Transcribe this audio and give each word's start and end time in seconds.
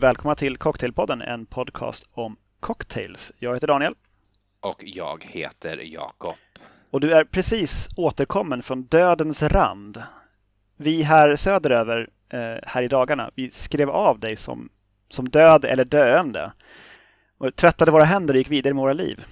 Välkomna 0.00 0.34
till 0.34 0.56
Cocktailpodden, 0.56 1.22
en 1.22 1.46
podcast 1.46 2.08
om 2.12 2.36
cocktails. 2.60 3.32
Jag 3.38 3.54
heter 3.54 3.66
Daniel. 3.66 3.94
Och 4.60 4.82
jag 4.86 5.24
heter 5.24 5.76
Jakob. 5.84 6.34
Och 6.90 7.00
du 7.00 7.12
är 7.12 7.24
precis 7.24 7.88
återkommen 7.96 8.62
från 8.62 8.82
dödens 8.82 9.42
rand. 9.42 10.02
Vi 10.76 11.02
här 11.02 11.36
söderöver 11.36 12.08
eh, 12.28 12.56
här 12.62 12.82
i 12.82 12.88
dagarna, 12.88 13.30
vi 13.34 13.50
skrev 13.50 13.90
av 13.90 14.18
dig 14.18 14.36
som, 14.36 14.68
som 15.08 15.28
död 15.28 15.64
eller 15.64 15.84
döende. 15.84 16.52
Och 17.38 17.56
tvättade 17.56 17.90
våra 17.90 18.04
händer 18.04 18.34
och 18.34 18.38
gick 18.38 18.50
vidare 18.50 18.74
med 18.74 18.82
våra 18.82 18.92
liv. 18.92 19.24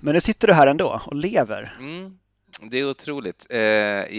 Men 0.00 0.14
nu 0.14 0.20
sitter 0.20 0.48
du 0.48 0.54
här 0.54 0.66
ändå 0.66 1.00
och 1.06 1.16
lever. 1.16 1.72
Mm, 1.78 2.18
det 2.62 2.78
är 2.78 2.90
otroligt. 2.90 3.46
Eh, 3.50 3.60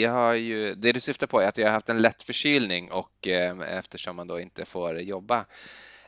jag 0.01 0.11
har 0.11 0.33
ju, 0.33 0.75
det 0.75 0.91
du 0.91 0.99
syftar 0.99 1.27
på 1.27 1.41
är 1.41 1.47
att 1.47 1.57
jag 1.57 1.67
har 1.67 1.73
haft 1.73 1.89
en 1.89 2.01
lätt 2.01 2.21
förkylning 2.21 2.91
och 2.91 3.27
eh, 3.27 3.77
eftersom 3.77 4.15
man 4.15 4.27
då 4.27 4.39
inte 4.39 4.65
får 4.65 4.99
jobba 4.99 5.45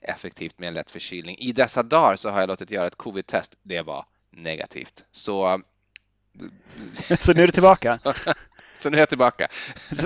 effektivt 0.01 0.59
med 0.59 0.67
en 0.67 0.73
lätt 0.73 0.91
förkylning 0.91 1.37
i 1.37 1.51
dessa 1.51 1.83
dagar 1.83 2.15
så 2.15 2.29
har 2.29 2.39
jag 2.39 2.47
låtit 2.47 2.71
göra 2.71 2.87
ett 2.87 2.97
covid-test. 2.97 3.55
Det 3.63 3.81
var 3.81 4.05
negativt. 4.31 5.05
Så, 5.11 5.61
så 7.19 7.33
nu 7.33 7.43
är 7.43 7.47
du 7.47 7.53
tillbaka? 7.53 7.97
så, 8.81 8.83
så 8.83 8.89
nu 8.89 8.97
är 8.97 9.01
jag 9.01 9.09
tillbaka. 9.09 9.47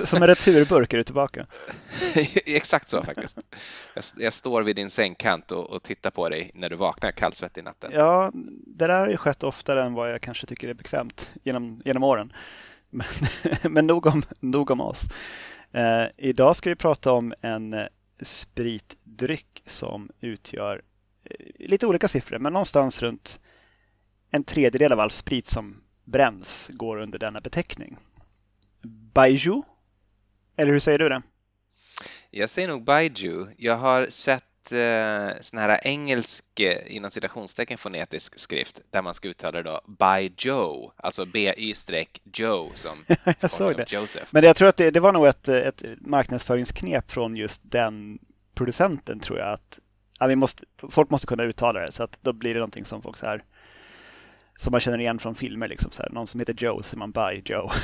Som 0.04 0.22
en 0.22 0.28
returburk 0.28 0.92
är 0.92 0.96
du 0.96 1.02
tillbaka? 1.02 1.46
Exakt 2.46 2.88
så 2.88 3.02
faktiskt. 3.02 3.38
Jag, 3.94 4.04
jag, 4.16 4.32
står 4.32 4.62
vid 4.62 4.76
din 4.76 4.90
sängkant 4.90 5.52
och, 5.52 5.70
och, 5.70 5.82
tittar 5.82 6.10
på 6.10 6.28
dig 6.28 6.50
när 6.54 6.70
du 6.70 6.76
vaknar 6.76 7.10
kallsvettig 7.10 7.60
i 7.60 7.64
natten. 7.64 7.90
Ja, 7.94 8.30
det 8.66 8.86
där 8.86 9.00
har 9.00 9.08
ju 9.08 9.16
skett 9.16 9.42
oftare 9.42 9.84
än 9.84 9.94
vad 9.94 10.10
jag 10.10 10.20
kanske 10.20 10.46
tycker 10.46 10.68
är 10.68 10.74
bekvämt 10.74 11.32
genom, 11.42 11.82
genom 11.84 12.02
åren. 12.02 12.32
Men, 12.90 13.06
men 13.72 13.86
nog, 13.86 14.06
om, 14.06 14.22
nog 14.40 14.70
om 14.70 14.80
oss. 14.80 15.08
Eh, 15.72 16.06
idag 16.16 16.56
ska 16.56 16.70
vi 16.70 16.76
prata 16.76 17.12
om 17.12 17.34
en 17.40 17.74
eh, 17.74 17.86
spritdryck 18.22 19.62
som 19.66 20.10
utgör 20.20 20.82
eh, 21.24 21.68
lite 21.68 21.86
olika 21.86 22.08
siffror, 22.08 22.38
men 22.38 22.52
någonstans 22.52 23.02
runt 23.02 23.40
en 24.30 24.44
tredjedel 24.44 24.92
av 24.92 25.00
all 25.00 25.10
sprit 25.10 25.46
som 25.46 25.82
bränns 26.04 26.70
går 26.72 26.96
under 27.00 27.18
denna 27.18 27.40
beteckning. 27.40 27.96
Baiju? 29.16 29.62
Eller 30.56 30.72
hur 30.72 30.80
säger 30.80 30.98
du 30.98 31.08
det? 31.08 31.22
Jag 32.30 32.50
säger 32.50 32.68
nog 32.68 32.84
Baiju. 32.84 33.46
Jag 33.56 33.76
har 33.76 34.06
sett 34.06 34.72
eh, 34.72 35.40
sån 35.40 35.58
här 35.58 35.78
engelsk 35.82 36.60
eh, 36.60 36.96
inom 36.96 37.10
citationstecken 37.10 37.78
fonetisk 37.78 38.38
skrift 38.38 38.80
där 38.90 39.02
man 39.02 39.14
ska 39.14 39.28
uttala 39.28 39.62
det 39.62 39.62
då 39.62 39.80
by 39.86 40.32
Joe, 40.36 40.92
alltså 40.96 41.26
B-Y-Joe 41.26 42.70
som 42.74 43.04
jag 43.40 43.50
såg 43.50 43.76
det. 43.76 43.92
Joseph. 43.92 44.26
Men 44.30 44.44
jag 44.44 44.56
tror 44.56 44.68
att 44.68 44.76
det, 44.76 44.90
det 44.90 45.00
var 45.00 45.12
nog 45.12 45.26
ett, 45.26 45.48
ett 45.48 45.84
marknadsföringsknep 46.00 47.10
från 47.10 47.36
just 47.36 47.60
den 47.64 48.18
producenten 48.54 49.20
tror 49.20 49.38
jag 49.38 49.52
att 49.52 49.78
ja, 50.18 50.26
vi 50.26 50.36
måste, 50.36 50.64
folk 50.90 51.10
måste 51.10 51.26
kunna 51.26 51.42
uttala 51.42 51.80
det 51.80 51.92
så 51.92 52.02
att 52.02 52.18
då 52.22 52.32
blir 52.32 52.54
det 52.54 52.60
någonting 52.60 52.84
som 52.84 53.02
folk 53.02 53.16
så 53.16 53.26
här 53.26 53.44
som 54.56 54.72
man 54.72 54.80
känner 54.80 54.98
igen 54.98 55.18
från 55.18 55.34
filmer. 55.34 55.68
Liksom, 55.68 55.90
så 55.90 56.02
här. 56.02 56.10
Någon 56.10 56.26
som 56.26 56.40
heter 56.40 56.54
Joe 56.58 56.82
så 56.82 56.98
man 56.98 57.10
by 57.12 57.42
Joe. 57.44 57.70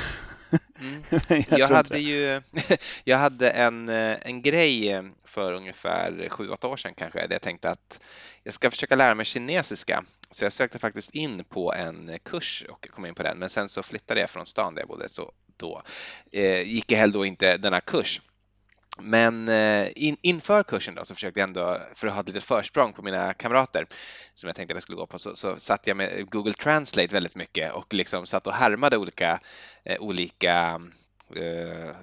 Mm. 0.83 1.03
jag, 1.49 1.59
jag 1.59 1.67
hade 1.67 1.99
ju 1.99 2.41
jag 3.03 3.17
hade 3.17 3.49
en, 3.49 3.89
en 3.89 4.41
grej 4.41 5.01
för 5.23 5.53
ungefär 5.53 6.29
sju 6.29 6.49
åtta 6.49 6.67
år 6.67 6.77
sedan 6.77 6.93
kanske 6.93 7.19
där 7.19 7.35
jag 7.35 7.41
tänkte 7.41 7.69
att 7.69 7.99
jag 8.43 8.53
ska 8.53 8.71
försöka 8.71 8.95
lära 8.95 9.15
mig 9.15 9.25
kinesiska. 9.25 10.03
Så 10.31 10.45
jag 10.45 10.53
sökte 10.53 10.79
faktiskt 10.79 11.15
in 11.15 11.43
på 11.43 11.73
en 11.73 12.11
kurs 12.23 12.63
och 12.69 12.87
kom 12.89 13.05
in 13.05 13.15
på 13.15 13.23
den. 13.23 13.37
Men 13.37 13.49
sen 13.49 13.69
så 13.69 13.83
flyttade 13.83 14.19
jag 14.19 14.29
från 14.29 14.45
stan 14.45 14.75
där 14.75 14.81
jag 14.81 14.89
bodde 14.89 15.09
så 15.09 15.31
då 15.57 15.83
eh, 16.31 16.61
gick 16.61 16.91
jag 16.91 16.99
heller 16.99 17.13
då 17.13 17.25
inte 17.25 17.57
denna 17.57 17.81
kurs. 17.81 18.21
Men 19.01 19.49
eh, 19.49 19.87
in, 19.95 20.17
inför 20.21 20.63
kursen 20.63 20.95
då 20.95 21.05
så 21.05 21.15
försökte 21.15 21.39
jag 21.39 21.47
ändå, 21.47 21.79
för 21.95 22.07
att 22.07 22.13
ha 22.13 22.21
ett 22.21 22.27
litet 22.27 22.43
försprång 22.43 22.93
på 22.93 23.01
mina 23.01 23.33
kamrater 23.33 23.87
som 24.33 24.47
jag 24.47 24.55
tänkte 24.55 24.73
att 24.73 24.75
jag 24.75 24.83
skulle 24.83 24.95
gå 24.95 25.07
på, 25.07 25.19
så, 25.19 25.35
så 25.35 25.59
satt 25.59 25.87
jag 25.87 25.97
med 25.97 26.29
Google 26.29 26.53
Translate 26.53 27.13
väldigt 27.13 27.35
mycket 27.35 27.73
och 27.73 27.93
liksom 27.93 28.25
satt 28.25 28.47
och 28.47 28.53
härmade 28.53 28.97
olika, 28.97 29.39
eh, 29.83 30.01
olika 30.01 30.81
eh, 31.35 31.95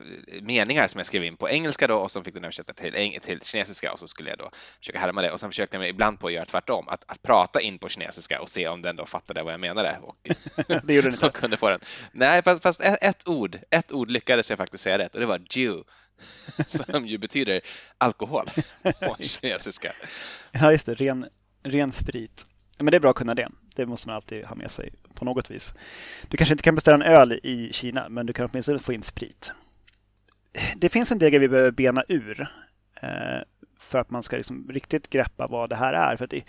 meningar 0.42 0.86
som 0.86 0.98
jag 0.98 1.06
skrev 1.06 1.24
in 1.24 1.36
på 1.36 1.48
engelska 1.48 1.86
då 1.86 1.96
och 1.96 2.10
som 2.10 2.24
fick 2.24 2.34
den 2.34 2.44
översätta 2.44 2.72
till, 2.72 3.18
till 3.22 3.40
kinesiska 3.40 3.92
och 3.92 3.98
så 3.98 4.06
skulle 4.06 4.30
jag 4.30 4.38
då 4.38 4.50
försöka 4.78 4.98
härma 4.98 5.22
det 5.22 5.30
och 5.30 5.40
sen 5.40 5.50
försökte 5.50 5.76
jag 5.76 5.88
ibland 5.88 6.20
på 6.20 6.26
att 6.26 6.32
göra 6.32 6.44
tvärtom, 6.44 6.88
att, 6.88 7.04
att 7.06 7.22
prata 7.22 7.60
in 7.60 7.78
på 7.78 7.88
kinesiska 7.88 8.40
och 8.40 8.48
se 8.48 8.68
om 8.68 8.82
den 8.82 8.96
då 8.96 9.06
fattade 9.06 9.42
vad 9.42 9.52
jag 9.52 9.60
menade 9.60 9.98
och 10.02 10.16
det 10.84 10.94
gjorde 10.94 11.08
den 11.08 11.14
inte. 11.14 11.28
kunde 11.28 11.56
få 11.56 11.70
den. 11.70 11.80
Nej, 12.12 12.42
fast, 12.42 12.62
fast 12.62 12.80
ett, 12.80 12.98
ett, 13.02 13.28
ord, 13.28 13.58
ett 13.70 13.92
ord 13.92 14.10
lyckades 14.10 14.50
jag 14.50 14.58
faktiskt 14.58 14.84
säga 14.84 14.98
rätt 14.98 15.14
och 15.14 15.20
det 15.20 15.26
var 15.26 15.42
Jew 15.50 15.84
som 16.66 17.06
ju 17.06 17.18
betyder 17.18 17.60
alkohol 17.98 18.44
på 19.00 19.16
kinesiska. 19.20 19.92
Ja, 20.52 20.72
just 20.72 20.86
det, 20.86 20.94
ren, 20.94 21.26
ren 21.62 21.92
sprit. 21.92 22.46
Men 22.78 22.86
det 22.86 22.96
är 22.96 23.00
bra 23.00 23.10
att 23.10 23.16
kunna 23.16 23.34
det. 23.34 23.48
Det 23.76 23.86
måste 23.86 24.08
man 24.08 24.16
alltid 24.16 24.44
ha 24.44 24.54
med 24.54 24.70
sig 24.70 24.92
på 25.14 25.24
något 25.24 25.50
vis. 25.50 25.74
Du 26.28 26.36
kanske 26.36 26.52
inte 26.52 26.64
kan 26.64 26.74
beställa 26.74 26.94
en 26.94 27.12
öl 27.12 27.40
i 27.42 27.72
Kina, 27.72 28.08
men 28.08 28.26
du 28.26 28.32
kan 28.32 28.48
åtminstone 28.50 28.78
få 28.78 28.92
in 28.92 29.02
sprit. 29.02 29.52
Det 30.76 30.88
finns 30.88 31.12
en 31.12 31.18
del 31.18 31.30
grejer 31.30 31.40
vi 31.40 31.48
behöver 31.48 31.70
bena 31.70 32.04
ur 32.08 32.40
eh, 33.02 33.42
för 33.78 33.98
att 33.98 34.10
man 34.10 34.22
ska 34.22 34.36
liksom 34.36 34.68
riktigt 34.70 35.10
greppa 35.10 35.46
vad 35.46 35.70
det 35.70 35.76
här 35.76 35.92
är. 35.92 36.16
För 36.16 36.26
det, 36.26 36.44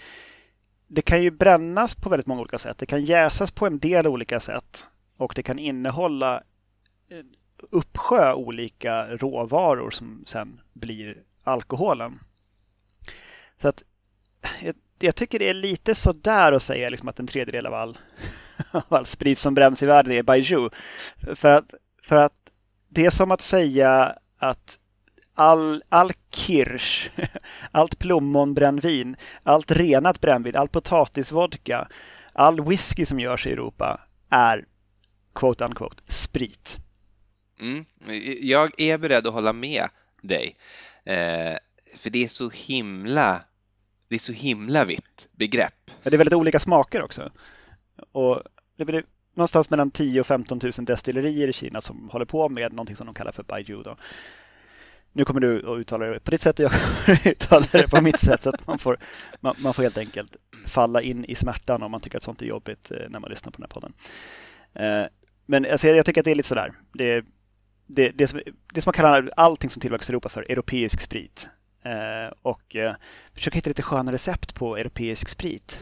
det 0.88 1.02
kan 1.02 1.24
ju 1.24 1.32
brännas 1.32 1.96
på 1.96 2.10
väldigt 2.10 2.28
många 2.28 2.42
olika 2.42 2.58
sätt. 2.58 2.78
Det 2.78 2.86
kan 2.86 3.06
jäsas 3.06 3.52
på 3.52 3.66
en 3.66 3.80
del 3.80 4.08
olika 4.08 4.40
sätt 4.40 4.86
och 5.18 5.34
det 5.36 5.44
kan 5.44 5.60
innehålla 5.60 6.44
uppsjö 7.70 8.34
olika 8.34 9.08
råvaror 9.08 9.92
som 9.92 10.24
sen 10.28 10.62
blir 10.74 11.18
alkoholen. 11.44 12.20
Så 13.62 13.68
att 13.68 13.84
jag, 14.62 14.76
jag 15.00 15.16
tycker 15.16 15.40
det 15.40 15.50
är 15.50 15.54
lite 15.54 15.96
sådär 15.96 16.52
att 16.52 16.64
säga 16.64 16.90
liksom 16.90 17.10
att 17.10 17.20
en 17.20 17.28
tredjedel 17.28 17.66
av 17.66 17.74
all, 17.74 17.98
av 18.72 18.84
all 18.90 19.06
sprit 19.06 19.38
som 19.38 19.54
bränns 19.54 19.84
i 19.84 19.86
världen 19.86 20.14
är 20.14 20.24
Baijiu. 20.24 20.70
För 21.36 21.50
att, 21.58 21.74
för 22.04 22.16
att 22.16 22.52
det 22.90 23.06
är 23.06 23.10
som 23.10 23.32
att 23.32 23.42
säga 23.42 24.16
att 24.38 24.80
all, 25.34 25.84
all 25.90 26.12
kirsch, 26.36 27.12
allt 27.72 28.00
plommonbrännvin, 28.00 29.16
allt 29.44 29.72
renat 29.72 30.22
brännvin, 30.22 30.56
all 30.56 30.70
potatisvodka, 30.70 31.88
all 32.34 32.62
whisky 32.62 33.06
som 33.06 33.20
görs 33.20 33.48
i 33.48 33.52
Europa 33.52 34.02
är 34.30 34.66
quote 35.34 35.66
unquote 35.66 36.04
sprit. 36.06 36.80
Mm. 37.62 37.86
Jag 38.42 38.82
är 38.82 38.98
beredd 38.98 39.28
att 39.28 39.34
hålla 39.34 39.54
med 39.54 39.84
dig. 40.22 40.56
Eh, 41.06 41.58
för 41.98 42.10
det 42.10 42.24
är 42.24 42.28
så 42.28 42.50
himla 42.50 43.42
det 44.08 44.16
är 44.16 44.20
så 44.20 44.34
himla 44.34 44.86
vitt 44.86 45.30
begrepp. 45.32 45.92
det 46.04 46.14
är 46.14 46.18
väldigt 46.18 46.34
olika 46.34 46.60
smaker 46.60 47.02
också. 47.02 47.32
Och 48.12 48.42
det 48.78 48.86
blir 48.86 49.04
någonstans 49.34 49.70
mellan 49.70 49.92
10 49.92 50.20
och 50.20 50.28
15 50.28 50.60
000 50.64 50.72
destillerier 50.86 51.48
i 51.48 51.54
Kina 51.54 51.82
som 51.82 52.10
håller 52.10 52.26
på 52.26 52.50
med 52.50 52.74
någonting 52.74 52.96
som 52.96 53.06
de 53.06 53.16
kallar 53.16 53.32
för 53.32 53.44
Baijiu. 53.44 53.84
Då. 53.84 53.98
Nu 55.14 55.26
kommer 55.26 55.42
du 55.42 55.72
att 55.72 55.80
uttala 55.80 56.06
det 56.06 56.20
på 56.20 56.32
ditt 56.32 56.42
sätt 56.42 56.60
och 56.60 56.66
jag 56.66 56.72
kommer 56.72 57.20
att 57.20 57.26
uttala 57.26 57.66
det 57.72 57.92
på 57.92 58.02
mitt 58.02 58.20
sätt. 58.20 58.42
Så 58.42 58.50
att 58.50 58.68
man, 58.68 58.80
får, 58.80 58.98
man, 59.40 59.56
man, 59.58 59.74
får 59.74 59.84
helt 59.84 59.98
enkelt 59.98 60.36
falla 60.68 61.02
in 61.02 61.26
i 61.26 61.36
smärtan 61.36 61.84
om 61.84 61.92
man 61.92 62.02
tycker 62.02 62.18
att 62.18 62.24
sånt 62.24 62.42
är 62.42 62.46
jobbigt 62.46 62.92
eh, 62.92 63.10
när 63.10 63.20
man 63.20 63.30
lyssnar 63.30 63.52
på 63.52 63.62
den 63.62 63.70
här 63.70 63.82
podden. 63.82 63.94
Eh, 64.74 65.08
men 65.46 65.66
alltså, 65.72 65.88
jag 65.88 66.06
tycker 66.06 66.22
att 66.22 66.26
det 66.26 66.32
är 66.32 66.36
lite 66.36 66.50
sådär. 66.50 66.74
Det, 66.94 67.26
det, 67.96 68.10
det, 68.10 68.28
som, 68.28 68.42
det 68.74 68.82
som 68.82 68.90
man 68.90 68.94
kallar 68.94 69.32
allting 69.36 69.70
som 69.70 69.82
tillverkas 69.82 70.10
i 70.10 70.12
Europa 70.12 70.30
för 70.30 70.52
europeisk 70.52 71.00
sprit. 71.02 71.50
Eh, 71.84 72.34
och 72.42 72.76
eh, 72.76 72.96
försöka 73.34 73.56
hitta 73.56 73.70
lite 73.70 73.82
sköna 73.82 74.12
recept 74.12 74.56
på 74.56 74.78
europeisk 74.78 75.30
sprit. 75.30 75.80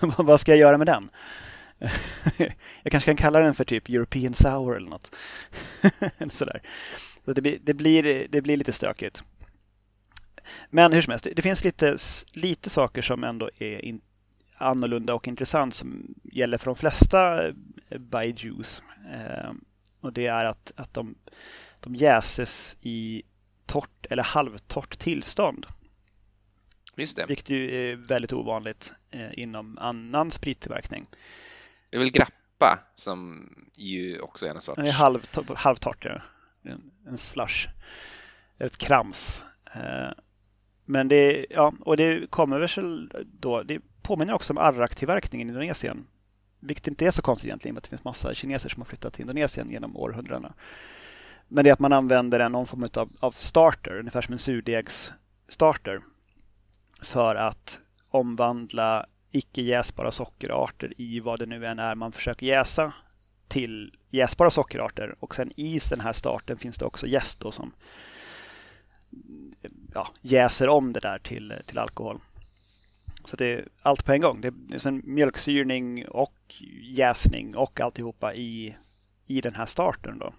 Vad 0.18 0.40
ska 0.40 0.52
jag 0.52 0.58
göra 0.58 0.78
med 0.78 0.86
den? 0.86 1.10
jag 2.82 2.92
kanske 2.92 3.10
kan 3.10 3.16
kalla 3.16 3.40
den 3.40 3.54
för 3.54 3.64
typ 3.64 3.88
European 3.88 4.34
Sour 4.34 4.76
eller 4.76 4.90
något. 4.90 5.14
Sådär. 6.30 6.62
Så 7.24 7.32
det, 7.32 7.42
blir, 7.42 7.58
det, 7.62 7.74
blir, 7.74 8.26
det 8.30 8.42
blir 8.42 8.56
lite 8.56 8.72
stökigt. 8.72 9.22
Men 10.70 10.92
hur 10.92 11.02
som 11.02 11.10
helst, 11.10 11.26
det 11.36 11.42
finns 11.42 11.64
lite, 11.64 11.96
lite 12.32 12.70
saker 12.70 13.02
som 13.02 13.24
ändå 13.24 13.50
är 13.58 13.84
in, 13.84 14.00
annorlunda 14.56 15.14
och 15.14 15.28
intressant 15.28 15.74
som 15.74 16.14
gäller 16.22 16.58
för 16.58 16.66
de 16.66 16.76
flesta 16.76 17.48
eh, 17.48 17.98
Baijus. 17.98 18.82
Eh, 19.12 19.50
och 20.00 20.12
det 20.12 20.26
är 20.26 20.44
att, 20.44 20.72
att 20.76 20.94
de, 20.94 21.14
de 21.80 21.94
jäses 21.94 22.76
i 22.80 23.22
torrt 23.66 24.06
eller 24.10 24.22
halvtorrt 24.22 24.98
tillstånd. 24.98 25.66
Just 26.96 27.16
det. 27.16 27.26
Vilket 27.26 27.48
ju 27.48 27.74
är 27.74 27.96
väldigt 27.96 28.32
ovanligt 28.32 28.92
eh, 29.10 29.38
inom 29.38 29.78
annan 29.78 30.30
sprittillverkning. 30.30 31.06
Det 31.90 31.96
är 31.96 32.00
väl 32.00 32.10
grappa 32.10 32.78
som 32.94 33.48
ju 33.76 34.20
också 34.20 34.46
är 34.46 34.50
en 34.50 34.60
sorts... 34.60 34.82
Det 34.82 34.90
halv, 34.90 35.26
halvtorrt, 35.54 36.04
ja. 36.04 36.22
En, 36.62 36.90
en 37.06 37.18
slush. 37.18 37.68
Ett 38.58 38.78
krams. 38.78 39.44
Eh, 39.74 40.10
men 40.84 41.08
det, 41.08 41.46
ja, 41.50 41.72
och 41.80 41.96
det 41.96 42.30
kommer 42.30 42.58
väl 42.58 43.12
då, 43.24 43.62
det 43.62 43.80
påminner 44.02 44.34
också 44.34 44.52
om 44.52 44.58
arraktillverkning 44.58 45.40
i 45.40 45.44
Indonesien. 45.44 46.06
Vilket 46.60 46.88
inte 46.88 47.06
är 47.06 47.10
så 47.10 47.22
konstigt 47.22 47.46
egentligen, 47.46 47.76
att 47.76 47.82
det 47.82 47.88
finns 47.88 48.04
massa 48.04 48.34
kineser 48.34 48.68
som 48.68 48.82
har 48.82 48.86
flyttat 48.86 49.12
till 49.12 49.20
Indonesien 49.20 49.70
genom 49.70 49.96
århundradena. 49.96 50.52
Men 51.48 51.64
det 51.64 51.70
är 51.70 51.72
att 51.72 51.80
man 51.80 51.92
använder 51.92 52.40
en 52.40 52.52
någon 52.52 52.66
form 52.66 52.88
av, 52.94 53.12
av 53.20 53.32
starter, 53.32 53.98
ungefär 53.98 54.22
som 54.22 54.32
en 54.32 54.38
surdegs, 54.38 55.12
starter 55.48 56.00
för 57.02 57.34
att 57.34 57.80
omvandla 58.08 59.06
icke 59.30 59.62
jäsbara 59.62 60.10
sockerarter 60.10 60.92
i 60.96 61.20
vad 61.20 61.38
det 61.38 61.46
nu 61.46 61.66
än 61.66 61.78
är 61.78 61.94
man 61.94 62.12
försöker 62.12 62.46
jäsa 62.46 62.92
till 63.48 63.94
jäsbara 64.10 64.50
sockerarter. 64.50 65.14
Och 65.20 65.34
sen 65.34 65.50
i 65.60 65.78
den 65.90 66.00
här 66.00 66.12
starten 66.12 66.56
finns 66.56 66.78
det 66.78 66.84
också 66.84 67.06
jäst 67.06 67.42
som 67.50 67.72
ja, 69.94 70.08
jäser 70.20 70.68
om 70.68 70.92
det 70.92 71.00
där 71.00 71.18
till, 71.18 71.54
till 71.66 71.78
alkohol. 71.78 72.20
Så 73.24 73.36
det 73.36 73.46
är 73.46 73.68
allt 73.82 74.04
på 74.04 74.12
en 74.12 74.20
gång. 74.20 74.40
Det 74.40 74.48
är 74.74 74.78
som 74.78 74.94
en 74.94 75.02
mjölksyrning 75.04 76.08
och 76.08 76.54
jäsning 76.82 77.56
och 77.56 77.80
alltihopa 77.80 78.34
i, 78.34 78.76
i 79.26 79.40
den 79.40 79.54
här 79.54 79.66
starten. 79.66 80.18
Då. 80.18 80.32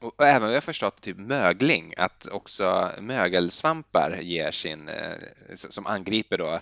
Och 0.00 0.26
även 0.26 0.42
vad 0.42 0.56
jag 0.56 0.64
förstått 0.64 1.00
typ 1.02 1.16
mögling, 1.16 1.94
att 1.96 2.26
också 2.26 2.90
mögelsvampar 3.00 4.18
ger 4.20 4.50
sin, 4.50 4.88
eh, 4.88 5.54
som 5.54 5.86
angriper 5.86 6.38
då 6.38 6.60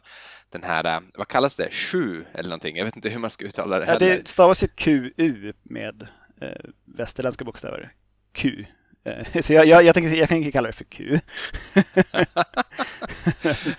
den 0.50 0.62
här, 0.62 0.84
eh, 0.84 1.00
vad 1.14 1.28
kallas 1.28 1.56
det, 1.56 1.70
sju 1.70 2.24
eller 2.34 2.48
någonting, 2.48 2.76
jag 2.76 2.84
vet 2.84 2.96
inte 2.96 3.08
hur 3.08 3.18
man 3.18 3.30
ska 3.30 3.44
uttala 3.44 3.78
det 3.78 3.84
heller. 3.86 4.08
Ja, 4.08 4.16
det 4.16 4.28
stavas 4.28 4.62
ju 4.62 4.68
QU 4.68 5.52
med 5.62 6.08
eh, 6.40 6.70
västerländska 6.84 7.44
bokstäver. 7.44 7.92
Q. 8.32 8.64
Eh, 9.04 9.40
så 9.42 9.52
jag, 9.52 9.66
jag, 9.66 9.84
jag, 9.84 9.94
tänker, 9.94 10.16
jag 10.16 10.28
kan 10.28 10.38
inte 10.38 10.52
kalla 10.52 10.66
det 10.66 10.72
för 10.72 10.84
Q. 10.84 11.20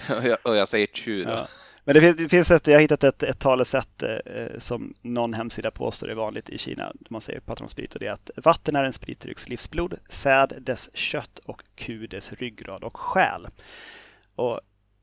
och, 0.18 0.24
jag, 0.24 0.38
och 0.44 0.56
jag 0.56 0.68
säger 0.68 0.88
Q 0.88 1.24
då. 1.24 1.30
Ja. 1.30 1.48
Men 1.88 1.94
det 1.94 2.02
finns, 2.02 2.18
det 2.18 2.30
finns 2.30 2.52
ett, 2.52 2.68
jag 2.68 2.76
har 2.76 2.82
hittat 2.82 3.04
ett, 3.04 3.24
ett 3.24 3.40
talesätt 3.40 4.04
eh, 4.04 4.10
eh 4.12 4.58
som 4.58 4.94
någon 5.02 5.34
hemsida 5.34 5.72
påstår 5.72 6.10
är 6.10 6.16
vanligt 6.16 6.50
i 6.50 6.58
Kina. 6.58 6.94
Man 7.10 7.22
säger, 7.22 7.40
pratar 7.40 7.64
om 7.64 7.70
sprit 7.70 7.94
och 7.94 8.00
det 8.00 8.08
är 8.08 8.12
att 8.12 8.30
vatten 8.36 8.76
är 8.76 8.84
en 8.84 8.94
spritdrycks 8.94 9.50
livsblod, 9.50 9.94
säd 10.10 10.54
dess 10.62 10.90
kött 10.94 11.40
och 11.46 11.64
ku 11.76 12.08
dess 12.08 12.34
ryggrad 12.34 12.84
och 12.84 12.98
själ. 12.98 13.48
Och 14.36 14.60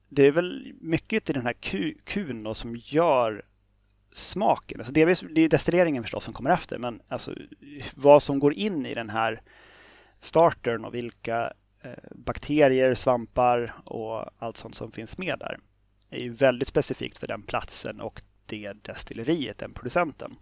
det 0.08 0.26
är 0.26 0.30
väl 0.30 0.72
mycket 0.80 1.30
i 1.30 1.32
den 1.32 1.46
här 1.46 1.52
ku, 1.52 1.94
kun 2.04 2.42
då, 2.42 2.54
som 2.54 2.76
gör 2.76 3.44
smaken. 4.12 4.80
Alltså 4.80 4.92
det, 4.92 5.02
är, 5.02 5.34
det 5.34 5.40
är 5.40 5.48
destilleringen 5.48 6.02
förstås 6.02 6.24
som 6.24 6.34
kommer 6.34 6.50
efter, 6.50 6.78
men 6.78 7.00
alltså 7.08 7.34
vad 7.94 8.22
som 8.22 8.38
går 8.38 8.54
in 8.54 8.86
i 8.86 8.94
den 8.94 9.10
här 9.10 9.42
startern 10.20 10.84
och 10.84 10.94
vilka 10.94 11.52
eh, 11.82 11.90
bakterier, 12.10 12.94
svampar 12.94 13.74
och 13.84 14.30
allt 14.38 14.56
sånt 14.56 14.74
som 14.74 14.92
finns 14.92 15.18
med 15.18 15.38
där 15.38 15.58
är 16.14 16.20
ju 16.20 16.32
väldigt 16.32 16.68
specifikt 16.68 17.18
för 17.18 17.26
den 17.26 17.42
platsen 17.42 18.00
och 18.00 18.22
det 18.46 18.72
destilleriet, 18.82 19.58
den 19.58 19.72
producenten. 19.72 20.34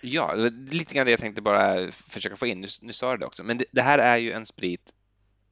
Ja, 0.00 0.34
lite 0.70 0.94
grann 0.94 1.06
det 1.06 1.10
jag 1.10 1.20
tänkte 1.20 1.42
bara 1.42 1.90
försöka 1.92 2.36
få 2.36 2.46
in. 2.46 2.60
Nu, 2.60 2.68
nu 2.82 2.92
sa 2.92 3.12
du 3.12 3.18
det 3.18 3.26
också, 3.26 3.44
men 3.44 3.58
det, 3.58 3.64
det, 3.72 3.82
här 3.82 3.98
är 3.98 4.16
ju 4.16 4.32
en 4.32 4.46
sprit 4.46 4.92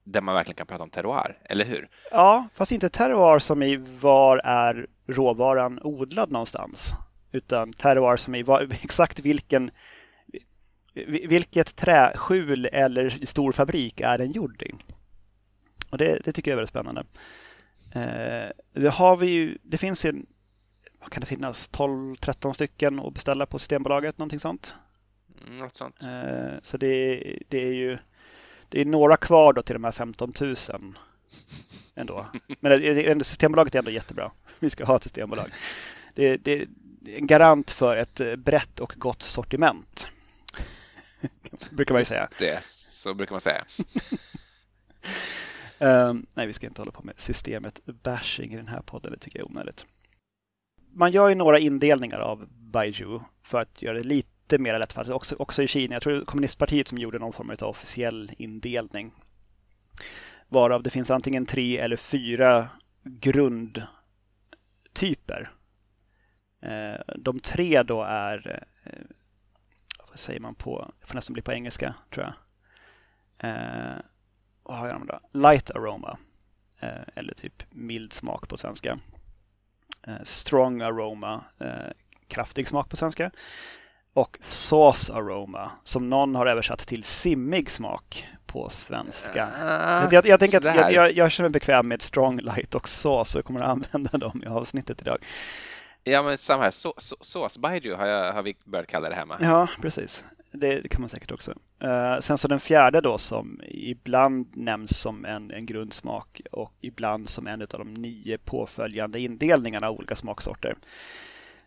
där 0.05 0.21
man 0.21 0.35
verkligen 0.35 0.57
kan 0.57 0.67
prata 0.67 0.83
om 0.83 0.91
terroir, 0.91 1.39
eller 1.45 1.65
hur? 1.65 1.89
Ja, 2.11 2.49
fast 2.55 2.73
inte 2.73 2.89
terroir 2.89 3.39
som 3.39 3.63
i 3.63 3.77
var 4.01 4.39
är 4.45 4.87
råvaran 5.07 5.81
odlad 5.83 6.33
någonstans, 6.33 6.95
utan 7.33 7.73
terroir 7.73 8.17
som 8.17 8.35
i 8.35 8.43
var, 8.43 8.69
exakt 8.83 9.21
vilken 9.21 9.71
vilket 11.29 11.77
träskjul 11.77 12.69
eller 12.73 13.11
stor 13.11 13.53
fabrik 13.53 14.01
är 14.01 14.19
den 14.19 14.33
gjord 14.33 14.63
i? 14.63 14.75
Och 15.91 15.99
det, 15.99 16.21
det 16.25 16.33
tycker 16.33 16.51
jag 16.51 16.53
är 16.53 16.57
väldigt 16.57 16.71
spännande. 16.71 17.05
Eh, 17.97 18.51
det 18.73 18.91
har 18.91 19.17
vi 19.17 19.27
ju, 19.27 19.59
det 19.63 19.79
finns 19.79 20.05
ju, 20.05 20.23
vad 21.01 21.11
kan 21.11 21.21
det 21.21 21.27
finnas, 21.27 21.71
12-13 21.71 22.53
stycken 22.53 23.01
att 23.01 23.15
beställa 23.15 23.47
på 23.47 23.59
Systembolaget, 23.59 24.19
någonting 24.19 24.41
sånt. 24.41 24.75
Mm, 25.47 25.59
något 25.59 25.77
sånt. 25.77 26.03
Eh, 26.03 26.59
så 26.63 26.77
det, 26.77 27.21
det 27.49 27.63
är 27.63 27.73
ju 27.73 27.99
det 28.69 28.81
är 28.81 28.85
några 28.85 29.17
kvar 29.17 29.53
då 29.53 29.63
till 29.63 29.75
de 29.75 29.85
här 29.85 29.93
15 29.93 30.33
000 30.41 30.57
ändå. 31.95 32.27
Men 32.61 33.25
Systembolaget 33.25 33.75
är 33.75 33.79
ändå 33.79 33.91
jättebra. 33.91 34.33
Vi 34.59 34.71
ska 34.71 34.85
ha 34.85 34.97
ett 34.97 35.03
systembolag. 35.03 35.51
Det, 36.15 36.37
det 36.37 36.53
är 36.53 36.69
en 37.07 37.27
garant 37.27 37.71
för 37.71 37.97
ett 37.97 38.39
brett 38.39 38.81
och 38.81 38.93
gott 38.97 39.23
sortiment. 39.23 40.09
brukar 41.71 41.95
man 41.95 42.01
ju 42.01 42.05
säga. 42.05 42.29
Det, 42.39 42.65
så 42.65 43.15
brukar 43.15 43.33
man 43.33 43.41
säga. 43.41 43.65
Um, 45.79 46.27
nej, 46.35 46.47
vi 46.47 46.53
ska 46.53 46.67
inte 46.67 46.81
hålla 46.81 46.93
på 46.93 47.03
med 47.03 47.21
systemet 47.21 47.81
bashing 48.03 48.53
i 48.53 48.57
den 48.57 48.69
här 48.69 48.81
podden. 48.83 49.13
Det 49.13 49.19
tycker 49.19 49.39
jag 49.39 49.47
är 49.47 49.51
onödigt. 49.51 49.87
Man 50.93 51.13
gör 51.13 51.29
ju 51.29 51.35
några 51.35 51.59
indelningar 51.59 52.19
av 52.19 52.47
Baiju 52.49 53.21
för 53.43 53.61
att 53.61 53.83
göra 53.83 53.99
det 53.99 54.05
lite 54.05 54.59
mer 54.59 54.79
lättfattligt. 54.79 55.15
Också, 55.15 55.37
också 55.39 55.63
i 55.63 55.67
Kina. 55.67 55.95
Jag 55.95 56.03
tror 56.03 56.13
det 56.13 56.19
var 56.19 56.27
kommunistpartiet 56.27 56.89
som 56.89 56.99
gjorde 56.99 57.19
någon 57.19 57.33
form 57.33 57.51
av 57.51 57.69
officiell 57.69 58.33
indelning. 58.39 59.13
Varav 60.49 60.83
det 60.83 60.91
finns 60.91 61.11
antingen 61.11 61.47
tre 61.47 61.79
eller 61.79 61.97
fyra 61.97 62.69
grundtyper. 63.05 63.91
Ehm, 66.61 67.03
de 67.17 67.41
tre 67.41 67.83
då 67.83 68.03
är, 68.03 68.67
eh, 68.85 68.93
vad 70.09 70.19
säger 70.19 70.41
man 70.41 70.55
på, 70.55 70.93
det 71.01 71.07
får 71.07 71.15
nästan 71.15 71.33
bli 71.35 71.43
på 71.43 71.53
engelska 71.53 71.95
tror 72.11 72.25
jag. 72.25 72.35
Ehm, 73.39 74.03
vad 74.69 74.79
har 74.79 74.89
jag 74.89 75.07
då? 75.07 75.39
Light 75.39 75.71
aroma. 75.71 76.19
Eh, 76.81 76.89
eller 77.15 77.35
typ 77.35 77.63
mild 77.71 78.13
smak 78.13 78.49
på 78.49 78.57
svenska. 78.57 78.99
Eh, 80.07 80.23
strong 80.23 80.83
aroma. 80.83 81.45
Eh, 81.61 81.93
kraftig 82.29 82.69
smak 82.69 82.89
på 82.89 82.97
svenska. 82.97 83.31
Och 84.15 84.39
sauce 84.41 85.13
aroma 85.13 85.71
som 85.85 86.11
någon 86.11 86.35
har 86.35 86.47
översatt 86.47 86.79
till 86.79 87.05
simmig 87.05 87.71
smak 87.71 88.29
på 88.47 88.69
svenska. 88.69 89.47
Uh, 89.47 90.15
jag, 90.15 90.27
jag, 90.27 90.41
tänker 90.41 90.59
att 90.59 90.65
jag, 90.65 90.93
jag, 90.93 91.13
jag 91.13 91.33
känner 91.33 91.49
mig 91.49 91.53
bekväm 91.53 91.89
med 91.89 92.03
strong, 92.03 92.41
light 92.41 92.75
och 92.75 92.89
sauce 92.89 93.39
och 93.39 93.45
kommer 93.45 93.61
att 93.61 93.69
använda 93.69 94.19
dem 94.19 94.43
i 94.45 94.47
avsnittet 94.47 95.01
idag. 95.01 95.19
Ja, 96.05 96.23
men 96.23 96.39
samma 96.39 96.63
här. 96.63 96.71
Så, 96.71 96.95
så, 96.97 97.17
sås 97.21 97.59
baijiu 97.59 97.95
har, 97.95 98.33
har 98.33 98.43
vi 98.43 98.57
börjat 98.65 98.87
kalla 98.87 99.09
det 99.09 99.15
hemma. 99.15 99.37
Ja, 99.41 99.69
precis. 99.81 100.25
Det, 100.57 100.91
kan 100.91 101.01
man 101.01 101.09
säkert 101.09 101.33
också. 101.33 101.55
Uh, 101.85 102.19
sen 102.21 102.39
så 102.39 102.49
den 102.49 102.61
fjärde 102.61 103.01
då 103.01 103.19
som 103.19 103.61
ibland 103.69 104.57
nämns 104.57 105.01
som 105.01 105.25
en, 105.25 105.51
en 105.51 105.67
grundsmak 105.67 106.41
och 106.53 106.73
ibland 106.81 107.29
som 107.29 107.47
en 107.47 107.63
av 107.63 107.69
de 107.69 107.95
nio 107.95 108.39
påföljande 108.39 109.21
indelningarna 109.21 109.89
av 109.89 109.97
olika 109.97 110.17
smaksorter. 110.17 110.75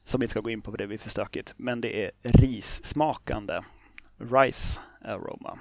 Som 0.04 0.22
vi 0.22 0.28
ska 0.28 0.40
gå 0.40 0.50
in 0.50 0.62
på 0.62 0.72
för 0.72 0.78
det 0.78 0.88
blir 0.88 0.98
för 0.98 1.10
stökigt. 1.10 1.54
Men 1.58 1.82
det 1.82 2.06
är 2.06 2.12
rissmakande. 2.24 3.62
Rice 4.18 4.82
aroma. 5.02 5.60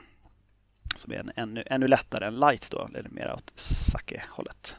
Som 0.95 1.12
är 1.12 1.17
en, 1.17 1.33
ännu, 1.37 1.64
ännu 1.67 1.88
lättare 1.88 2.26
än 2.26 2.41
light 2.41 2.71
då, 2.71 2.88
eller 2.95 3.11
mer 3.11 3.33
åt 3.33 3.53
sake-hållet. 3.55 4.76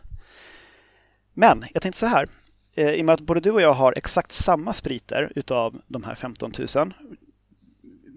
Men 1.34 1.66
jag 1.74 1.82
tänkte 1.82 2.00
så 2.00 2.06
här. 2.06 2.28
Eh, 2.74 2.90
I 2.90 3.02
och 3.02 3.06
med 3.06 3.14
att 3.14 3.22
både 3.22 3.40
du 3.40 3.52
och 3.52 3.62
jag 3.62 3.74
har 3.74 3.94
exakt 3.98 4.32
samma 4.32 4.74
spriter 4.74 5.32
utav 5.36 5.82
de 5.88 6.04
här 6.04 6.16
15 6.16 6.52
000 6.76 6.94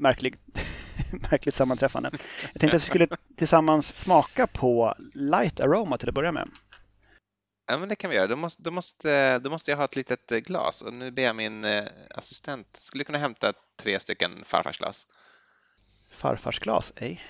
märklig, 0.03 0.37
märkligt 1.31 1.55
sammanträffande. 1.55 2.11
Jag 2.53 2.61
tänkte 2.61 2.77
att 2.77 2.83
vi 2.83 2.87
skulle 2.87 3.09
tillsammans 3.37 3.97
smaka 3.97 4.47
på 4.47 4.95
Light 5.15 5.61
Aroma 5.61 5.99
till 5.99 6.09
att 6.09 6.15
börja 6.15 6.33
med. 6.33 6.49
Ja, 7.67 7.79
men 7.79 7.89
det 7.89 7.97
kan 7.97 8.11
vi 8.11 8.17
göra. 8.17 8.27
Då 8.27 8.37
måste, 8.37 8.63
då 8.63 8.71
måste, 8.71 9.39
då 9.39 9.51
måste 9.51 9.71
jag 9.71 9.79
ha 9.79 9.85
ett 9.85 9.97
litet 9.97 10.31
glas 10.31 10.83
och 10.83 10.95
nu 10.95 11.11
ber 11.11 11.23
jag 11.23 11.37
min 11.37 11.65
eh, 11.65 11.83
assistent, 12.11 12.79
skulle 12.81 13.05
kunna 13.05 13.19
hämta 13.19 13.53
tre 13.77 14.01
stycken 14.01 14.45
farfarsglas. 14.45 15.07
Farfarsglas, 16.11 16.93
ej. 16.97 17.25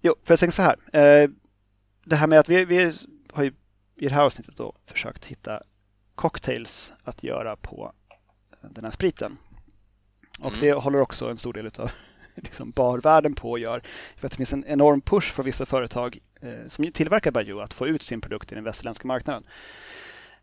Jo, 0.00 0.14
för 0.24 0.32
jag 0.32 0.38
tänker 0.38 0.52
så 0.52 0.62
här. 0.62 0.76
Eh, 0.92 1.30
det 2.04 2.16
här 2.16 2.26
med 2.26 2.38
att 2.38 2.48
vi, 2.48 2.64
vi 2.64 2.92
har 3.32 3.42
ju 3.42 3.54
i 3.96 4.08
det 4.08 4.14
här 4.14 4.22
avsnittet 4.22 4.56
då 4.56 4.76
försökt 4.86 5.24
hitta 5.24 5.62
cocktails 6.14 6.92
att 7.04 7.22
göra 7.22 7.56
på 7.56 7.92
den 8.60 8.84
här 8.84 8.90
spriten. 8.90 9.38
Och 10.38 10.52
mm. 10.52 10.60
det 10.60 10.72
håller 10.72 11.00
också 11.00 11.30
en 11.30 11.38
stor 11.38 11.52
del 11.52 11.66
av 11.66 11.90
liksom 12.34 12.70
barvärlden 12.70 13.34
på 13.34 13.54
att 13.54 13.60
göra. 13.60 13.80
För 14.16 14.26
att 14.26 14.32
det 14.32 14.36
finns 14.36 14.52
en 14.52 14.64
enorm 14.64 15.00
push 15.00 15.32
från 15.32 15.46
vissa 15.46 15.66
företag 15.66 16.18
eh, 16.40 16.68
som 16.68 16.92
tillverkar 16.92 17.30
Baijiu 17.30 17.60
att 17.60 17.74
få 17.74 17.86
ut 17.86 18.02
sin 18.02 18.20
produkt 18.20 18.52
i 18.52 18.54
den 18.54 18.64
västerländska 18.64 19.08
marknaden. 19.08 19.44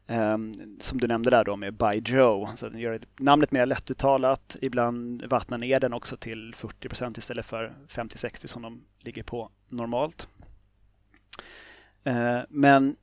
Um, 0.07 0.53
som 0.79 0.99
du 0.99 1.07
nämnde 1.07 1.29
där 1.29 1.45
då 1.45 1.55
med 1.55 1.73
Baijiu, 1.73 2.45
så 2.55 2.69
den 2.69 2.79
gör 2.79 3.01
namnet 3.19 3.51
mer 3.51 3.65
lättuttalat. 3.65 4.55
Ibland 4.61 5.25
vattnar 5.25 5.57
ner 5.57 5.79
den 5.79 5.93
också 5.93 6.17
till 6.17 6.55
40 6.55 6.89
procent 6.89 7.17
istället 7.17 7.45
för 7.45 7.73
50-60 7.87 8.47
som 8.47 8.61
de 8.61 8.81
ligger 8.99 9.23
på 9.23 9.51
normalt. 9.67 10.27
Uh, 12.07 12.39
men 12.49 12.95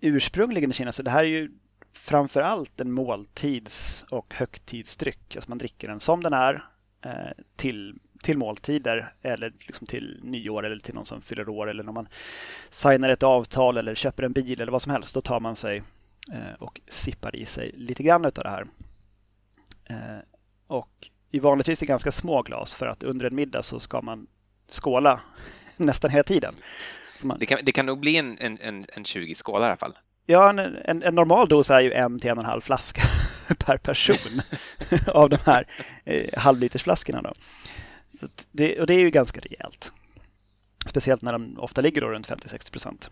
ursprungligen 0.00 0.70
i 0.70 0.74
Kina, 0.74 0.92
så 0.92 1.02
det 1.02 1.10
här 1.10 1.24
är 1.24 1.28
ju 1.28 1.50
framför 1.94 2.40
allt 2.40 2.80
en 2.80 2.92
måltids 2.92 4.04
och 4.10 4.34
högtidsdryck. 4.34 5.36
Alltså 5.36 5.50
man 5.50 5.58
dricker 5.58 5.88
den 5.88 6.00
som 6.00 6.22
den 6.22 6.32
är 6.32 6.64
eh, 7.04 7.44
till, 7.56 7.98
till 8.22 8.38
måltider 8.38 9.14
eller 9.22 9.52
liksom 9.66 9.86
till 9.86 10.20
nyår 10.22 10.66
eller 10.66 10.78
till 10.78 10.94
någon 10.94 11.06
som 11.06 11.22
fyller 11.22 11.48
år 11.48 11.70
eller 11.70 11.82
när 11.82 11.92
man 11.92 12.08
signar 12.70 13.08
ett 13.08 13.22
avtal 13.22 13.76
eller 13.76 13.94
köper 13.94 14.22
en 14.22 14.32
bil 14.32 14.60
eller 14.60 14.72
vad 14.72 14.82
som 14.82 14.92
helst. 14.92 15.14
Då 15.14 15.20
tar 15.20 15.40
man 15.40 15.56
sig 15.56 15.82
eh, 16.32 16.54
och 16.58 16.80
sippar 16.88 17.36
i 17.36 17.44
sig 17.44 17.72
lite 17.74 18.02
grann 18.02 18.24
av 18.24 18.32
det 18.32 18.48
här. 18.48 18.66
Eh, 19.84 20.18
och 20.66 21.10
i 21.30 21.38
vanligtvis 21.38 21.82
i 21.82 21.86
ganska 21.86 22.12
små 22.12 22.42
glas 22.42 22.74
för 22.74 22.86
att 22.86 23.02
under 23.02 23.26
en 23.26 23.34
middag 23.34 23.62
så 23.62 23.80
ska 23.80 24.02
man 24.02 24.26
skåla 24.68 25.20
nästan 25.76 26.10
hela 26.10 26.24
tiden. 26.24 26.54
Man... 27.22 27.38
Det, 27.38 27.46
kan, 27.46 27.58
det 27.62 27.72
kan 27.72 27.86
nog 27.86 28.00
bli 28.00 28.16
en, 28.16 28.38
en, 28.38 28.86
en 28.96 29.04
20 29.04 29.34
skålar 29.34 29.66
i 29.66 29.70
alla 29.70 29.76
fall. 29.76 29.94
Ja, 30.26 30.50
en, 30.50 30.58
en, 30.58 31.02
en, 31.02 31.14
normal 31.14 31.48
dos 31.48 31.70
är 31.70 31.80
ju 31.80 31.92
en 31.92 32.18
till 32.18 32.30
en 32.30 32.38
och 32.38 32.44
en 32.44 32.50
halv 32.50 32.60
flaska 32.60 33.02
per 33.58 33.78
person 33.78 34.42
av 35.06 35.30
de 35.30 35.38
här 35.44 35.66
eh, 36.04 36.38
halvlitersflaskorna. 36.38 37.22
Då. 37.22 37.34
Det, 38.50 38.80
och 38.80 38.86
det 38.86 38.94
är 38.94 39.00
ju 39.00 39.10
ganska 39.10 39.40
rejält. 39.40 39.92
Speciellt 40.86 41.22
när 41.22 41.32
de 41.32 41.58
ofta 41.58 41.80
ligger 41.80 42.00
runt 42.00 42.28
50-60 42.28 42.70
procent. 42.70 43.10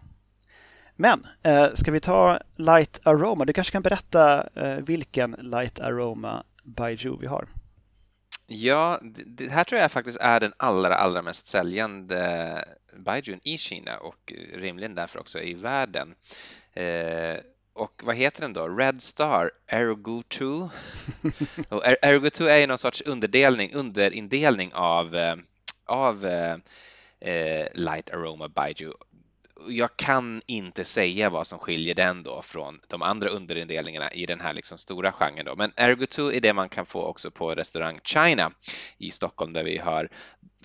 Men 0.97 1.27
eh, 1.43 1.69
ska 1.75 1.91
vi 1.91 2.01
ta 2.01 2.39
Light 2.57 3.01
Aroma? 3.03 3.45
Du 3.45 3.53
kanske 3.53 3.73
kan 3.73 3.83
berätta 3.83 4.49
eh, 4.55 4.77
vilken 4.77 5.37
Light 5.39 5.81
Aroma 5.81 6.45
Baiju 6.65 7.17
vi 7.21 7.27
har? 7.27 7.49
Ja, 8.47 9.01
det 9.27 9.49
här 9.49 9.65
tror 9.65 9.81
jag 9.81 9.93
faktiskt 9.93 10.19
är 10.21 10.41
den 10.41 10.53
allra, 10.57 10.95
allra 10.95 11.23
mest 11.23 11.47
säljande 11.47 12.65
Baijun 12.97 13.41
i 13.45 13.59
Kina 13.59 13.97
och 13.97 14.33
rimligen 14.55 14.95
därför 14.95 15.21
också 15.21 15.41
i 15.41 15.55
världen. 15.55 16.15
Eh, 16.75 17.37
och 17.75 18.03
vad 18.05 18.17
heter 18.17 18.41
den 18.41 18.53
då? 18.53 18.69
Red 18.69 19.03
Star 19.03 19.51
Ergo 19.67 20.23
2. 20.23 20.71
och 21.69 21.87
Ergo 21.87 22.31
2 22.31 22.45
är 22.45 22.59
ju 22.59 22.67
någon 22.67 22.79
sorts 22.79 23.03
underdelning, 23.07 23.75
underindelning 23.75 24.71
av, 24.75 25.17
eh, 25.17 25.37
av 25.87 26.27
eh, 26.27 26.57
eh, 27.21 27.67
Light 27.75 28.11
Aroma 28.11 28.49
Baiju 28.49 28.93
jag 29.69 29.97
kan 29.97 30.43
inte 30.47 30.85
säga 30.85 31.31
vad 31.31 31.47
som 31.47 31.59
skiljer 31.59 31.95
den 31.95 32.23
då 32.23 32.43
från 32.43 32.81
de 32.89 33.03
andra 33.03 33.29
underindelningarna 33.29 34.13
i 34.13 34.27
den 34.27 34.41
här 34.41 34.53
liksom 34.53 34.79
stora 34.79 35.13
genren. 35.13 35.45
Då. 35.45 35.57
Men 35.57 35.73
Ergo 35.77 36.07
2 36.07 36.33
är 36.33 36.41
det 36.41 36.53
man 36.53 36.69
kan 36.69 36.87
få 36.87 37.03
också 37.03 37.31
på 37.31 37.55
restaurang 37.55 38.01
China 38.03 38.51
i 38.99 39.11
Stockholm 39.11 39.53
där 39.53 39.65
vi 39.65 39.79
har 39.79 40.09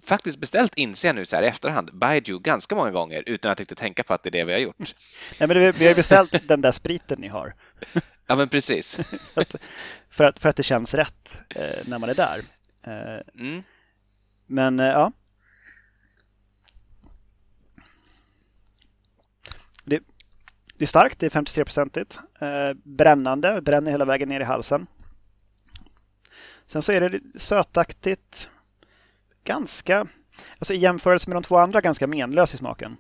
faktiskt 0.04 0.40
beställt, 0.40 0.76
inser 0.76 1.08
jag 1.08 1.16
nu 1.16 1.26
så 1.26 1.36
här 1.36 1.44
i 1.44 1.48
efterhand, 1.48 1.90
Baiju 1.94 2.40
ganska 2.40 2.76
många 2.76 2.92
gånger 2.92 3.24
utan 3.26 3.52
att 3.52 3.60
riktigt 3.60 3.78
tänka 3.78 4.04
på 4.04 4.14
att 4.14 4.24
det 4.24 4.30
är 4.30 4.32
det 4.32 4.44
vi 4.44 4.54
har 4.54 4.60
gjort. 4.60 4.78
Nej, 5.40 5.48
men 5.48 5.72
vi 5.72 5.88
har 5.88 5.96
beställt 5.96 6.48
den 6.48 6.62
där 6.62 6.72
spriten 6.72 7.22
ni 7.22 7.28
har. 7.28 7.54
Ja, 8.30 8.36
men 8.36 8.50
precis. 8.50 9.00
att, 9.34 9.56
för, 10.10 10.24
att, 10.24 10.40
för 10.40 10.50
att 10.50 10.56
det 10.56 10.64
känns 10.64 10.94
rätt 10.94 11.38
eh, 11.56 11.78
när 11.86 12.00
man 12.00 12.10
är 12.10 12.16
där. 12.16 12.44
Eh, 12.84 13.42
mm. 13.42 13.64
Men 14.48 14.80
eh, 14.80 14.86
ja, 14.86 15.12
det 20.78 20.86
är 20.86 20.88
starkt, 20.88 21.20
det 21.20 21.26
är 21.26 21.30
53-procentigt. 21.30 22.20
Eh, 22.40 22.78
brännande, 22.84 23.62
bränner 23.62 23.92
hela 23.92 24.06
vägen 24.06 24.30
ner 24.30 24.40
i 24.40 24.44
halsen. 24.44 24.88
Sen 26.66 26.82
så 26.82 26.92
är 26.92 27.10
det 27.10 27.40
sötaktigt, 27.40 28.50
ganska, 29.44 30.08
alltså 30.60 30.74
i 30.74 30.78
jämförelse 30.78 31.30
med 31.30 31.36
de 31.36 31.44
två 31.44 31.58
andra, 31.58 31.82
ganska 31.82 32.08
menlös 32.08 32.54
i 32.54 32.58
smaken. 32.58 32.98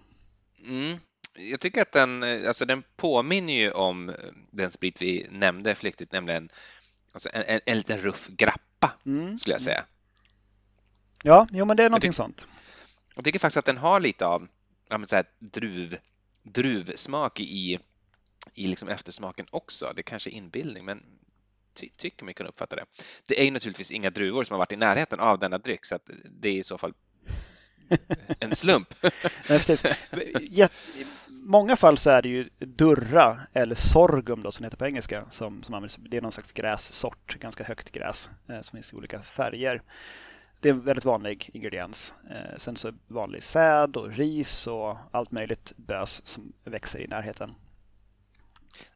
Mm. 0.68 0.98
Jag 1.38 1.60
tycker 1.60 1.82
att 1.82 1.92
den, 1.92 2.24
alltså 2.24 2.66
den 2.66 2.84
påminner 2.96 3.54
ju 3.54 3.72
om 3.72 4.14
den 4.52 4.72
sprit 4.72 5.02
vi 5.02 5.28
nämnde 5.32 5.76
flyktigt, 5.76 6.12
nämligen 6.12 6.50
alltså 7.12 7.30
en, 7.34 7.44
en, 7.48 7.60
en 7.66 7.78
liten 7.78 7.98
ruff 7.98 8.28
grappa, 8.28 8.94
mm. 9.06 9.38
skulle 9.38 9.54
jag 9.54 9.62
säga. 9.62 9.86
Ja, 11.24 11.48
jo 11.52 11.66
men 11.66 11.78
det 11.78 11.84
är 11.84 11.90
någonting 11.90 12.08
jag 12.08 12.16
sånt. 12.16 12.42
Jag 13.16 13.26
tycker 13.26 13.40
faktiskt 13.40 13.58
att 13.58 13.66
den 13.66 13.78
har 13.78 14.00
lite 14.00 14.26
av 14.26 14.48
ja, 14.90 15.06
så 15.06 15.16
här, 15.16 15.26
druv, 15.40 15.98
druvsmak 16.54 17.40
i, 17.40 17.80
i 18.54 18.68
liksom 18.68 18.90
eftersmaken 18.90 19.46
också. 19.52 19.92
Det 19.96 20.02
är 20.02 20.04
kanske 20.04 20.30
är 20.30 20.32
inbildning, 20.32 20.86
men 20.86 21.04
ty 21.74 21.90
tycker 21.90 22.26
mig 22.26 22.34
kunna 22.34 22.50
uppfatta 22.50 22.76
det. 22.76 22.86
Det 23.28 23.42
är 23.42 23.46
ju 23.46 23.52
naturligtvis 23.52 23.92
inga 23.92 24.10
druvor 24.10 24.44
som 24.44 24.54
har 24.54 24.60
varit 24.60 24.72
i 24.72 24.76
närheten 24.76 25.20
av 25.20 25.40
denna 25.40 25.58
dryck, 25.58 25.86
så 25.86 25.96
att 25.96 26.10
det 26.24 26.50
är 26.50 26.54
i 26.54 26.64
så 26.64 26.78
fall 26.78 26.94
en 28.40 28.56
slump. 28.56 28.94
Nej, 29.50 29.60
precis. 29.60 29.86
I 30.46 30.68
många 31.30 31.76
fall 31.76 31.98
så 31.98 32.10
är 32.10 32.22
det 32.22 32.30
ju 32.30 32.50
durra 32.60 33.42
eller 33.54 33.76
sorghum 33.76 34.44
då, 34.44 34.52
som 34.52 34.64
heter 34.64 34.78
på 34.78 34.86
engelska. 34.86 35.26
Som, 35.30 35.64
som 35.64 35.76
används. 35.76 35.98
Det 36.10 36.18
är 36.18 36.22
någon 36.22 36.32
slags 36.32 36.52
grässort, 36.52 37.40
ganska 37.40 37.64
högt 37.64 37.92
gräs 37.92 38.30
eh, 38.50 38.62
som 38.62 38.78
finns 38.78 38.94
i 38.94 38.96
olika 38.96 39.22
färger. 39.22 39.82
Det 40.62 40.70
är 40.70 40.74
en 40.74 40.82
väldigt 40.82 41.06
vanlig 41.06 41.50
ingrediens. 41.54 42.14
Eh, 42.30 42.58
sen 42.58 42.76
så 42.76 42.94
vanlig 43.08 43.44
säd 43.44 43.98
och 43.98 44.12
ris 44.12 44.68
och 44.68 44.98
allt 45.12 45.32
möjligt 45.32 45.74
bös 45.76 46.22
som 46.28 46.54
växer 46.64 47.00
i 47.00 47.08
närheten. 47.08 47.56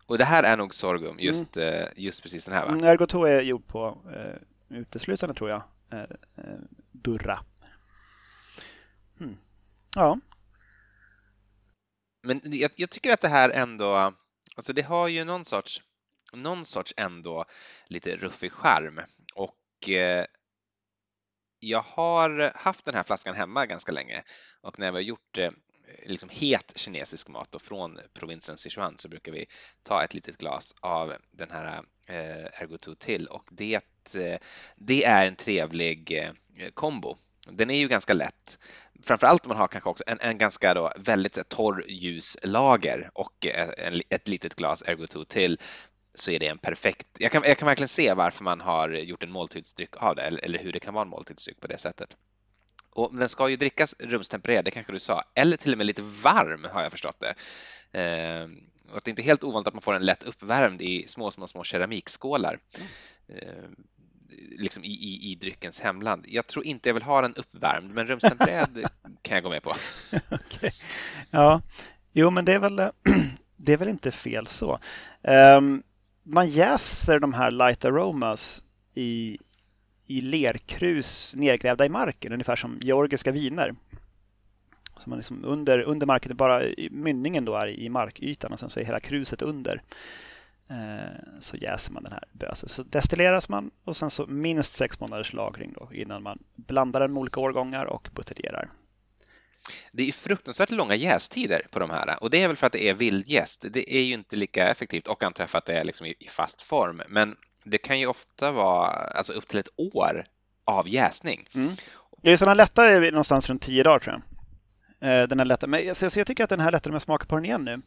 Och 0.06 0.18
det 0.18 0.26
här 0.26 0.44
är 0.44 0.58
nog 0.58 0.74
sorghum, 0.74 1.20
just, 1.20 1.58
mm. 1.58 1.88
just 1.96 2.22
precis 2.24 2.46
den 2.46 2.54
här 2.54 2.66
va? 2.66 2.72
Mm, 2.72 2.84
Ergoto 2.84 3.24
är 3.24 3.42
gjord 3.42 3.68
på 3.68 3.98
eh, 4.16 4.78
uteslutande 4.78 5.36
tror 5.36 5.50
jag, 5.50 5.64
eh, 5.92 6.00
eh, 6.38 6.60
durra. 6.92 7.40
Hmm. 9.18 9.38
Ja. 9.96 10.20
Men 12.24 12.42
jag, 12.44 12.72
jag, 12.76 12.90
tycker 12.90 13.14
att 13.14 13.22
det 13.22 13.28
här 13.28 13.50
ändå, 13.50 14.14
alltså 14.56 14.74
det 14.74 14.82
har 14.82 15.08
ju 15.08 15.24
någon 15.24 15.46
sorts, 15.46 15.82
någon 16.34 16.66
sorts 16.66 16.94
ändå 16.98 17.46
lite 17.88 18.16
ruffig 18.16 18.52
charm 18.52 19.00
och 19.36 19.90
eh, 19.90 20.26
jag 21.64 21.82
har 21.82 22.52
haft 22.56 22.86
den 22.86 22.96
här 22.96 23.04
flaskan 23.04 23.36
hemma 23.36 23.66
ganska 23.66 23.92
länge 23.92 24.24
och 24.62 24.80
när 24.80 24.92
vi 24.92 24.98
har 24.98 25.02
gjort 25.02 25.38
eh, 25.38 25.52
liksom 26.06 26.30
het 26.30 26.74
kinesisk 26.76 27.28
mat 27.28 27.56
och 27.56 27.62
från 27.62 28.00
provinsen 28.14 28.58
Sichuan 28.58 28.98
så 28.98 29.10
brukar 29.10 29.32
vi 29.32 29.46
ta 29.84 30.04
ett 30.04 30.14
litet 30.14 30.38
glas 30.38 30.76
av 30.80 31.14
den 31.32 31.52
här 31.52 31.84
eh, 32.08 32.62
Ergo 32.62 32.78
till 32.96 33.28
och 33.28 33.44
det, 33.52 33.76
eh, 34.16 34.40
det 34.76 35.06
är 35.06 35.28
en 35.28 35.36
trevlig 35.36 36.12
eh, 36.58 36.70
kombo. 36.74 37.18
Den 37.48 37.70
är 37.70 37.78
ju 37.78 37.88
ganska 37.88 38.14
lätt, 38.14 38.60
framförallt 39.04 39.46
om 39.46 39.50
man 39.50 39.58
har 39.58 39.68
kanske 39.68 39.90
också 39.90 40.04
en, 40.08 40.20
en 40.22 40.38
ganska 40.38 40.74
då 40.74 40.92
väldigt 40.98 41.50
torr 41.50 41.86
ljuslager 41.88 43.10
och 43.14 43.46
en, 43.78 44.02
ett 44.10 44.28
litet 44.28 44.56
glas 44.56 44.84
Ergo 44.88 45.26
till 45.26 45.60
så 46.14 46.32
är 46.32 46.40
det 46.40 46.48
en 46.48 46.58
perfekt... 46.58 47.08
Jag 47.20 47.32
kan, 47.32 47.44
jag 47.46 47.58
kan 47.58 47.66
verkligen 47.66 47.88
se 47.88 48.14
varför 48.14 48.44
man 48.44 48.62
har 48.62 48.90
gjort 48.90 49.24
en 49.24 49.32
måltidsdryck 49.32 49.98
av 49.98 50.16
det, 50.16 50.22
eller, 50.22 50.46
eller 50.46 50.60
hur 50.60 50.72
det 50.72 50.80
kan 50.80 50.94
vara 50.94 51.02
en 51.02 51.10
måltidsdryck 51.10 51.60
på 51.60 51.68
det 51.68 51.78
sättet. 51.78 52.16
Och 52.90 53.16
den 53.16 53.30
ska 53.30 53.50
ju 53.50 53.56
drickas 53.56 53.96
rumstempererad, 54.00 54.66
det 54.66 54.72
kanske 54.72 54.94
du 54.94 55.00
sa, 55.00 55.24
eller 55.36 55.58
till 55.58 55.72
och 55.72 55.78
med 55.78 55.88
lite 55.88 56.02
varm 56.02 56.68
har 56.72 56.84
jag 56.84 56.92
förstått 56.92 57.20
det. 57.20 57.34
Eh, 58.00 58.50
och 58.94 59.02
det 59.04 59.08
är 59.08 59.10
inte 59.10 59.22
helt 59.22 59.44
ovanligt 59.44 59.68
att 59.68 59.74
man 59.74 59.82
får 59.82 59.94
den 59.94 60.06
lätt 60.06 60.24
uppvärmd 60.24 60.82
i 60.82 61.08
små, 61.08 61.32
små, 61.32 61.48
små 61.48 61.64
keramikskålar. 61.64 62.60
Eh, 63.28 63.70
liksom 64.58 64.84
i, 64.84 64.88
i, 64.88 65.32
i 65.32 65.36
dryckens 65.36 65.80
hemland. 65.80 66.26
Jag 66.28 66.48
tror 66.48 66.66
inte 66.66 66.90
jag 66.90 66.94
vill 66.94 67.04
ha 67.04 67.22
den 67.22 67.34
uppvärmd, 67.34 67.94
men 67.94 68.08
rumstempererad 68.08 68.86
kan 69.22 69.36
jag 69.36 69.44
gå 69.44 69.50
med 69.50 69.64
på. 69.64 69.76
okay. 70.32 70.72
Ja, 71.30 71.62
jo, 72.12 72.30
men 72.30 72.46
det 72.46 72.54
är 72.54 72.60
väl, 72.60 72.76
det 73.58 73.74
är 73.74 73.78
väl 73.78 73.90
inte 73.90 74.12
fel 74.12 74.48
så. 74.48 74.80
Um, 75.22 75.84
man 76.24 76.50
jäser 76.50 77.20
de 77.20 77.34
här 77.34 77.52
light 77.52 77.86
aromas 77.86 78.64
i, 78.94 79.38
i 80.08 80.22
lerkrus 80.22 81.36
nedgrävda 81.36 81.86
i 81.86 81.90
marken, 81.90 82.34
ungefär 82.34 82.56
som 82.56 82.80
georgiska 82.82 83.32
viner. 83.32 83.76
Så 84.98 85.10
man 85.10 85.20
liksom 85.20 85.46
under, 85.46 85.82
under 85.82 86.08
marken, 86.08 86.38
bara 86.38 86.64
mynningen 86.92 87.46
då 87.46 87.56
är 87.56 87.68
i 87.68 87.90
markytan 87.90 88.54
och 88.54 88.60
sen 88.60 88.70
så 88.70 88.80
är 88.80 88.84
hela 88.84 89.00
kruset 89.00 89.42
under. 89.42 89.82
Eh, 90.70 91.40
så 91.40 91.58
jäser 91.58 91.94
man 91.94 92.04
den 92.04 92.12
här 92.12 92.24
bösen. 92.32 92.70
Så 92.70 92.84
destilleras 92.84 93.50
man 93.50 93.72
och 93.84 93.98
sen 93.98 94.10
så 94.10 94.28
minst 94.28 94.74
sex 94.74 95.00
månaders 95.00 95.34
lagring 95.34 95.74
då 95.74 95.90
innan 95.94 96.24
man 96.24 96.40
blandar 96.56 97.00
den 97.00 97.14
med 97.14 97.22
olika 97.22 97.40
årgångar 97.40 97.86
och 97.86 98.10
buteljerar. 98.16 98.70
Det 99.92 100.08
är 100.08 100.12
fruktansvärt 100.12 100.72
långa 100.72 100.96
jästider 100.96 101.62
på 101.72 101.80
de 101.80 101.90
här 101.90 102.24
och 102.24 102.30
det 102.30 102.44
är 102.44 102.48
väl 102.48 102.58
för 102.58 102.68
att 102.68 102.74
det 102.74 102.90
är 102.90 102.94
vildjäst. 102.94 103.66
Det 103.70 103.96
är 103.96 104.02
ju 104.02 104.14
inte 104.14 104.36
lika 104.36 104.68
effektivt 104.68 105.08
och 105.08 105.24
antar 105.24 105.48
för 105.48 105.58
att 105.58 105.66
det 105.66 105.74
är 105.74 105.84
liksom 105.84 106.08
i 106.08 106.28
fast 106.30 106.62
form. 106.62 107.02
Men 107.08 107.36
det 107.64 107.78
kan 107.78 108.00
ju 108.00 108.08
ofta 108.08 108.52
vara 108.52 108.88
alltså 108.88 109.34
upp 109.34 109.48
till 109.48 109.60
ett 109.60 109.70
år 109.78 110.26
av 110.66 110.90
jäsning. 110.90 111.48
Mm. 111.54 111.76
Ja, 112.22 112.38
så 112.38 112.46
den 112.46 112.58
lätta 112.58 112.86
är 112.86 113.12
någonstans 113.12 113.50
runt 113.50 113.62
tio 113.62 113.84
dagar 113.84 114.00
tror 114.00 114.22
jag. 115.00 115.22
Eh, 115.22 115.28
den 115.28 115.40
är 115.40 115.46
lätta. 115.46 115.68
Men 115.68 115.96
så 115.96 116.20
jag 116.20 116.28
tycker 116.28 116.44
att 116.44 116.50
den 116.50 116.60
här 116.60 116.68
är 116.68 116.72
lättare 116.72 116.92
om 116.92 116.96
jag 116.96 117.02
smakar 117.02 117.26
på 117.26 117.36
den 117.36 117.46
igen 117.46 117.66
nu. 117.66 117.82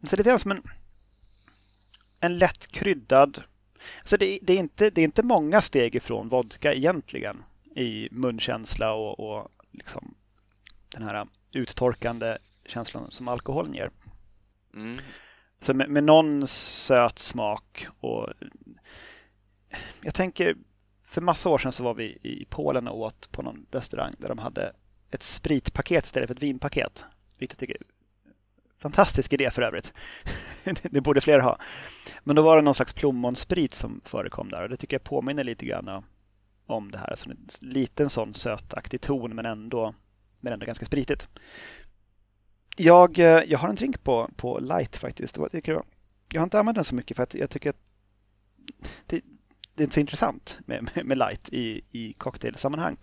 Det 0.00 0.06
ser 0.08 0.16
lite 0.16 0.30
grann 0.30 0.38
som 0.38 0.50
en, 0.50 0.62
en 2.20 2.38
lätt 2.38 2.66
kryddad... 2.66 3.42
Så 4.04 4.16
det, 4.16 4.38
det, 4.42 4.52
är 4.52 4.56
inte, 4.58 4.90
det 4.90 5.00
är 5.00 5.04
inte 5.04 5.22
många 5.22 5.60
steg 5.60 5.94
ifrån 5.94 6.28
vodka 6.28 6.74
egentligen 6.74 7.44
i 7.76 8.08
munkänsla 8.10 8.92
och, 8.92 9.20
och 9.20 9.48
liksom 9.72 10.14
den 10.88 11.02
här 11.02 11.26
uttorkande 11.52 12.38
känslan 12.66 13.10
som 13.10 13.28
alkoholen 13.28 13.74
ger. 13.74 13.90
Mm. 14.74 14.98
Så 15.60 15.74
med, 15.74 15.90
med 15.90 16.04
någon 16.04 16.46
söt 16.46 17.18
smak 17.18 17.86
och 18.00 18.28
jag 20.02 20.14
tänker 20.14 20.56
för 21.04 21.20
massa 21.20 21.48
år 21.48 21.58
sedan 21.58 21.72
så 21.72 21.84
var 21.84 21.94
vi 21.94 22.04
i 22.22 22.46
Polen 22.50 22.88
och 22.88 22.98
åt 22.98 23.32
på 23.32 23.42
någon 23.42 23.66
restaurang 23.70 24.14
där 24.18 24.28
de 24.28 24.38
hade 24.38 24.72
ett 25.10 25.22
spritpaket 25.22 26.04
istället 26.04 26.28
för 26.28 26.34
ett 26.34 26.42
vinpaket. 26.42 27.04
Vilket 27.38 27.60
jag 27.60 27.68
tycker 27.68 27.86
Fantastisk 28.82 29.32
idé 29.32 29.50
för 29.50 29.62
övrigt. 29.62 29.92
det 30.82 31.00
borde 31.00 31.20
fler 31.20 31.38
ha. 31.38 31.58
Men 32.24 32.36
då 32.36 32.42
var 32.42 32.56
det 32.56 32.62
någon 32.62 32.74
slags 32.74 32.92
plommonsprit 32.92 33.74
som 33.74 34.00
förekom 34.04 34.48
där 34.48 34.62
och 34.62 34.68
det 34.68 34.76
tycker 34.76 34.94
jag 34.94 35.04
påminner 35.04 35.44
lite 35.44 35.66
grann 35.66 36.04
om 36.66 36.90
det 36.90 36.98
här. 36.98 37.10
Alltså 37.10 37.30
en 37.30 37.48
liten 37.60 38.10
sån 38.10 38.34
sötaktig 38.34 39.00
ton 39.00 39.34
men 39.34 39.46
ändå 39.46 39.94
men 40.42 40.52
ändå 40.52 40.66
ganska 40.66 40.86
spritigt. 40.86 41.28
Jag, 42.76 43.18
eh, 43.18 43.24
jag 43.24 43.58
har 43.58 43.68
en 43.68 43.74
drink 43.74 44.02
på, 44.02 44.30
på 44.36 44.58
light 44.58 44.96
faktiskt. 44.96 45.36
Jag, 45.64 45.82
har 46.34 46.44
inte 46.44 46.58
använt 46.58 46.74
den 46.74 46.84
så 46.84 46.94
mycket 46.94 47.16
för 47.16 47.22
att 47.22 47.34
jag 47.34 47.50
tycker 47.50 47.70
att 47.70 47.80
det, 49.06 49.20
det 49.74 49.82
är 49.82 49.84
inte 49.84 49.94
så 49.94 50.00
intressant 50.00 50.58
med, 50.66 50.90
med, 50.94 51.06
med, 51.06 51.18
light 51.18 51.48
i, 51.48 51.80
i 51.90 52.12
cocktailsammanhang. 52.12 52.96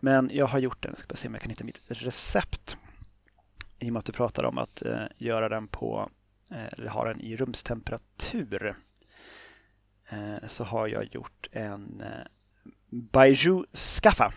Men 0.00 0.30
jag 0.32 0.46
har 0.46 0.58
gjort 0.58 0.82
den. 0.82 0.92
Jag 0.92 0.98
ska 0.98 1.08
bara 1.08 1.16
se 1.16 1.28
om 1.28 1.34
jag 1.34 1.42
kan 1.42 1.50
hitta 1.50 1.64
mitt 1.64 1.82
recept. 1.88 2.76
I 3.78 3.88
och 3.88 3.92
med 3.92 4.00
att 4.00 4.06
du 4.06 4.12
pratar 4.12 4.44
om 4.44 4.58
att 4.58 4.82
eh, 4.82 5.04
göra 5.16 5.48
den 5.48 5.68
på, 5.68 6.10
eh, 6.50 6.66
eller 6.72 6.88
ha 6.88 7.04
den 7.04 7.20
i 7.20 7.36
rumstemperatur. 7.36 8.76
Eh, 10.08 10.48
så 10.48 10.64
har 10.64 10.86
jag 10.86 11.14
gjort 11.14 11.48
en 11.52 12.00
eh, 12.00 12.26
Baiju 12.90 13.64
Skaffa. 13.72 14.32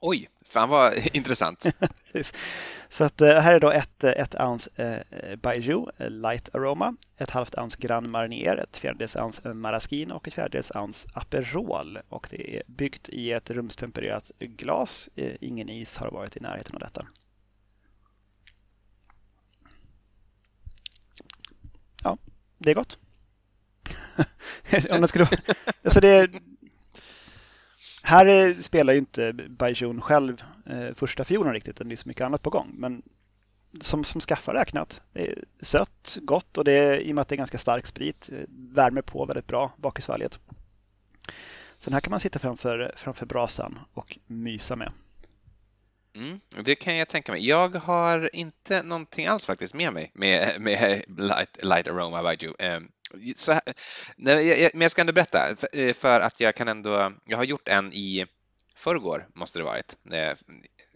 Oj, 0.00 0.28
fan 0.44 0.68
vad 0.68 0.92
intressant. 1.12 1.66
Så 2.88 3.04
att, 3.04 3.20
eh, 3.20 3.40
här 3.40 3.54
är 3.54 3.60
då 3.60 3.70
ett, 3.70 4.04
eh, 4.04 4.10
ett 4.10 4.40
ounce 4.40 4.70
eh, 4.76 5.36
Baijiu 5.36 5.86
Light 5.98 6.54
Aroma, 6.54 6.96
ett 7.16 7.30
halvt 7.30 7.58
ounce 7.58 7.78
Grand 7.80 8.08
Marnier, 8.08 8.56
ett 8.56 8.76
fjärdedels 8.76 9.16
ounce 9.16 9.54
Maraschino 9.54 10.14
och 10.14 10.28
ett 10.28 10.34
fjärdedels 10.34 10.72
ounce 10.74 11.08
Aperol. 11.14 11.98
Och 12.08 12.26
det 12.30 12.56
är 12.56 12.62
byggt 12.66 13.08
i 13.08 13.32
ett 13.32 13.50
rumstempererat 13.50 14.30
glas. 14.38 15.08
Ingen 15.40 15.68
is 15.68 15.96
har 15.96 16.10
varit 16.10 16.36
i 16.36 16.40
närheten 16.40 16.74
av 16.74 16.80
detta. 16.80 17.06
Ja, 22.04 22.18
det 22.58 22.70
är 22.70 22.74
gott. 22.74 22.98
Om 24.90 25.00
det 25.00 25.08
skulle, 25.08 25.28
alltså 25.82 26.00
det, 26.00 26.30
här 28.02 28.26
eh, 28.26 28.56
spelar 28.56 28.92
ju 28.92 28.98
inte 28.98 29.32
Baijun 29.32 30.00
själv 30.00 30.42
eh, 30.66 30.94
första 30.94 31.24
fiolen 31.24 31.52
riktigt, 31.52 31.76
utan 31.76 31.88
det 31.88 31.94
är 31.94 31.96
så 31.96 32.08
mycket 32.08 32.24
annat 32.24 32.42
på 32.42 32.50
gång. 32.50 32.70
Men 32.74 33.02
som, 33.80 34.04
som 34.04 34.20
skaffar 34.20 34.54
räknat, 34.54 35.02
det 35.12 35.26
är 35.26 35.44
sött, 35.60 36.18
gott 36.22 36.58
och 36.58 36.64
det 36.64 36.72
är, 36.72 36.98
i 36.98 37.10
och 37.10 37.14
med 37.14 37.22
att 37.22 37.28
det 37.28 37.34
är 37.34 37.36
ganska 37.36 37.58
stark 37.58 37.86
sprit, 37.86 38.30
eh, 38.32 38.38
värmer 38.48 39.02
på 39.02 39.24
väldigt 39.24 39.46
bra 39.46 39.72
bak 39.76 39.98
i 39.98 40.02
svalget. 40.02 40.40
Så 41.78 41.90
den 41.90 41.92
här 41.92 42.00
kan 42.00 42.10
man 42.10 42.20
sitta 42.20 42.38
framför, 42.38 42.92
framför 42.96 43.26
brasan 43.26 43.78
och 43.94 44.18
mysa 44.26 44.76
med. 44.76 44.92
Mm, 46.14 46.40
det 46.64 46.74
kan 46.74 46.96
jag 46.96 47.08
tänka 47.08 47.32
mig. 47.32 47.48
Jag 47.48 47.74
har 47.74 48.36
inte 48.36 48.82
någonting 48.82 49.26
alls 49.26 49.46
faktiskt 49.46 49.74
med 49.74 49.92
mig 49.92 50.10
med, 50.14 50.60
med 50.60 51.02
Light, 51.18 51.64
light 51.64 51.88
Aroma 51.88 52.22
Baiju. 52.22 52.54
Eh, 52.58 52.80
så 53.36 53.52
här, 53.52 53.62
nej, 54.16 54.70
men 54.74 54.82
jag 54.82 54.90
ska 54.90 55.00
ändå 55.00 55.12
berätta, 55.12 55.48
eh, 55.72 55.94
för 55.94 56.20
att 56.20 56.40
jag 56.40 56.54
kan 56.54 56.68
ändå, 56.68 57.12
jag 57.24 57.36
har 57.36 57.44
gjort 57.44 57.68
en 57.68 57.92
i 57.92 58.26
förrgår, 58.76 59.28
måste 59.34 59.58
det 59.58 59.64
varit, 59.64 59.96
eh, 60.12 60.32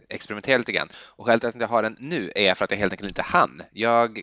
experimentera 0.09 0.57
lite 0.57 0.71
grann. 0.71 0.89
Och 0.95 1.25
skälet 1.25 1.41
till 1.41 1.49
att 1.49 1.61
jag 1.61 1.67
har 1.67 1.83
den 1.83 1.97
nu 1.99 2.31
är 2.35 2.55
för 2.55 2.65
att 2.65 2.71
jag 2.71 2.77
helt 2.77 2.93
enkelt 2.93 3.09
inte 3.11 3.21
hann. 3.21 3.61
Jag 3.71 4.21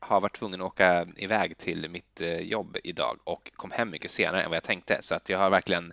har 0.00 0.20
varit 0.20 0.36
tvungen 0.36 0.60
att 0.60 0.66
åka 0.66 1.06
iväg 1.16 1.58
till 1.58 1.90
mitt 1.90 2.20
eh, 2.20 2.40
jobb 2.40 2.76
idag 2.84 3.18
och 3.24 3.50
kom 3.56 3.70
hem 3.70 3.90
mycket 3.90 4.10
senare 4.10 4.42
än 4.42 4.50
vad 4.50 4.56
jag 4.56 4.62
tänkte, 4.62 4.98
så 5.00 5.14
att 5.14 5.28
jag 5.28 5.38
har 5.38 5.50
verkligen 5.50 5.92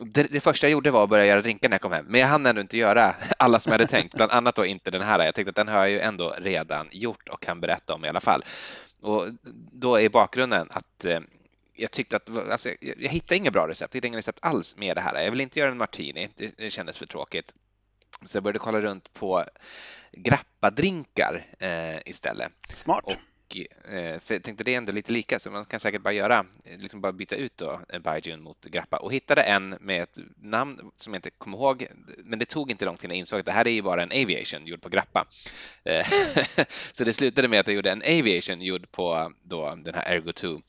det, 0.00 0.22
det, 0.22 0.40
första 0.40 0.66
jag 0.66 0.72
gjorde 0.72 0.90
var 0.90 1.04
att 1.04 1.10
börja 1.10 1.26
göra 1.26 1.42
drinkar 1.42 1.68
när 1.68 1.74
jag 1.74 1.80
kom 1.80 1.92
hem, 1.92 2.06
men 2.08 2.20
jag 2.20 2.28
hann 2.28 2.46
ändå 2.46 2.60
inte 2.60 2.76
göra 2.78 3.14
alla 3.38 3.58
som 3.58 3.70
jag 3.70 3.78
hade 3.78 3.90
tänkt, 3.90 4.14
bland 4.14 4.32
annat 4.32 4.54
då 4.54 4.66
inte 4.66 4.90
den 4.90 5.02
här. 5.02 5.24
Jag 5.24 5.34
tänkte 5.34 5.50
att 5.50 5.66
den 5.66 5.68
har 5.68 5.78
jag 5.78 5.90
ju 5.90 6.00
ändå 6.00 6.34
redan 6.38 6.88
gjort 6.92 7.28
och 7.28 7.42
kan 7.42 7.60
berätta 7.60 7.94
om 7.94 8.04
i 8.04 8.08
alla 8.08 8.20
fall. 8.20 8.44
Och 9.02 9.28
då 9.72 10.00
är 10.00 10.08
bakgrunden 10.08 10.68
att 10.70 11.04
eh, 11.04 11.20
jag 11.74 11.90
tyckte 11.90 12.16
att 12.16 12.38
alltså, 12.38 12.68
jag, 12.68 12.94
jag 12.98 13.10
hittade 13.10 13.36
inga 13.36 13.50
bra 13.50 13.68
recept, 13.68 13.94
jag 13.94 13.96
hittade 13.96 14.08
inga 14.08 14.18
recept 14.18 14.38
alls 14.42 14.76
med 14.76 14.96
det 14.96 15.00
här. 15.00 15.24
Jag 15.24 15.30
vill 15.30 15.40
inte 15.40 15.60
göra 15.60 15.70
en 15.70 15.78
martini, 15.78 16.28
det, 16.36 16.58
det 16.58 16.70
kändes 16.70 16.98
för 16.98 17.06
tråkigt. 17.06 17.54
Så 18.24 18.36
jag 18.36 18.42
började 18.42 18.58
kolla 18.58 18.80
runt 18.80 19.12
på 19.12 19.44
grappadrinkar 20.12 21.46
eh, 21.58 21.96
istället. 22.06 22.52
Smart. 22.74 23.04
Och 23.06 23.14
Eh, 23.56 24.20
för 24.20 24.34
jag 24.34 24.42
tänkte 24.42 24.64
det 24.64 24.74
är 24.74 24.78
ändå 24.78 24.92
lite 24.92 25.12
lika 25.12 25.38
så 25.38 25.50
man 25.50 25.64
kan 25.64 25.80
säkert 25.80 26.02
bara 26.02 26.14
göra, 26.14 26.44
liksom 26.78 27.00
bara 27.00 27.12
byta 27.12 27.36
ut 27.36 27.56
då 27.56 27.80
Baijun 28.04 28.42
mot 28.42 28.64
Grappa 28.64 28.96
och 28.96 29.12
hittade 29.12 29.42
en 29.42 29.76
med 29.80 30.02
ett 30.02 30.18
namn 30.42 30.90
som 30.96 31.12
jag 31.12 31.18
inte 31.18 31.30
kommer 31.30 31.58
ihåg, 31.58 31.86
men 32.24 32.38
det 32.38 32.44
tog 32.44 32.70
inte 32.70 32.84
lång 32.84 32.96
tid 32.96 33.04
innan 33.04 33.16
jag 33.16 33.18
insåg 33.18 33.40
att 33.40 33.46
det 33.46 33.52
här 33.52 33.68
är 33.68 33.72
ju 33.72 33.82
bara 33.82 34.02
en 34.02 34.22
Aviation 34.22 34.66
gjord 34.66 34.80
på 34.80 34.88
Grappa. 34.88 35.26
Eh, 35.84 36.06
så 36.92 37.04
det 37.04 37.12
slutade 37.12 37.48
med 37.48 37.60
att 37.60 37.66
jag 37.66 37.76
gjorde 37.76 37.90
en 37.90 38.02
Aviation 38.02 38.62
gjord 38.62 38.92
på 38.92 39.32
då 39.42 39.74
den 39.74 39.94
här 39.94 40.16
Ergo 40.16 40.32
2 40.32 40.60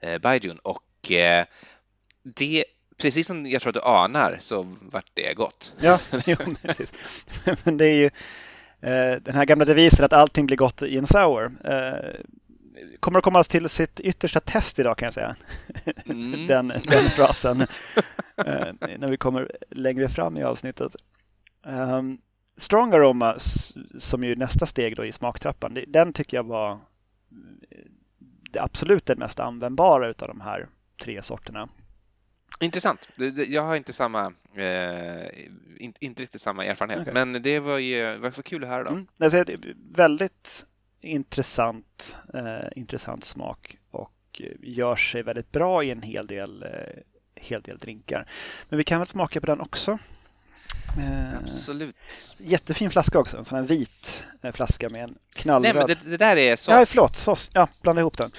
eh, 0.00 0.18
Baijun 0.18 0.58
och 0.58 0.82
det 2.22 2.64
precis 2.96 3.26
som 3.26 3.46
jag 3.46 3.62
tror 3.62 3.70
att 3.70 3.74
du 3.74 3.90
anar 3.90 4.38
så 4.40 4.76
vart 4.80 5.10
det 5.14 5.34
gott. 5.34 5.74
Ja, 5.80 5.98
jo. 6.26 6.36
Men 7.64 7.76
det 7.76 7.86
är 7.86 7.94
ju 7.94 8.06
Eh, 8.06 8.51
den 9.22 9.34
här 9.34 9.44
gamla 9.44 9.64
devisen 9.64 10.04
att 10.04 10.12
allting 10.12 10.46
blir 10.46 10.56
gott 10.56 10.82
i 10.82 10.98
en 10.98 11.06
sour 11.06 11.52
eh, 11.64 12.20
kommer 13.00 13.18
att 13.18 13.24
komma 13.24 13.42
till 13.42 13.68
sitt 13.68 14.00
yttersta 14.00 14.40
test 14.40 14.78
idag 14.78 14.98
kan 14.98 15.06
jag 15.06 15.14
säga. 15.14 15.36
Mm. 16.04 16.46
den, 16.48 16.68
den 16.68 17.02
frasen 17.16 17.60
eh, 18.46 18.96
när 18.98 19.08
vi 19.08 19.16
kommer 19.16 19.50
längre 19.70 20.08
fram 20.08 20.36
i 20.36 20.42
avsnittet. 20.42 20.96
Um, 21.66 22.18
Strong 22.56 22.94
Aroma, 22.94 23.34
som 23.98 24.24
ju 24.24 24.32
är 24.32 24.36
nästa 24.36 24.66
steg 24.66 24.96
då 24.96 25.04
i 25.04 25.12
smaktrappan, 25.12 25.78
den 25.88 26.12
tycker 26.12 26.36
jag 26.36 26.44
var 26.46 26.80
det 28.50 28.60
absolut 28.60 29.06
den 29.06 29.18
mest 29.18 29.40
användbara 29.40 30.08
av 30.08 30.28
de 30.28 30.40
här 30.40 30.68
tre 31.02 31.22
sorterna. 31.22 31.68
Intressant. 32.60 33.08
Jag 33.48 33.62
har 33.62 33.76
inte 33.76 33.92
samma, 33.92 34.32
eh, 34.56 35.26
inte, 35.76 36.04
inte 36.04 36.22
riktigt 36.22 36.40
samma 36.40 36.64
erfarenhet, 36.64 37.00
okay. 37.00 37.12
men 37.12 37.42
det 37.42 37.60
var 37.60 37.78
ju 37.78 38.16
var 38.16 38.30
så 38.30 38.42
kul 38.42 38.64
att 38.64 38.70
höra. 38.70 38.84
Då. 38.84 38.90
Mm. 38.90 39.06
Alltså, 39.20 39.44
väldigt 39.92 40.66
intressant, 41.00 42.16
eh, 42.34 42.68
intressant 42.76 43.24
smak 43.24 43.76
och 43.90 44.42
gör 44.62 44.96
sig 44.96 45.22
väldigt 45.22 45.52
bra 45.52 45.84
i 45.84 45.90
en 45.90 46.02
hel 46.02 46.26
del, 46.26 46.62
eh, 46.62 47.02
hel 47.34 47.62
del 47.62 47.78
drinkar. 47.78 48.28
Men 48.68 48.78
vi 48.78 48.84
kan 48.84 48.98
väl 49.00 49.08
smaka 49.08 49.40
på 49.40 49.46
den 49.46 49.60
också. 49.60 49.98
Eh, 50.98 51.38
Absolut. 51.38 51.96
Jättefin 52.38 52.90
flaska 52.90 53.18
också, 53.18 53.38
en 53.38 53.44
sån 53.44 53.58
här 53.58 53.64
vit 53.64 54.24
eh, 54.42 54.52
flaska 54.52 54.88
med 54.88 55.02
en 55.02 55.14
knallröd. 55.32 55.74
Nej, 55.74 55.84
men 55.86 55.96
det, 56.04 56.10
det 56.10 56.16
där 56.16 56.36
är 56.36 56.56
sås. 56.56 56.74
Ja, 56.74 56.84
förlåt, 56.86 57.16
sås. 57.16 57.50
Ja, 57.52 57.68
blanda 57.82 58.00
ihop 58.00 58.18
den. 58.18 58.32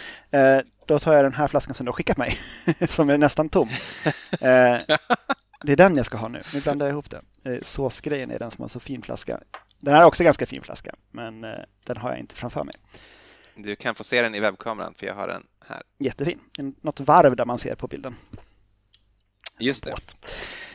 Då 0.85 0.99
tar 0.99 1.13
jag 1.13 1.25
den 1.25 1.33
här 1.33 1.47
flaskan 1.47 1.73
som 1.73 1.85
du 1.85 1.89
har 1.89 1.93
skickat 1.93 2.17
mig, 2.17 2.39
som 2.87 3.09
är 3.09 3.17
nästan 3.17 3.49
tom. 3.49 3.69
Eh, 4.31 4.77
det 5.63 5.71
är 5.71 5.75
den 5.75 5.95
jag 5.95 6.05
ska 6.05 6.17
ha 6.17 6.27
nu. 6.27 6.41
Nu 6.53 6.61
blandar 6.61 6.85
jag 6.85 6.93
ihop 6.93 7.09
den. 7.09 7.25
Eh, 7.43 7.59
såsgrejen 7.61 8.31
är 8.31 8.39
den 8.39 8.51
som 8.51 8.61
har 8.61 8.69
så 8.69 8.79
fin 8.79 9.01
flaska. 9.01 9.39
Den 9.79 9.93
här 9.93 10.01
är 10.01 10.05
också 10.05 10.23
ganska 10.23 10.45
fin 10.45 10.61
flaska, 10.61 10.95
men 11.11 11.43
eh, 11.43 11.59
den 11.83 11.97
har 11.97 12.09
jag 12.09 12.19
inte 12.19 12.35
framför 12.35 12.63
mig. 12.63 12.75
Du 13.55 13.75
kan 13.75 13.95
få 13.95 14.03
se 14.03 14.21
den 14.21 14.35
i 14.35 14.39
webbkameran, 14.39 14.93
för 14.93 15.05
jag 15.05 15.15
har 15.15 15.27
den 15.27 15.43
här. 15.67 15.81
Jättefin. 15.97 16.39
Något 16.81 16.99
varv 16.99 17.35
där 17.35 17.45
man 17.45 17.57
ser 17.57 17.75
på 17.75 17.87
bilden. 17.87 18.15
Just 19.59 19.85
det. 19.85 19.95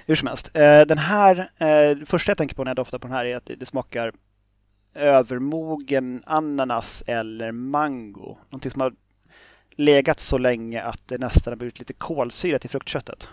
Hur 0.07 0.15
som 0.15 0.29
helst. 0.29 0.53
Den 0.53 0.99
här, 0.99 1.51
det 1.95 2.07
första 2.07 2.31
jag 2.31 2.39
tänker 2.39 2.57
på 2.57 2.65
när 2.65 2.71
jag 2.71 2.77
doftar 2.77 2.99
på 2.99 3.07
den 3.09 3.17
här 3.17 3.25
är 3.25 3.37
att 3.37 3.51
det 3.57 3.67
smakar 3.67 4.13
övermogen 4.95 6.23
ananas 6.27 7.03
eller 7.07 7.53
mango. 7.53 8.39
Någonting 8.51 8.71
som 8.71 8.81
har 8.81 8.93
legat 9.79 10.21
så 10.21 10.39
länge 10.39 10.83
att 10.83 11.09
det 11.09 11.19
nästan 11.19 11.51
har 11.51 11.57
blivit 11.57 11.79
lite 11.79 11.93
kolsyra 11.93 12.59
till 12.59 12.71
fruktköttet. 12.71 13.29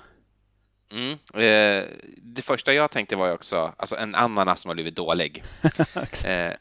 Mm. 0.91 1.11
Eh, 1.11 1.83
det 2.17 2.41
första 2.41 2.73
jag 2.73 2.91
tänkte 2.91 3.15
var 3.15 3.31
också 3.31 3.73
alltså 3.77 3.95
en 3.95 4.15
ananas 4.15 4.61
som 4.61 4.69
har 4.69 4.75
blivit 4.75 4.95
dålig. 4.95 5.43
eh, 6.25 6.51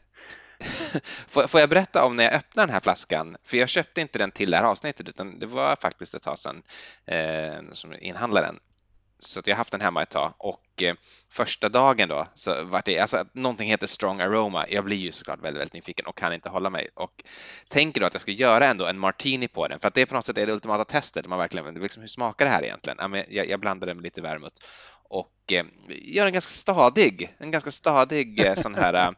får, 1.27 1.59
jag 1.59 1.69
berätta 1.69 2.05
om 2.05 2.15
när 2.15 2.23
jag 2.23 2.33
öppnade 2.33 2.67
den 2.67 2.73
här 2.73 2.79
flaskan? 2.79 3.37
För 3.43 3.57
jag 3.57 3.69
köpte 3.69 4.01
inte 4.01 4.19
den 4.19 4.31
till 4.31 4.51
det 4.51 4.57
här 4.57 4.63
avsnittet 4.63 5.09
utan 5.09 5.39
det 5.39 5.45
var 5.45 5.75
faktiskt 5.75 6.13
ett 6.13 6.21
tag 6.21 6.39
sedan 6.39 6.63
eh, 7.05 7.71
som 7.71 7.93
inhandlade 7.99 8.47
den 8.47 8.59
så 9.27 9.39
att 9.39 9.47
jag 9.47 9.55
har 9.55 9.57
haft 9.57 9.71
den 9.71 9.81
hemma 9.81 10.03
ett 10.03 10.09
tag 10.09 10.33
och 10.37 10.83
eh, 10.83 10.95
första 11.29 11.69
dagen 11.69 12.09
då 12.09 12.27
så 12.33 12.63
var 12.63 12.81
det, 12.85 12.99
alltså 12.99 13.25
någonting 13.33 13.69
heter 13.69 13.87
strong 13.87 14.21
aroma. 14.21 14.65
Jag 14.69 14.85
blir 14.85 14.97
ju 14.97 15.11
såklart 15.11 15.39
väldigt, 15.41 15.59
väldigt 15.59 15.73
nyfiken 15.73 16.05
och 16.05 16.17
kan 16.17 16.33
inte 16.33 16.49
hålla 16.49 16.69
mig 16.69 16.87
och 16.93 17.23
tänker 17.67 18.01
då 18.01 18.07
att 18.07 18.13
jag 18.13 18.21
ska 18.21 18.31
göra 18.31 18.65
ändå 18.65 18.85
en 18.85 18.99
martini 18.99 19.47
på 19.47 19.67
den 19.67 19.79
för 19.79 19.87
att 19.87 19.93
det 19.93 20.01
är 20.01 20.05
på 20.05 20.15
något 20.15 20.25
sätt 20.25 20.35
det 20.35 20.51
ultimata 20.51 20.85
testet. 20.85 21.27
Man 21.27 21.39
verkligen, 21.39 21.73
liksom, 21.73 22.01
hur 22.01 22.07
smakar 22.07 22.45
det 22.45 22.51
här 22.51 22.63
egentligen? 22.63 23.23
Jag, 23.29 23.49
jag 23.49 23.59
blandar 23.59 23.87
den 23.87 23.97
med 23.97 24.03
lite 24.03 24.21
vermouth 24.21 24.55
och 25.09 25.51
eh, 25.51 25.65
gör 25.87 26.25
en 26.25 26.33
ganska 26.33 26.51
stadig, 26.51 27.35
en 27.37 27.51
ganska 27.51 27.71
stadig 27.71 28.45
eh, 28.45 28.55
sån 28.55 28.75
här 28.75 28.93
eh, 28.93 29.11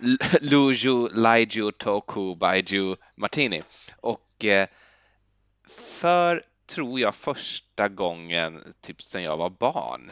Luju, 0.40 1.08
Laiju, 1.12 1.70
Toku, 1.70 2.34
Baiju 2.34 2.96
Martini 3.16 3.62
och 4.00 4.44
eh, 4.44 4.66
för 6.00 6.42
tror 6.66 7.00
jag 7.00 7.14
första 7.14 7.88
gången 7.88 8.74
typ 8.80 9.02
sedan 9.02 9.22
jag 9.22 9.36
var 9.36 9.50
barn 9.50 10.10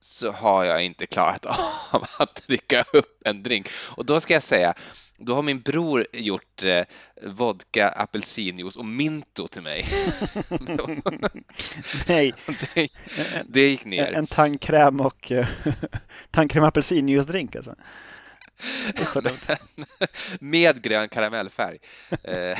så 0.00 0.30
har 0.30 0.64
jag 0.64 0.84
inte 0.84 1.06
klarat 1.06 1.46
av 1.90 2.06
att 2.18 2.46
dricka 2.46 2.84
upp 2.92 3.22
en 3.24 3.42
drink. 3.42 3.68
Och 3.96 4.06
då 4.06 4.20
ska 4.20 4.34
jag 4.34 4.42
säga, 4.42 4.74
Då 5.16 5.34
har 5.34 5.42
min 5.42 5.60
bror 5.60 6.06
gjort 6.12 6.62
eh, 6.62 6.84
vodka, 7.22 7.88
apelsinjuice 7.88 8.76
och 8.76 8.84
minto 8.84 9.48
till 9.48 9.62
mig. 9.62 9.84
Nej. 12.06 12.34
Det, 12.74 12.88
det, 13.48 13.68
gick 13.68 13.84
ner. 13.84 14.12
En, 14.12 14.26
tandkräm 14.26 15.00
och 15.00 15.32
tandkräm 16.30 16.64
apelsinjuice-drink 16.64 17.56
alltså. 17.56 17.74
Med 20.40 20.82
grön 20.82 21.08
karamellfärg. 21.08 21.78
Eh, 22.22 22.58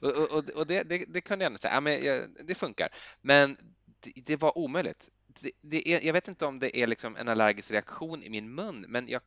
och, 0.00 0.32
och, 0.32 0.50
och 0.50 0.66
det, 0.66 0.82
det, 0.82 1.04
det, 1.08 1.20
kunde 1.20 1.44
jag 1.44 1.50
ändå 1.50 1.58
säga, 1.58 1.74
ja, 1.74 1.80
men 1.80 2.00
det 2.46 2.54
funkar. 2.54 2.88
Men 3.20 3.56
det, 4.00 4.12
det 4.16 4.36
var 4.36 4.58
omöjligt. 4.58 5.08
Det, 5.60 5.88
är, 5.88 6.06
jag 6.06 6.12
vet 6.12 6.28
inte 6.28 6.46
om 6.46 6.58
det 6.58 6.78
är 6.78 6.86
liksom 6.86 7.16
en 7.16 7.28
allergisk 7.28 7.70
reaktion 7.70 8.22
i 8.22 8.30
min 8.30 8.54
mun, 8.54 8.84
men 8.88 9.08
jag 9.08 9.20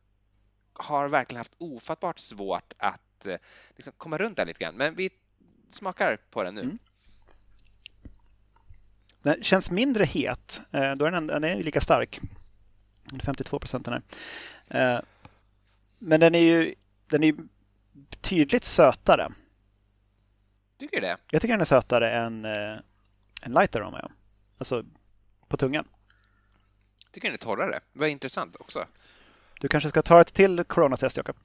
har 0.74 1.08
verkligen 1.08 1.38
haft 1.38 1.54
ofattbart 1.58 2.18
svårt 2.18 2.72
att 2.76 3.26
eh, 3.26 3.36
liksom 3.76 3.92
komma 3.96 4.18
runt 4.18 4.36
där 4.36 4.46
lite 4.46 4.64
grann. 4.64 4.74
Men 4.74 4.94
vi 4.94 5.10
smakar 5.68 6.16
på 6.30 6.42
den 6.42 6.54
nu. 6.54 6.60
Mm. 6.60 6.78
Den 9.22 9.42
känns 9.42 9.70
mindre 9.70 10.04
het. 10.04 10.60
Eh, 10.72 10.92
då 10.92 11.04
är 11.04 11.10
den, 11.10 11.26
den 11.26 11.44
är 11.44 11.62
lika 11.62 11.80
stark. 11.80 12.20
52 13.24 13.58
procent 13.58 13.84
den 13.84 13.94
här. 13.94 14.02
Eh, 14.74 15.00
men 15.98 16.20
den 16.20 16.34
är 16.34 16.38
ju 16.38 16.74
den 17.06 17.22
är 17.24 17.34
tydligt 18.20 18.64
sötare. 18.64 19.32
Tycker 20.78 21.00
du 21.00 21.06
det? 21.06 21.16
Jag 21.30 21.42
tycker 21.42 21.52
den 21.52 21.60
är 21.60 21.64
sötare 21.64 22.12
än, 22.12 22.44
än 23.42 23.52
Light 23.52 23.76
Aroma. 23.76 23.98
Ja. 24.02 24.10
Alltså 24.58 24.84
på 25.48 25.56
tungan. 25.56 25.88
Jag 27.04 27.12
tycker 27.12 27.28
den 27.28 27.34
är 27.34 27.38
torrare. 27.38 27.80
Vad 27.92 28.08
intressant 28.08 28.56
också. 28.56 28.86
Du 29.60 29.68
kanske 29.68 29.88
ska 29.88 30.02
ta 30.02 30.20
ett 30.20 30.34
till 30.34 30.64
coronatest, 30.64 31.16
Jakob? 31.16 31.36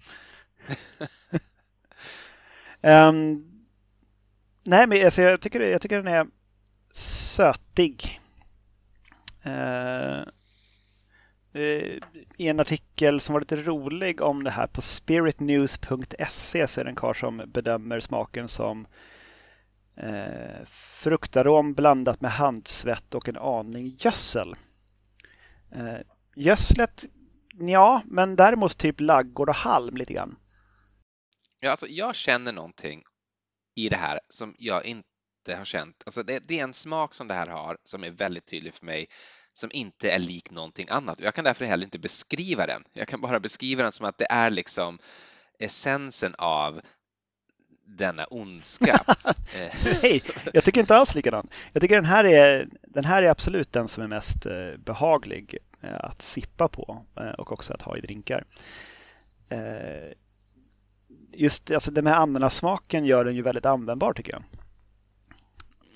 um, 2.82 3.52
nej, 4.64 4.88
men 4.88 5.06
alltså, 5.06 5.22
jag, 5.22 5.42
tycker, 5.42 5.62
jag 5.62 5.82
tycker 5.82 5.98
den 5.98 6.14
är 6.14 6.28
sötig. 6.92 8.22
Uh, 9.46 10.24
i 11.54 12.48
en 12.48 12.60
artikel 12.60 13.20
som 13.20 13.34
var 13.34 13.40
lite 13.40 13.56
rolig 13.56 14.22
om 14.22 14.44
det 14.44 14.52
här 14.52 14.68
på 14.68 14.82
spiritnews.se 14.82 16.68
så 16.68 16.80
är 16.80 16.84
det 16.84 16.90
en 16.90 16.96
karl 16.96 17.16
som 17.16 17.44
bedömer 17.48 18.00
smaken 18.00 18.48
som 18.48 18.88
eh, 19.96 20.66
fruktarom 20.66 21.74
blandat 21.74 22.22
med 22.22 22.32
handsvett 22.32 23.16
och 23.16 23.30
en 23.30 23.38
aning 23.38 23.96
gödsel. 24.00 24.56
Eh, 25.72 25.98
gödslet 26.36 27.06
Ja, 27.60 28.02
men 28.06 28.36
däremot 28.36 28.78
typ 28.78 29.00
laggård 29.00 29.50
och 29.50 29.56
halm 29.56 29.98
lite 29.98 30.14
grann. 30.14 30.36
Ja, 31.60 31.72
alltså 31.72 31.88
jag 31.88 32.16
känner 32.16 32.54
någonting 32.54 33.04
i 33.76 33.90
det 33.90 33.96
här 33.96 34.20
som 34.30 34.56
jag 34.58 34.86
inte 34.86 35.06
har 35.56 35.66
känt. 35.66 36.04
Alltså 36.06 36.24
det, 36.24 36.48
det, 36.48 36.60
är 36.60 36.64
en 36.64 36.74
smak 36.74 37.14
som 37.14 37.28
det 37.28 37.34
här 37.34 37.48
har 37.48 37.78
som 37.84 38.04
är 38.04 38.12
väldigt 38.12 38.46
tydlig 38.46 38.74
för 38.74 38.86
mig 38.86 39.08
som 39.60 39.70
inte 39.74 40.12
är 40.12 40.20
lik 40.20 40.52
någonting 40.52 40.88
annat. 40.90 41.20
Jag 41.20 41.36
kan 41.36 41.46
därför 41.46 41.66
heller 41.66 41.84
inte 41.84 42.00
beskriva 42.00 42.68
den. 42.68 42.84
Jag 42.94 43.08
kan 43.08 43.22
bara 43.22 43.40
beskriva 43.40 43.84
den 43.84 43.92
som 43.92 44.06
att 44.06 44.18
det 44.18 44.28
är 44.30 44.50
liksom 44.50 45.00
essensen 45.60 46.36
av 46.38 46.82
denna 47.86 48.26
ondska. 48.26 49.04
Nej, 50.02 50.24
jag 50.54 50.64
tycker 50.64 50.82
inte 50.82 50.96
alls 50.96 51.16
likadant. 51.16 51.52
Jag 51.74 51.82
tycker 51.82 51.96
den 51.96 52.06
här 52.06 52.26
är, 52.26 52.68
den 52.82 53.06
här 53.06 53.24
är 53.24 53.30
absolut 53.30 53.72
den 53.72 53.88
som 53.88 54.04
är 54.04 54.08
mest 54.08 54.46
eh, 54.46 54.78
behaglig 54.78 55.60
Eh, 55.82 56.00
att 56.00 56.22
sippa 56.22 56.68
på 56.68 57.06
eh, 57.16 57.30
och 57.30 57.52
också 57.52 57.74
att 57.74 57.82
ha 57.82 57.98
i 57.98 58.02
drinkar. 58.02 58.44
Eh, 59.50 60.14
just 61.32 61.72
alltså 61.72 61.92
det 61.92 62.02
med 62.02 62.20
ananasmaken 62.20 63.06
gör 63.06 63.26
den 63.26 63.36
ju 63.36 63.42
väldigt 63.42 63.66
användbar 63.66 64.14
tycker 64.14 64.32
jag. 64.32 64.44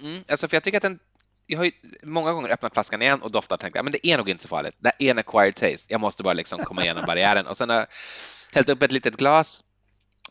Mm, 0.01 0.23
alltså 0.27 0.47
för 0.47 0.55
jag 0.55 0.63
tycker 0.63 0.77
att 0.77 0.83
den 0.83 0.99
jag 1.47 1.57
har 1.57 1.65
ju 1.65 1.71
många 2.03 2.33
gånger 2.33 2.49
öppnat 2.49 2.73
flaskan 2.73 3.01
igen 3.01 3.21
och 3.21 3.31
doftat 3.31 3.55
och 3.55 3.59
tänkt 3.59 3.77
att 3.77 3.91
det 3.91 4.07
är 4.07 4.17
nog 4.17 4.29
inte 4.29 4.43
så 4.43 4.47
farligt. 4.49 4.75
Det 4.79 4.91
är 4.99 5.11
en 5.11 5.17
acquired 5.17 5.55
taste. 5.55 5.93
Jag 5.93 6.01
måste 6.01 6.23
bara 6.23 6.33
liksom 6.33 6.63
komma 6.63 6.83
igenom 6.83 7.05
barriären. 7.05 7.47
Och 7.47 7.57
sen 7.57 7.69
har 7.69 7.75
jag 7.75 7.87
hällt 8.53 8.69
upp 8.69 8.81
ett 8.81 8.91
litet 8.91 9.17
glas 9.17 9.63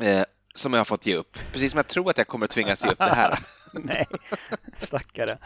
eh, 0.01 0.22
som 0.55 0.72
jag 0.72 0.81
har 0.81 0.85
fått 0.85 1.07
ge 1.07 1.16
upp. 1.16 1.38
Precis 1.53 1.70
som 1.70 1.79
jag 1.79 1.87
tror 1.87 2.11
att 2.11 2.18
jag 2.18 2.27
kommer 2.27 2.44
att 2.44 2.51
tvingas 2.51 2.85
ge 2.85 2.90
upp 2.90 2.98
det 2.98 3.14
här. 3.14 3.38
Nej, 3.72 4.07
stackare. 4.79 5.38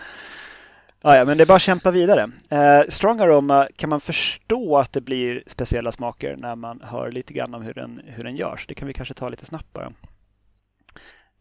Ja, 1.02 1.16
ja, 1.16 1.24
men 1.24 1.36
det 1.36 1.44
är 1.44 1.46
bara 1.46 1.56
att 1.56 1.62
kämpa 1.62 1.90
vidare. 1.90 2.30
Eh, 2.50 2.82
strong 2.88 3.20
Aroma 3.20 3.68
kan 3.76 3.90
man 3.90 4.00
förstå 4.00 4.78
att 4.78 4.92
det 4.92 5.00
blir 5.00 5.42
speciella 5.46 5.92
smaker 5.92 6.36
när 6.36 6.56
man 6.56 6.80
hör 6.80 7.10
lite 7.10 7.32
grann 7.32 7.54
om 7.54 7.62
hur 7.62 7.74
den, 7.74 8.00
hur 8.06 8.24
den 8.24 8.36
görs. 8.36 8.66
Det 8.66 8.74
kan 8.74 8.88
vi 8.88 8.94
kanske 8.94 9.14
ta 9.14 9.28
lite 9.28 9.46
snabbt 9.46 9.72
bara. 9.72 9.92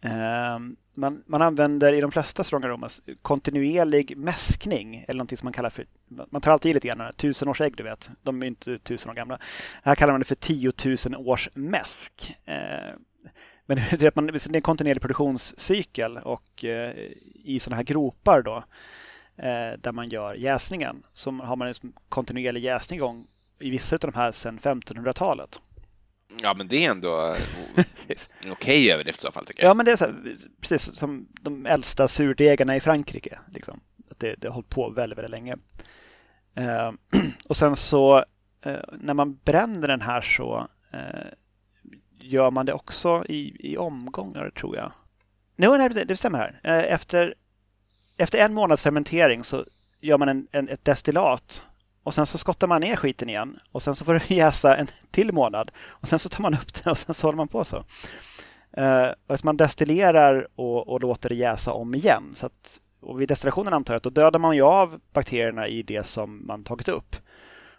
Eh, 0.01 0.59
man, 0.97 1.23
man 1.27 1.41
använder 1.41 1.93
i 1.93 2.01
de 2.01 2.11
flesta 2.11 2.43
strong 2.43 2.63
aromas 2.63 2.99
alltså 2.99 3.21
kontinuerlig 3.21 4.17
mäskning 4.17 5.05
eller 5.07 5.17
någonting 5.17 5.37
som 5.37 5.45
man 5.45 5.53
kallar 5.53 5.69
för, 5.69 5.85
man 6.07 6.41
tar 6.41 6.51
alltid 6.51 6.69
i 6.69 6.73
lite 6.73 6.87
grann, 6.87 7.13
tusenårsägg 7.13 7.75
du 7.77 7.83
vet, 7.83 8.09
de 8.23 8.43
är 8.43 8.47
inte 8.47 8.79
tusen 8.79 9.11
år 9.11 9.15
gamla. 9.15 9.39
Här 9.83 9.95
kallar 9.95 10.13
man 10.13 10.21
det 10.21 10.25
för 10.25 10.35
tiotusenårsmäsk. 10.35 11.27
års 11.27 11.49
mäsk. 11.55 12.35
Eh, 12.45 12.95
men 13.65 13.77
det 13.99 14.17
är 14.17 14.55
en 14.55 14.61
kontinuerlig 14.61 15.01
produktionscykel 15.01 16.17
och 16.17 16.65
eh, 16.65 16.93
i 17.43 17.59
sådana 17.59 17.75
här 17.75 17.83
gropar 17.83 18.41
då 18.41 18.57
eh, 19.37 19.79
där 19.79 19.91
man 19.91 20.09
gör 20.09 20.33
jäsningen. 20.33 21.03
Så 21.13 21.31
har 21.31 21.55
man 21.55 21.67
en 21.67 21.73
kontinuerlig 22.09 22.63
jäsning 22.63 22.97
igång 22.97 23.27
i 23.59 23.69
vissa 23.69 23.95
av 23.95 23.99
de 23.99 24.13
här 24.13 24.31
sedan 24.31 24.59
1500-talet. 24.59 25.61
Ja, 26.41 26.53
men 26.53 26.67
det 26.67 26.85
är 26.85 26.91
ändå 26.91 27.35
en 27.75 28.51
okej 28.51 28.91
överdrift 28.91 29.19
i 29.19 29.21
så 29.21 29.31
fall 29.31 29.45
tycker 29.45 29.63
jag. 29.63 29.69
Ja, 29.69 29.73
men 29.73 29.85
det 29.85 29.91
är 29.91 29.95
så 29.95 30.05
här, 30.05 30.37
precis 30.61 30.95
som 30.95 31.27
de 31.41 31.65
äldsta 31.65 32.07
surdegarna 32.07 32.75
i 32.75 32.79
Frankrike. 32.79 33.39
Liksom. 33.53 33.79
Att 34.11 34.19
det, 34.19 34.35
det 34.35 34.47
har 34.47 34.53
hållit 34.53 34.69
på 34.69 34.89
väldigt, 34.89 35.17
väldigt 35.17 35.31
länge. 35.31 35.55
Eh, 36.55 36.91
och 37.49 37.55
sen 37.55 37.75
så 37.75 38.17
eh, 38.61 38.79
när 38.91 39.13
man 39.13 39.35
bränner 39.35 39.87
den 39.87 40.01
här 40.01 40.21
så 40.21 40.67
eh, 40.93 41.27
gör 42.19 42.51
man 42.51 42.65
det 42.65 42.73
också 42.73 43.25
i, 43.29 43.71
i 43.71 43.77
omgångar 43.77 44.49
tror 44.49 44.75
jag. 44.75 44.91
No, 45.55 45.77
nej, 45.77 45.89
det 45.89 46.17
stämmer 46.17 46.37
här. 46.37 46.59
Eh, 46.63 46.93
efter 46.93 47.35
efter 48.17 48.39
en 48.39 48.53
månads 48.53 48.81
fermentering 48.81 49.43
så 49.43 49.65
gör 50.01 50.17
man 50.17 50.29
en, 50.29 50.47
en, 50.51 50.69
ett 50.69 50.85
destillat 50.85 51.63
och 52.05 52.13
sen 52.13 52.25
så 52.25 52.37
skottar 52.37 52.67
man 52.67 52.81
ner 52.81 52.95
skiten 52.95 53.29
igen 53.29 53.59
och 53.71 53.81
sen 53.81 53.95
så 53.95 54.05
får 54.05 54.13
det 54.13 54.29
jäsa 54.35 54.77
en 54.77 54.87
till 55.11 55.33
månad 55.33 55.71
och 55.85 56.07
sen 56.07 56.19
så 56.19 56.29
tar 56.29 56.41
man 56.41 56.53
upp 56.53 56.83
det 56.83 56.89
och 56.89 56.97
sen 56.97 57.15
så 57.15 57.27
håller 57.27 57.37
man 57.37 57.47
på 57.47 57.63
så. 57.63 57.77
Uh, 58.77 59.11
alltså 59.27 59.45
man 59.45 59.57
destillerar 59.57 60.47
och, 60.55 60.87
och, 60.87 61.01
låter 61.01 61.29
det 61.29 61.35
jäsa 61.35 61.73
om 61.73 61.95
igen. 61.95 62.23
Så 62.33 62.45
att, 62.45 62.79
och 63.01 63.21
vid 63.21 63.27
destillationen 63.27 63.73
antar 63.73 63.93
jag 63.93 63.97
att 63.97 64.03
då 64.03 64.09
dödar 64.09 64.39
man 64.39 64.55
ju 64.55 64.61
av 64.61 64.99
bakterierna 65.13 65.67
i 65.67 65.83
det 65.83 66.05
som 66.05 66.47
man 66.47 66.63
tagit 66.63 66.87
upp. 66.87 67.15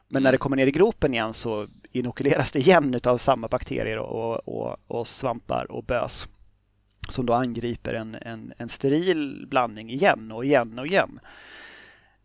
Men 0.08 0.22
när 0.22 0.32
det 0.32 0.38
kommer 0.38 0.56
ner 0.56 0.66
i 0.66 0.70
gropen 0.70 1.14
igen 1.14 1.34
så 1.34 1.66
inokuleras 1.92 2.52
det 2.52 2.58
igen 2.58 3.00
av 3.04 3.16
samma 3.16 3.48
bakterier 3.48 3.98
och, 3.98 4.48
och, 4.48 4.76
och 4.86 5.06
svampar 5.06 5.72
och 5.72 5.84
bös 5.84 6.28
som 7.08 7.26
då 7.26 7.32
angriper 7.32 7.94
en, 7.94 8.14
en, 8.14 8.52
en 8.56 8.68
steril 8.68 9.46
blandning 9.50 9.90
igen 9.90 10.32
och 10.32 10.44
igen 10.44 10.78
och 10.78 10.86
igen. 10.86 11.20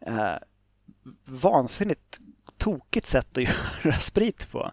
Eh, 0.05 0.35
vansinnigt 1.25 2.19
tokigt 2.57 3.05
sätt 3.05 3.37
att 3.37 3.43
göra 3.85 3.99
sprit 3.99 4.51
på. 4.51 4.71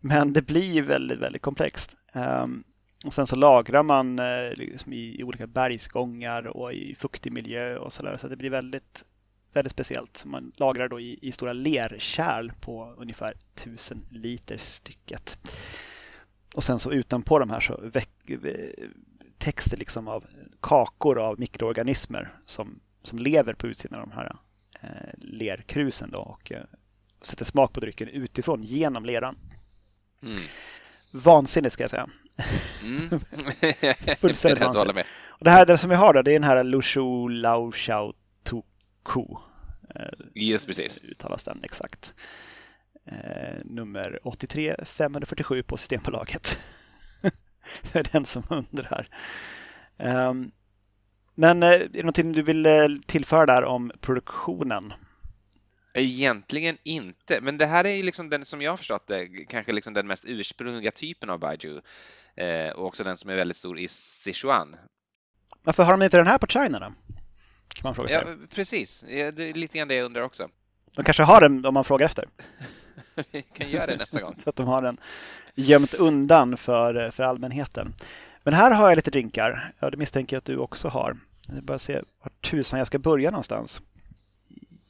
Men 0.00 0.32
det 0.32 0.42
blir 0.42 0.82
väldigt, 0.82 1.18
väldigt 1.18 1.42
komplext. 1.42 1.96
Ehm, 2.12 2.64
och 3.04 3.14
sen 3.14 3.26
så 3.26 3.36
lagrar 3.36 3.82
man 3.82 4.18
eh, 4.18 4.52
liksom 4.54 4.92
i, 4.92 5.22
olika 5.24 5.46
bergsgångar 5.46 6.46
och 6.46 6.72
i 6.72 6.94
fuktig 6.98 7.32
miljö 7.32 7.76
och 7.76 7.92
sådär. 7.92 8.16
Så 8.16 8.28
det 8.28 8.36
blir 8.36 8.50
väldigt, 8.50 9.04
väldigt 9.52 9.72
speciellt. 9.72 10.24
Man 10.24 10.52
lagrar 10.56 10.88
då 10.88 11.00
i, 11.00 11.18
i 11.22 11.32
stora 11.32 11.52
lerkärl 11.52 12.52
på 12.60 12.94
ungefär 12.98 13.34
1000 13.54 14.06
liter 14.10 14.56
stycket. 14.56 15.38
Och 16.56 16.64
sen 16.64 16.78
så 16.78 16.92
utanpå 16.92 17.38
de 17.38 17.50
här 17.50 17.60
så 17.60 17.80
väck, 17.82 18.30
eh, 18.30 18.88
texter 19.38 19.76
liksom 19.76 20.08
av 20.08 20.24
kakor 20.60 21.18
av 21.18 21.40
mikroorganismer 21.40 22.34
som, 22.46 22.80
som 23.02 23.18
lever 23.18 23.54
på 23.54 23.66
utsidan 23.66 24.00
av 24.00 24.08
de 24.08 24.14
här 24.14 24.36
lerkrusen 25.18 26.10
då 26.10 26.18
och 26.18 26.52
eh, 26.52 26.62
sätter 27.22 27.44
smak 27.44 27.72
på 27.72 27.80
drycken 27.80 28.08
utifrån 28.08 28.62
genom 28.62 29.04
leran. 29.04 29.38
Mm. 30.22 30.42
Vansinnigt 31.10 31.72
ska 31.72 31.82
jag 31.82 31.90
säga. 31.90 32.08
Mm. 32.82 33.08
Fullständigt 34.18 34.64
vansinnigt. 34.64 35.08
Och 35.42 35.44
det 35.44 35.50
här 35.50 35.66
det 35.66 35.78
som 35.78 35.90
vi 35.90 35.96
har 35.96 36.14
då, 36.14 36.22
det 36.22 36.30
är 36.30 36.40
den 36.40 36.44
här 36.44 36.64
Lushu 36.64 37.28
Lao 37.28 37.72
Shao 37.72 38.12
Tuku. 38.42 39.24
Eh, 39.94 40.08
Just 40.34 40.66
precis. 40.66 41.00
Uttalas 41.04 41.44
den 41.44 41.60
exakt. 41.62 42.14
Eh, 43.06 43.64
nummer 43.64 44.18
83 44.22 44.76
547 44.84 45.62
på 45.62 45.76
Systembolaget. 45.76 46.60
för 47.82 48.12
den 48.12 48.24
som 48.24 48.42
undrar. 48.48 49.08
Um, 49.96 50.52
men 51.34 51.62
eh, 51.62 51.68
är 51.68 51.88
det 51.88 51.98
någonting 51.98 52.32
du 52.32 52.42
vill 52.42 52.66
eh, 52.66 52.86
tillföra 53.06 53.46
där 53.46 53.64
om 53.64 53.92
produktionen? 54.00 54.92
Egentligen 55.94 56.78
inte, 56.82 57.40
men 57.40 57.58
det 57.58 57.66
här 57.66 57.84
är 57.84 57.94
ju 57.94 58.02
liksom 58.02 58.30
den 58.30 58.44
som 58.44 58.62
jag 58.62 58.72
har 58.72 58.76
förstått 58.76 59.06
det, 59.06 59.28
kanske 59.48 59.72
liksom 59.72 59.94
den 59.94 60.06
mest 60.06 60.24
ursprungliga 60.28 60.90
typen 60.90 61.30
av 61.30 61.38
baijiu 61.38 61.80
eh, 62.36 62.70
och 62.70 62.86
också 62.86 63.04
den 63.04 63.16
som 63.16 63.30
är 63.30 63.36
väldigt 63.36 63.56
stor 63.56 63.78
i 63.78 63.88
Sichuan. 63.88 64.76
Varför 65.62 65.82
har 65.82 65.92
de 65.92 66.02
inte 66.02 66.16
den 66.16 66.26
här 66.26 66.38
på 66.38 66.46
China 66.46 66.78
då? 66.78 66.92
Kan 67.68 67.82
man 67.82 67.94
fråga 67.94 68.08
sig. 68.08 68.22
Ja, 68.26 68.34
precis, 68.54 69.04
det 69.08 69.20
är 69.20 69.54
lite 69.54 69.78
grann 69.78 69.88
det 69.88 69.94
jag 69.94 70.04
undrar 70.04 70.22
också. 70.22 70.48
De 70.94 71.04
kanske 71.04 71.22
har 71.22 71.40
den 71.40 71.64
om 71.64 71.74
man 71.74 71.84
frågar 71.84 72.06
efter. 72.06 72.28
Vi 73.30 73.42
kan 73.42 73.70
göra 73.70 73.86
det 73.86 73.96
nästa 73.96 74.20
gång. 74.20 74.34
Så 74.44 74.50
att 74.50 74.56
de 74.56 74.66
har 74.66 74.82
den 74.82 75.00
gömt 75.54 75.94
undan 75.94 76.56
för, 76.56 77.10
för 77.10 77.22
allmänheten. 77.22 77.94
Men 78.44 78.54
här 78.54 78.70
har 78.70 78.88
jag 78.88 78.96
lite 78.96 79.10
drinkar. 79.10 79.72
Ja, 79.80 79.90
det 79.90 79.96
misstänker 79.96 80.36
jag 80.36 80.38
att 80.38 80.44
du 80.44 80.56
också 80.56 80.88
har. 80.88 81.16
Jag 81.48 81.64
bara 81.64 81.78
se 81.78 81.94
var 81.94 82.32
tusan 82.40 82.78
jag 82.78 82.86
ska 82.86 82.98
börja 82.98 83.30
någonstans. 83.30 83.82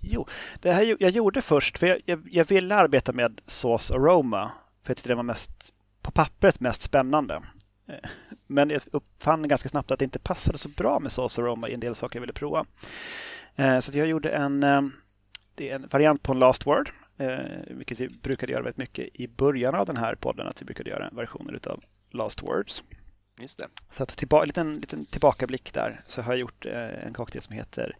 Jo, 0.01 0.27
det 0.61 0.73
här 0.73 0.97
jag 1.01 1.11
gjorde 1.11 1.43
först, 1.43 1.79
för 1.79 1.87
jag, 1.87 2.01
jag, 2.05 2.29
jag 2.31 2.45
ville 2.45 2.75
arbeta 2.75 3.12
med 3.12 3.41
Sauce 3.47 3.95
Aroma. 3.95 4.53
För 4.83 4.91
jag 4.91 4.97
tyckte 4.97 5.09
det 5.09 5.15
var 5.15 5.23
mest, 5.23 5.73
på 6.03 6.11
pappret 6.11 6.61
mest 6.61 6.83
spännande. 6.83 7.43
Eh, 7.87 8.11
men 8.47 8.71
jag 8.71 8.83
uppfann 8.93 9.49
ganska 9.49 9.69
snabbt 9.69 9.91
att 9.91 9.99
det 9.99 10.05
inte 10.05 10.19
passade 10.19 10.59
så 10.59 10.69
bra 10.69 11.01
med 11.01 11.12
Sauce 11.12 11.43
Aroma 11.43 11.69
i 11.69 11.75
en 11.75 11.81
del 11.81 11.95
saker 11.95 12.17
jag 12.17 12.21
ville 12.21 12.33
prova. 12.33 12.67
Eh, 13.57 13.79
så 13.79 13.99
jag 13.99 14.07
gjorde 14.07 14.31
en, 14.31 14.62
eh, 14.62 14.83
det 15.55 15.71
är 15.71 15.75
en 15.75 15.88
variant 15.91 16.23
på 16.23 16.33
en 16.33 16.38
Last 16.38 16.67
Word. 16.67 16.91
Vilket 17.67 18.01
vi 18.01 18.09
brukade 18.09 18.53
göra 18.53 18.62
väldigt 18.62 18.77
mycket 18.77 19.09
i 19.15 19.29
början 19.29 19.75
av 19.75 19.87
den 19.87 19.97
här 19.97 20.15
podden. 20.15 20.47
Att 20.47 20.62
vi 20.62 20.65
brukade 20.65 20.91
göra 20.91 21.11
versioner 21.12 21.61
av 21.67 21.85
Last 22.11 22.43
Words. 22.43 22.83
Just 23.40 23.59
det. 23.59 23.68
Så 23.90 24.03
att 24.03 24.16
tillba- 24.16 24.45
liten, 24.45 24.75
liten 24.81 25.07
tillbakablick 25.07 25.73
där 25.73 26.01
så 26.09 26.23
har 26.23 26.33
jag 26.33 26.40
gjort 26.40 26.66
en 26.66 27.14
cocktail 27.14 27.42
som 27.42 27.57
heter 27.57 27.97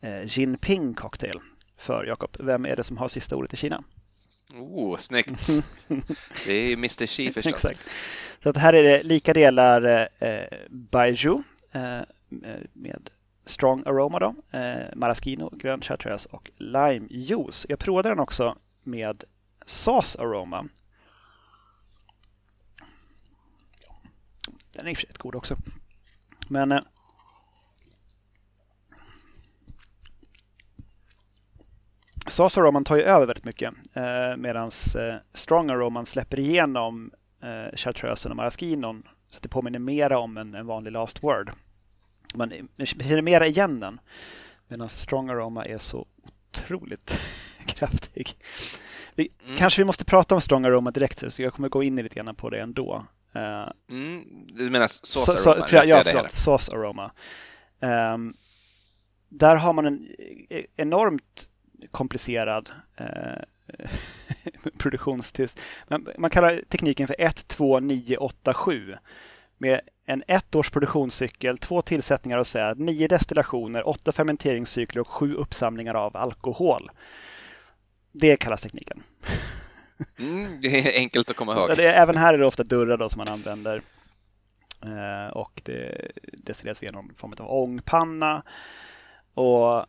eh, 0.00 0.38
Jinping 0.38 0.94
cocktail 0.94 1.40
för 1.78 2.04
Jakob. 2.04 2.36
Vem 2.40 2.66
är 2.66 2.76
det 2.76 2.84
som 2.84 2.96
har 2.96 3.08
sista 3.08 3.36
ordet 3.36 3.54
i 3.54 3.56
Kina? 3.56 3.84
Oh, 4.54 4.96
snyggt! 4.96 5.48
Det 6.46 6.52
är 6.52 6.72
Mr 6.72 7.06
Xi 7.06 7.32
förstås. 7.32 7.52
Exakt. 7.52 7.80
Så 8.42 8.48
att 8.48 8.56
här 8.56 8.72
är 8.72 8.82
det 8.82 9.02
lika 9.02 9.32
delar 9.32 10.08
eh, 10.18 10.44
Baijiu 10.70 11.42
eh, 11.72 12.00
med 12.72 13.10
strong 13.44 13.82
aroma 13.86 14.18
då, 14.18 14.34
eh, 14.58 14.94
maraschino, 14.96 15.50
grön 15.56 15.80
chartreuse 15.80 16.28
och 16.32 16.50
lime 16.56 17.06
juice. 17.10 17.66
Jag 17.68 17.78
provade 17.78 18.08
den 18.08 18.18
också 18.20 18.56
med 18.82 19.24
sauce 19.66 20.18
aroma. 20.20 20.68
Den 24.76 24.86
är 24.86 24.90
i 24.90 24.94
och 24.94 24.98
för 24.98 25.06
sig 25.06 25.10
god 25.18 25.34
också. 25.34 25.56
Men 26.48 26.72
eh, 26.72 26.80
Sauce 32.26 32.60
Aroman 32.60 32.84
tar 32.84 32.96
ju 32.96 33.02
över 33.02 33.26
väldigt 33.26 33.44
mycket 33.44 33.74
eh, 33.92 34.36
medan 34.36 34.70
eh, 34.96 35.14
Strong 35.32 35.70
Aroman 35.70 36.06
släpper 36.06 36.38
igenom 36.38 37.10
eh, 37.42 37.76
chartreusen 37.76 38.30
och 38.32 38.36
maraschinon 38.36 39.02
så 39.28 39.36
att 39.36 39.42
det 39.42 39.48
påminner 39.48 39.78
mera 39.78 40.18
om 40.18 40.36
en, 40.36 40.54
en 40.54 40.66
vanlig 40.66 40.92
last 40.92 41.22
word. 41.22 41.50
Man, 42.34 42.52
man 42.76 42.86
känner 42.86 43.22
mera 43.22 43.46
igen 43.46 43.80
den 43.80 44.00
medan 44.68 44.88
Strong 44.88 45.30
Aroma 45.30 45.64
är 45.64 45.78
så 45.78 46.06
otroligt 46.50 47.20
kraftig. 47.66 48.36
Vi, 49.14 49.28
mm. 49.44 49.56
Kanske 49.56 49.82
vi 49.82 49.86
måste 49.86 50.04
prata 50.04 50.34
om 50.34 50.40
Strong 50.40 50.64
Aroma 50.64 50.90
direkt 50.90 51.32
så 51.32 51.42
jag 51.42 51.54
kommer 51.54 51.68
gå 51.68 51.82
in 51.82 51.96
lite 51.96 52.14
grann 52.14 52.34
på 52.34 52.50
det 52.50 52.60
ändå. 52.60 53.06
Mm, 53.90 54.24
du 54.46 54.70
menar 54.70 54.86
Sauce 54.86 55.38
so, 55.38 55.50
Aroma? 55.50 55.68
So, 55.68 55.76
ja, 55.76 56.02
förlåt. 56.04 56.30
Sauce 56.30 56.72
Aroma. 56.72 57.10
Um, 57.80 58.34
där 59.28 59.56
har 59.56 59.72
man 59.72 59.86
en 59.86 60.08
e-, 60.50 60.66
enormt 60.76 61.48
komplicerad 61.90 62.70
eh, 62.96 63.42
produktionstest. 64.78 65.60
Man, 65.88 66.08
man 66.18 66.30
kallar 66.30 66.62
tekniken 66.68 67.06
för 67.06 67.16
1, 67.18 67.48
2, 67.48 67.80
9, 67.80 68.16
8, 68.16 68.54
7. 68.54 68.94
Med 69.58 69.80
en 70.06 70.22
ettårs 70.28 70.70
produktionscykel, 70.70 71.58
två 71.58 71.82
tillsättningar 71.82 72.38
av 72.38 72.44
säd, 72.44 72.80
nio 72.80 73.08
destillationer, 73.08 73.88
åtta 73.88 74.12
fermenteringscykler 74.12 75.00
och 75.00 75.08
sju 75.08 75.34
uppsamlingar 75.34 75.94
av 75.94 76.16
alkohol. 76.16 76.90
Det 78.12 78.36
kallas 78.36 78.62
tekniken. 78.62 79.02
Mm, 80.18 80.60
det 80.60 80.68
är 80.68 80.98
enkelt 80.98 81.30
att 81.30 81.36
komma 81.36 81.56
ihåg. 81.56 81.76
det, 81.76 81.92
även 81.92 82.16
här 82.16 82.34
är 82.34 82.38
det 82.38 82.46
ofta 82.46 82.64
dörrar 82.64 82.96
då 82.96 83.08
som 83.08 83.18
man 83.18 83.28
använder. 83.28 83.82
Eh, 84.82 85.32
och 85.32 85.62
det 85.64 86.10
destilleras 86.32 86.82
via 86.82 86.92
någon 86.92 87.14
form 87.16 87.34
av 87.38 87.50
ångpanna. 87.50 88.42
Och 89.34 89.86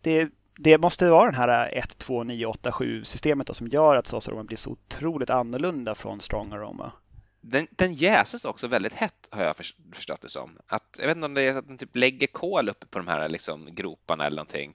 det, 0.00 0.28
det 0.56 0.78
måste 0.78 1.10
vara 1.10 1.30
den 1.30 1.34
här 1.34 1.70
1, 1.72 1.98
2, 1.98 2.24
9, 2.24 2.46
8, 2.46 2.72
7 2.72 3.04
systemet 3.04 3.46
då, 3.46 3.54
som 3.54 3.68
gör 3.68 3.96
att 3.96 4.06
Sauce 4.06 4.30
Aroma 4.30 4.44
blir 4.44 4.56
så 4.56 4.70
otroligt 4.70 5.30
annorlunda 5.30 5.94
från 5.94 6.20
Strong 6.20 6.52
Aroma. 6.52 6.92
Den, 7.40 7.66
den 7.70 7.94
jäses 7.94 8.44
också 8.44 8.66
väldigt 8.66 8.92
hett 8.92 9.28
har 9.30 9.42
jag 9.42 9.56
förstått 9.94 10.20
det 10.20 10.28
som. 10.28 10.58
Att, 10.66 10.96
jag 10.98 11.06
vet 11.06 11.16
inte 11.16 11.26
om 11.26 11.34
det 11.34 11.42
är 11.42 11.58
att 11.58 11.68
den 11.68 11.78
typ 11.78 11.96
lägger 11.96 12.26
kol 12.26 12.68
uppe 12.68 12.86
på 12.86 12.98
de 12.98 13.08
här 13.08 13.28
liksom, 13.28 13.68
groparna 13.74 14.26
eller 14.26 14.36
någonting. 14.36 14.74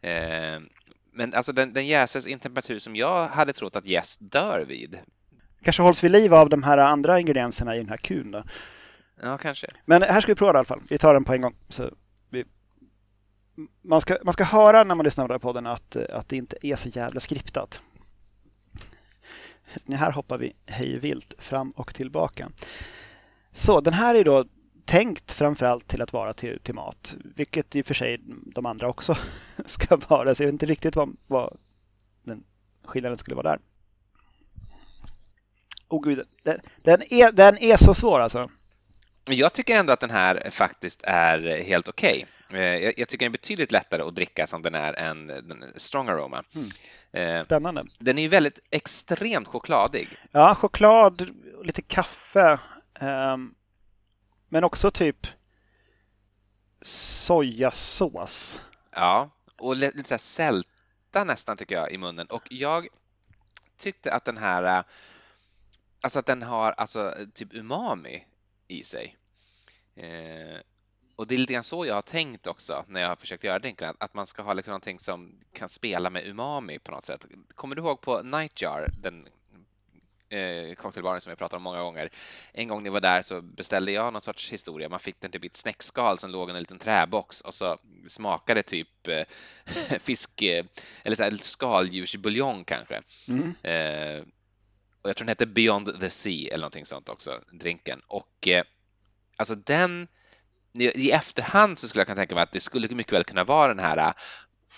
Eh, 0.00 0.60
men 1.16 1.34
alltså 1.34 1.52
den, 1.52 1.72
den 1.72 1.86
jäses 1.86 2.26
i 2.26 2.32
en 2.32 2.38
temperatur 2.38 2.78
som 2.78 2.96
jag 2.96 3.28
hade 3.28 3.52
trott 3.52 3.76
att 3.76 3.86
jäst 3.86 4.18
dör 4.32 4.64
vid. 4.68 4.98
Kanske 5.62 5.82
hålls 5.82 6.04
vid 6.04 6.10
liv 6.10 6.34
av 6.34 6.48
de 6.48 6.62
här 6.62 6.78
andra 6.78 7.20
ingredienserna 7.20 7.74
i 7.74 7.78
den 7.78 7.88
här 7.88 7.96
kun 7.96 8.30
då. 8.30 8.44
Ja, 9.22 9.38
kanske. 9.38 9.66
Men 9.84 10.02
här 10.02 10.20
ska 10.20 10.32
vi 10.32 10.36
prova 10.36 10.52
det 10.52 10.56
i 10.56 10.58
alla 10.58 10.64
fall. 10.64 10.80
Vi 10.88 10.98
tar 10.98 11.14
den 11.14 11.24
på 11.24 11.32
en 11.32 11.40
gång. 11.40 11.54
Så 11.68 11.90
man, 13.82 14.00
ska, 14.00 14.18
man 14.24 14.32
ska 14.32 14.44
höra 14.44 14.84
när 14.84 14.94
man 14.94 15.04
lyssnar 15.04 15.24
på 15.24 15.28
den 15.28 15.34
här 15.34 15.38
podden 15.38 15.66
att, 15.66 15.96
att 15.96 16.28
det 16.28 16.36
inte 16.36 16.56
är 16.62 16.76
så 16.76 16.88
jävla 16.88 17.20
skriptat. 17.20 17.82
Här 19.88 20.10
hoppar 20.10 20.38
vi 20.38 20.52
hej 20.66 20.98
vilt 20.98 21.34
fram 21.38 21.70
och 21.70 21.94
tillbaka. 21.94 22.48
Så 23.52 23.80
den 23.80 23.92
här 23.92 24.14
är 24.14 24.24
då 24.24 24.44
tänkt 24.86 25.32
framförallt 25.32 25.88
till 25.88 26.02
att 26.02 26.12
vara 26.12 26.32
till, 26.32 26.60
till 26.62 26.74
mat, 26.74 27.14
vilket 27.34 27.76
i 27.76 27.82
och 27.82 27.86
för 27.86 27.94
sig 27.94 28.20
de 28.54 28.66
andra 28.66 28.88
också 28.88 29.16
ska 29.66 29.96
vara. 29.96 30.34
Så 30.34 30.42
jag 30.42 30.46
vet 30.46 30.52
inte 30.52 30.66
riktigt 30.66 30.96
vad, 30.96 31.16
vad 31.26 31.58
den 32.22 32.44
skillnaden 32.84 33.18
skulle 33.18 33.36
vara 33.36 33.48
där. 33.50 33.58
Oh 35.88 36.02
gud, 36.02 36.22
den, 36.42 36.60
den, 36.82 37.02
är, 37.12 37.32
den 37.32 37.58
är 37.58 37.76
så 37.76 37.94
svår 37.94 38.20
alltså. 38.20 38.50
Jag 39.24 39.52
tycker 39.52 39.76
ändå 39.76 39.92
att 39.92 40.00
den 40.00 40.10
här 40.10 40.50
faktiskt 40.50 41.00
är 41.04 41.64
helt 41.64 41.88
okej. 41.88 42.26
Okay. 42.48 42.60
Eh, 42.60 42.84
jag, 42.84 42.94
jag, 42.96 43.08
tycker 43.08 43.26
den 43.26 43.30
är 43.30 43.38
betydligt 43.38 43.72
lättare 43.72 44.02
att 44.02 44.14
dricka 44.14 44.46
som 44.46 44.62
den 44.62 44.74
är 44.74 44.92
än 44.92 45.26
den 45.26 45.64
Strong 45.76 46.08
Aroma. 46.08 46.42
Mm. 46.54 47.44
Spännande. 47.44 47.84
Den 47.98 48.18
är 48.18 48.22
ju 48.22 48.28
väldigt 48.28 48.58
extremt 48.70 49.48
chokladig. 49.48 50.08
Ja, 50.32 50.54
choklad, 50.54 51.30
lite 51.64 51.82
kaffe, 51.82 52.58
um, 53.00 53.54
men 54.48 54.64
också 54.64 54.90
typ 54.90 55.26
sojasås. 56.80 58.60
Ja, 58.90 59.30
och 59.56 59.76
lite 59.76 60.04
såhär 60.04 60.18
sälta 60.18 61.24
nästan 61.24 61.56
tycker 61.56 61.74
jag 61.74 61.92
i 61.92 61.98
munnen. 61.98 62.26
Och 62.26 62.42
jag 62.50 62.88
tyckte 63.76 64.12
att 64.12 64.24
den 64.24 64.36
här, 64.36 64.78
eh, 64.78 64.84
alltså 66.00 66.18
att 66.18 66.26
den 66.26 66.42
har 66.42 66.72
alltså 66.72 67.14
typ 67.34 67.54
umami 67.54 68.24
i 68.68 68.82
sig. 68.82 69.16
Eh, 69.96 70.60
och 71.16 71.26
det 71.26 71.34
är 71.34 71.38
lite 71.38 71.52
grann 71.52 71.62
så 71.62 71.86
jag 71.86 71.94
har 71.94 72.02
tänkt 72.02 72.46
också 72.46 72.84
när 72.88 73.00
jag 73.00 73.08
har 73.08 73.16
försökt 73.16 73.44
göra 73.44 73.58
drinkarna, 73.58 73.94
att 73.98 74.14
man 74.14 74.26
ska 74.26 74.42
ha 74.42 74.52
liksom 74.52 74.70
någonting 74.70 74.98
som 74.98 75.40
kan 75.52 75.68
spela 75.68 76.10
med 76.10 76.26
umami 76.26 76.78
på 76.78 76.90
något 76.90 77.04
sätt. 77.04 77.26
Kommer 77.54 77.76
du 77.76 77.82
ihåg 77.82 78.00
på 78.00 78.22
Nightjar, 78.22 78.90
den 78.98 79.28
eh, 80.36 80.74
cocktailbaren 80.74 81.20
som 81.20 81.30
jag 81.30 81.38
pratat 81.38 81.56
om 81.56 81.62
många 81.62 81.82
gånger. 81.82 82.10
En 82.52 82.68
gång 82.68 82.84
jag 82.84 82.92
var 82.92 83.00
där 83.00 83.22
så 83.22 83.42
beställde 83.42 83.92
jag 83.92 84.12
någon 84.12 84.20
sorts 84.20 84.52
historia. 84.52 84.88
Man 84.88 85.00
fick 85.00 85.20
den 85.20 85.30
typ 85.30 85.44
i 85.44 85.46
ett 85.46 85.56
snäckskal 85.56 86.18
som 86.18 86.30
låg 86.30 86.50
i 86.50 86.52
en 86.52 86.58
liten 86.58 86.78
träbox 86.78 87.40
och 87.40 87.54
så 87.54 87.78
smakade 88.06 88.62
typ 88.62 89.08
eh, 89.08 89.24
fisk 90.00 90.42
eh, 90.42 90.64
eller 91.04 91.16
så 91.16 91.22
här, 91.22 91.36
skaldjursbuljong 91.42 92.64
kanske. 92.64 93.02
Mm. 93.28 93.54
Eh, 93.62 94.24
och 95.02 95.10
jag 95.10 95.16
tror 95.16 95.24
den 95.24 95.28
hette 95.28 95.46
Beyond 95.46 96.00
the 96.00 96.10
Sea 96.10 96.48
eller 96.48 96.62
någonting 96.62 96.86
sånt 96.86 97.08
också, 97.08 97.40
drinken. 97.52 98.00
Och 98.06 98.48
eh, 98.48 98.64
alltså 99.36 99.54
den 99.54 100.08
i 100.78 101.10
efterhand 101.10 101.78
så 101.78 101.88
skulle 101.88 102.00
jag 102.00 102.06
kunna 102.06 102.16
tänka 102.16 102.34
mig 102.34 102.42
att 102.42 102.52
det 102.52 102.60
skulle 102.60 102.88
mycket 102.88 103.12
väl 103.12 103.24
kunna 103.24 103.44
vara 103.44 103.74
den 103.74 103.84
här, 103.84 104.14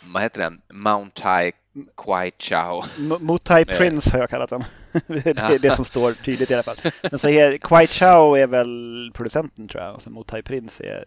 vad 0.02 0.22
heter 0.22 0.40
den, 0.40 0.62
Mount 0.68 1.22
Tai 1.22 1.52
Kwai 1.96 2.30
Chow. 2.38 2.84
Mutai 3.20 3.64
eh. 3.68 3.76
Prince 3.78 4.10
har 4.10 4.18
jag 4.18 4.30
kallat 4.30 4.50
den. 4.50 4.64
det 5.06 5.38
är 5.38 5.58
det 5.58 5.70
som 5.70 5.84
står 5.94 6.12
tydligt 6.12 6.50
i 6.50 6.54
alla 6.54 6.62
fall. 6.62 6.76
Men 7.10 7.18
så 7.18 7.28
här, 7.28 7.58
Kwai 7.58 7.86
Chow 7.86 8.38
är 8.38 8.46
väl 8.46 9.10
producenten 9.14 9.68
tror 9.68 9.82
jag 9.82 9.94
och 9.94 10.02
så 10.02 10.10
Mutai 10.10 10.42
Prince 10.42 10.84
är 10.84 11.04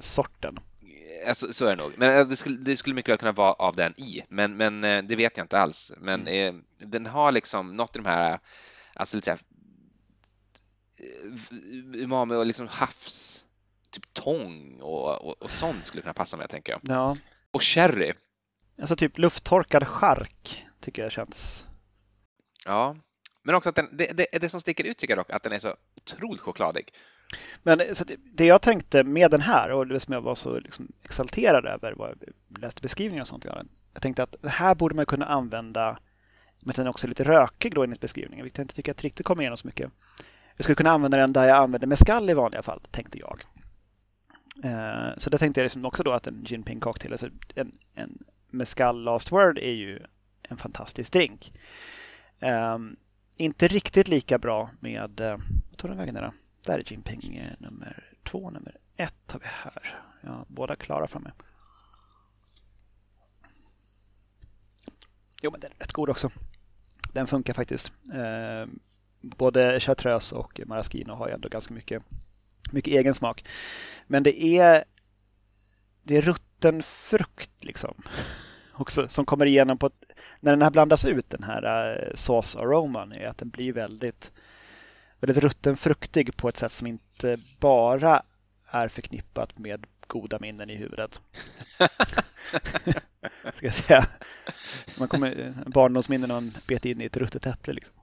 sorten. 0.00 0.58
Alltså, 1.28 1.52
så 1.52 1.66
är 1.66 1.70
det 1.70 1.82
nog. 1.82 1.92
Men 1.96 2.18
eh, 2.18 2.26
det 2.26 2.36
skulle, 2.36 2.56
det 2.56 2.76
skulle 2.76 2.94
mycket 2.94 3.12
väl 3.12 3.18
kunna 3.18 3.32
vara 3.32 3.52
av 3.52 3.76
den 3.76 4.00
i, 4.00 4.22
men, 4.28 4.56
men 4.56 4.84
eh, 4.84 5.02
det 5.02 5.16
vet 5.16 5.36
jag 5.36 5.44
inte 5.44 5.58
alls. 5.58 5.92
Men 5.98 6.20
mm. 6.20 6.56
eh, 6.56 6.86
den 6.86 7.06
har 7.06 7.32
liksom 7.32 7.76
något 7.76 7.96
i 7.96 7.98
de 7.98 8.08
här, 8.08 8.38
alltså 8.94 9.16
lite 9.16 9.24
så 9.24 9.30
här, 9.30 9.40
umami 11.94 12.34
och 12.34 12.46
liksom 12.46 12.68
havs 12.68 13.44
typ 13.90 14.14
tång 14.14 14.80
och, 14.80 15.22
och, 15.22 15.42
och 15.42 15.50
sånt 15.50 15.84
skulle 15.84 16.02
kunna 16.02 16.14
passa 16.14 16.36
med, 16.36 16.48
tänker 16.48 16.72
jag. 16.72 16.80
Ja. 16.84 17.16
Och 17.50 17.62
sherry. 17.62 18.12
Alltså 18.82 18.96
typ 18.96 19.18
lufttorkad 19.18 19.88
chark 19.88 20.64
tycker 20.80 21.02
jag 21.02 21.12
känns. 21.12 21.66
Ja, 22.64 22.96
men 23.42 23.54
också 23.54 23.68
att 23.68 23.74
den, 23.74 23.88
det, 23.92 24.16
det, 24.16 24.38
det 24.40 24.48
som 24.48 24.60
sticker 24.60 24.84
ut 24.84 24.98
tycker 24.98 25.16
jag 25.16 25.18
dock 25.18 25.30
att 25.30 25.42
den 25.42 25.52
är 25.52 25.58
så 25.58 25.74
otroligt 25.96 26.40
chokladig. 26.40 26.88
Men 27.62 27.94
så 27.94 28.04
det 28.34 28.46
jag 28.46 28.62
tänkte 28.62 29.02
med 29.02 29.30
den 29.30 29.40
här 29.40 29.70
och 29.72 29.86
det 29.86 30.00
som 30.00 30.14
jag 30.14 30.20
var 30.20 30.34
så 30.34 30.60
liksom 30.60 30.92
exalterad 31.02 31.66
över 31.66 31.92
var 31.92 32.16
jag 32.20 32.60
läste 32.60 32.82
beskrivningar 32.82 33.22
och 33.22 33.26
sånt. 33.26 33.44
Jag 33.92 34.02
tänkte 34.02 34.22
att 34.22 34.36
det 34.40 34.48
här 34.48 34.74
borde 34.74 34.94
man 34.94 35.06
kunna 35.06 35.26
använda 35.26 35.98
men 36.60 36.74
den 36.76 36.86
är 36.86 36.90
också 36.90 37.06
lite 37.06 37.24
rökig 37.24 37.74
då 37.74 37.82
enligt 37.82 38.00
beskrivningen, 38.00 38.44
vilket 38.44 38.58
jag 38.58 38.64
inte 38.64 38.74
tycker 38.74 38.92
att 38.92 39.02
riktigt 39.02 39.26
kommer 39.26 39.42
igenom 39.42 39.56
så 39.56 39.66
mycket. 39.66 39.90
Jag 40.56 40.64
skulle 40.64 40.76
kunna 40.76 40.90
använda 40.90 41.16
den 41.16 41.32
där 41.32 41.44
jag 41.44 41.56
använder 41.56 41.86
mescal 41.86 42.30
i 42.30 42.34
vanliga 42.34 42.62
fall, 42.62 42.80
tänkte 42.90 43.18
jag. 43.18 43.44
Eh, 44.64 45.16
så 45.16 45.30
det 45.30 45.38
tänkte 45.38 45.60
jag 45.60 45.64
liksom 45.64 45.84
också 45.84 46.02
då 46.02 46.12
att 46.12 46.26
en 46.26 46.44
gin 46.44 46.62
ping 46.62 46.80
cocktail, 46.80 47.12
alltså 47.12 47.28
en, 47.54 47.72
en 47.94 48.18
mescal 48.52 49.02
last 49.02 49.32
word 49.32 49.58
är 49.58 49.72
ju 49.72 49.98
en 50.42 50.56
fantastisk 50.56 51.12
drink. 51.12 51.52
Um, 52.40 52.96
inte 53.36 53.68
riktigt 53.68 54.08
lika 54.08 54.38
bra 54.38 54.70
med, 54.80 55.20
uh, 55.20 55.36
vad 55.68 55.76
tog 55.76 55.90
den 55.90 55.98
vägen 55.98 56.14
där? 56.14 56.32
Där 56.66 56.78
är 56.78 56.92
Jim 56.92 57.02
ping 57.02 57.36
eh, 57.36 57.52
nummer 57.58 58.16
två, 58.24 58.50
nummer 58.50 58.76
ett 58.96 59.32
har 59.32 59.40
vi 59.40 59.46
här. 59.46 60.02
Ja, 60.20 60.44
båda 60.48 60.76
klara 60.76 61.08
framme. 61.08 61.32
Jo, 65.42 65.50
men 65.50 65.60
den 65.60 65.70
är 65.72 65.78
rätt 65.78 65.92
god 65.92 66.10
också. 66.10 66.30
Den 67.12 67.26
funkar 67.26 67.54
faktiskt. 67.54 67.92
Uh, 68.14 68.66
både 69.20 69.80
chartreuse 69.80 70.34
och 70.34 70.60
maraschino 70.66 71.12
har 71.12 71.28
ju 71.28 71.34
ändå 71.34 71.48
ganska 71.48 71.74
mycket, 71.74 72.02
mycket 72.72 72.94
egen 72.94 73.14
smak. 73.14 73.44
Men 74.06 74.22
det 74.22 74.44
är, 74.44 74.84
det 76.02 76.16
är 76.16 76.22
rutten 76.62 76.82
frukt 76.82 77.50
liksom. 77.64 77.94
Också, 78.74 79.08
som 79.08 79.24
kommer 79.24 79.46
igenom 79.46 79.78
på 79.78 79.86
ett, 79.86 80.02
när 80.40 80.52
den 80.52 80.62
här 80.62 80.70
blandas 80.70 81.04
ut, 81.04 81.30
den 81.30 81.42
här 81.42 81.94
uh, 81.96 82.14
sauce 82.14 82.58
aroman, 82.58 83.12
är 83.12 83.26
att 83.26 83.38
den 83.38 83.50
blir 83.50 83.72
väldigt, 83.72 84.32
väldigt 85.20 85.44
rutten 85.44 85.76
fruktig 85.76 86.36
på 86.36 86.48
ett 86.48 86.56
sätt 86.56 86.72
som 86.72 86.86
inte 86.86 87.38
bara 87.60 88.22
är 88.70 88.88
förknippat 88.88 89.58
med 89.58 89.86
goda 90.06 90.38
minnen 90.40 90.70
i 90.70 90.76
huvudet. 90.76 91.20
Ska 93.54 93.66
jag 93.66 93.74
säga. 93.74 94.06
Man 94.98 95.08
kommer 95.08 95.54
barndomsminnen 95.66 96.28
när 96.28 96.34
man 96.34 96.56
bet 96.66 96.84
in 96.84 97.02
i 97.02 97.04
ett 97.04 97.16
ruttet 97.16 97.46
äpple. 97.46 97.72
Liksom. 97.72 97.94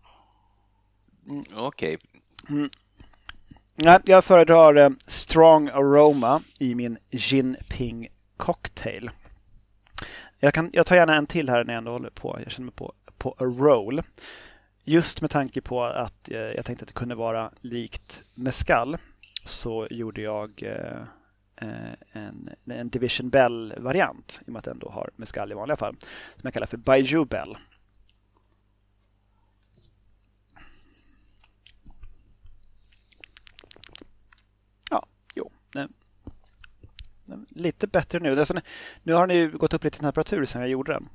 Mm, 1.29 1.43
Okej. 1.55 1.97
Okay. 2.43 2.57
Mm. 2.57 4.01
jag 4.05 4.25
föredrar 4.25 4.75
eh, 4.75 4.89
Strong 5.07 5.69
Aroma 5.69 6.41
i 6.59 6.75
min 6.75 6.97
Gin 7.11 7.57
Ping 7.69 8.07
Cocktail. 8.39 9.09
Jag, 10.39 10.53
kan, 10.53 10.69
jag 10.73 10.85
tar 10.85 10.95
gärna 10.95 11.15
en 11.15 11.27
till 11.27 11.49
här 11.49 11.63
när 11.63 11.73
jag 11.73 11.77
ändå 11.77 11.91
håller 11.91 12.09
på. 12.09 12.39
Jag 12.43 12.51
känner 12.51 12.65
mig 12.65 12.75
på, 12.75 12.93
på 13.17 13.35
a 13.37 13.43
roll. 13.43 14.01
Just 14.83 15.21
med 15.21 15.31
tanke 15.31 15.61
på 15.61 15.83
att 15.83 16.31
eh, 16.31 16.37
jag 16.37 16.65
tänkte 16.65 16.83
att 16.83 16.87
det 16.87 16.93
kunde 16.93 17.15
vara 17.15 17.51
likt 17.61 18.23
mescal 18.33 18.97
så 19.43 19.87
gjorde 19.91 20.21
jag 20.21 20.63
eh, 20.63 21.01
eh, 21.55 21.93
en, 22.11 22.49
en 22.65 22.89
Division 22.89 23.29
Bell-variant 23.29 24.39
i 24.41 24.49
och 24.49 24.53
med 24.53 24.59
att 24.59 24.65
den 24.65 24.79
då 24.79 24.89
har 24.89 25.09
mescal 25.15 25.51
i 25.51 25.55
vanliga 25.55 25.77
fall 25.77 25.95
som 26.35 26.41
jag 26.43 26.53
kallar 26.53 26.67
för 26.67 26.77
Baiju 26.77 27.25
Bell. 27.25 27.57
Lite 37.49 37.87
bättre 37.87 38.19
nu. 38.19 38.39
Alltså, 38.39 38.61
nu 39.03 39.13
har 39.13 39.27
den 39.27 39.37
ju 39.37 39.57
gått 39.57 39.73
upp 39.73 39.83
lite 39.83 39.97
i 39.97 39.99
temperatur 39.99 40.45
sedan 40.45 40.61
jag 40.61 40.69
gjorde 40.69 40.93
den. 40.93 41.09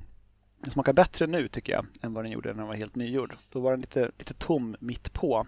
Den 0.61 0.71
smakar 0.71 0.93
bättre 0.93 1.27
nu 1.27 1.47
tycker 1.47 1.73
jag 1.73 1.85
än 2.01 2.13
vad 2.13 2.23
den 2.23 2.31
gjorde 2.31 2.49
när 2.49 2.57
den 2.57 2.67
var 2.67 2.75
helt 2.75 2.95
nygjord. 2.95 3.35
Då 3.51 3.59
var 3.59 3.71
den 3.71 3.81
lite, 3.81 4.11
lite 4.17 4.33
tom 4.33 4.75
mitt 4.79 5.13
på. 5.13 5.47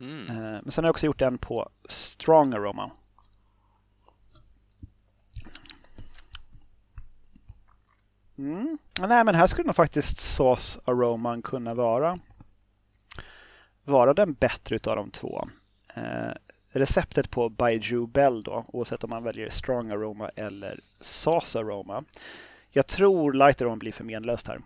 Mm. 0.00 0.28
Eh, 0.28 0.36
men 0.36 0.70
sen 0.70 0.84
har 0.84 0.88
jag 0.88 0.92
också 0.92 1.06
gjort 1.06 1.22
en 1.22 1.38
på 1.38 1.68
Strong 1.88 2.54
Aroma. 2.54 2.90
Mm. 8.38 8.78
Nej, 9.00 9.24
men 9.24 9.34
här 9.34 9.46
skulle 9.46 9.66
nog 9.66 9.76
faktiskt 9.76 10.20
Sauce 10.20 10.80
Aroman 10.84 11.42
kunna 11.42 11.74
vara 11.74 12.18
vara 13.84 14.14
den 14.14 14.32
bättre 14.32 14.76
utav 14.76 14.96
de 14.96 15.10
två. 15.10 15.48
Receptet 16.72 17.30
på 17.30 17.48
Baiju 17.48 18.06
Bell 18.06 18.42
då, 18.42 18.64
oavsett 18.68 19.04
om 19.04 19.10
man 19.10 19.24
väljer 19.24 19.48
Strong 19.48 19.90
Aroma 19.90 20.28
eller 20.28 20.80
Sauce 21.00 21.58
Aroma. 21.58 22.04
Jag 22.70 22.86
tror 22.86 23.32
Light 23.32 23.62
Aroma 23.62 23.76
blir 23.76 23.92
för 23.92 24.04
menlöst 24.04 24.48
här. 24.48 24.58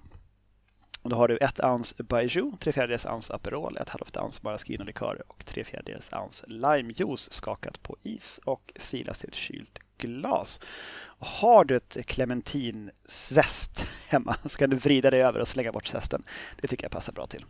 Och 1.02 1.10
då 1.10 1.16
har 1.16 1.28
du 1.28 1.36
1 1.36 1.60
ounce 1.64 2.02
Baiju, 2.02 2.52
3 2.60 2.72
fjärdedels 2.72 3.06
ounce 3.06 3.34
Aperol, 3.34 3.76
1 3.76 3.88
halvt 3.88 4.16
ounce 4.16 4.40
maraschino-likör 4.42 5.22
och 5.28 5.46
tre 5.46 5.64
fjärdedels 5.64 6.12
ounce 6.12 6.46
limejuice 6.46 7.32
skakat 7.32 7.82
på 7.82 7.96
is 8.02 8.40
och 8.44 8.72
silas 8.76 9.18
till 9.18 9.28
ett 9.28 9.34
kylt 9.34 9.78
glas. 9.98 10.60
Och 11.02 11.26
har 11.26 11.64
du 11.64 11.76
ett 11.76 12.06
clementinzest 12.06 13.86
hemma 14.08 14.36
så 14.44 14.58
kan 14.58 14.70
du 14.70 14.76
vrida 14.76 15.10
dig 15.10 15.22
över 15.22 15.40
och 15.40 15.48
slänga 15.48 15.72
bort 15.72 15.86
zesten. 15.86 16.22
Det 16.60 16.68
tycker 16.68 16.84
jag 16.84 16.92
passar 16.92 17.12
bra 17.12 17.26
till. 17.26 17.44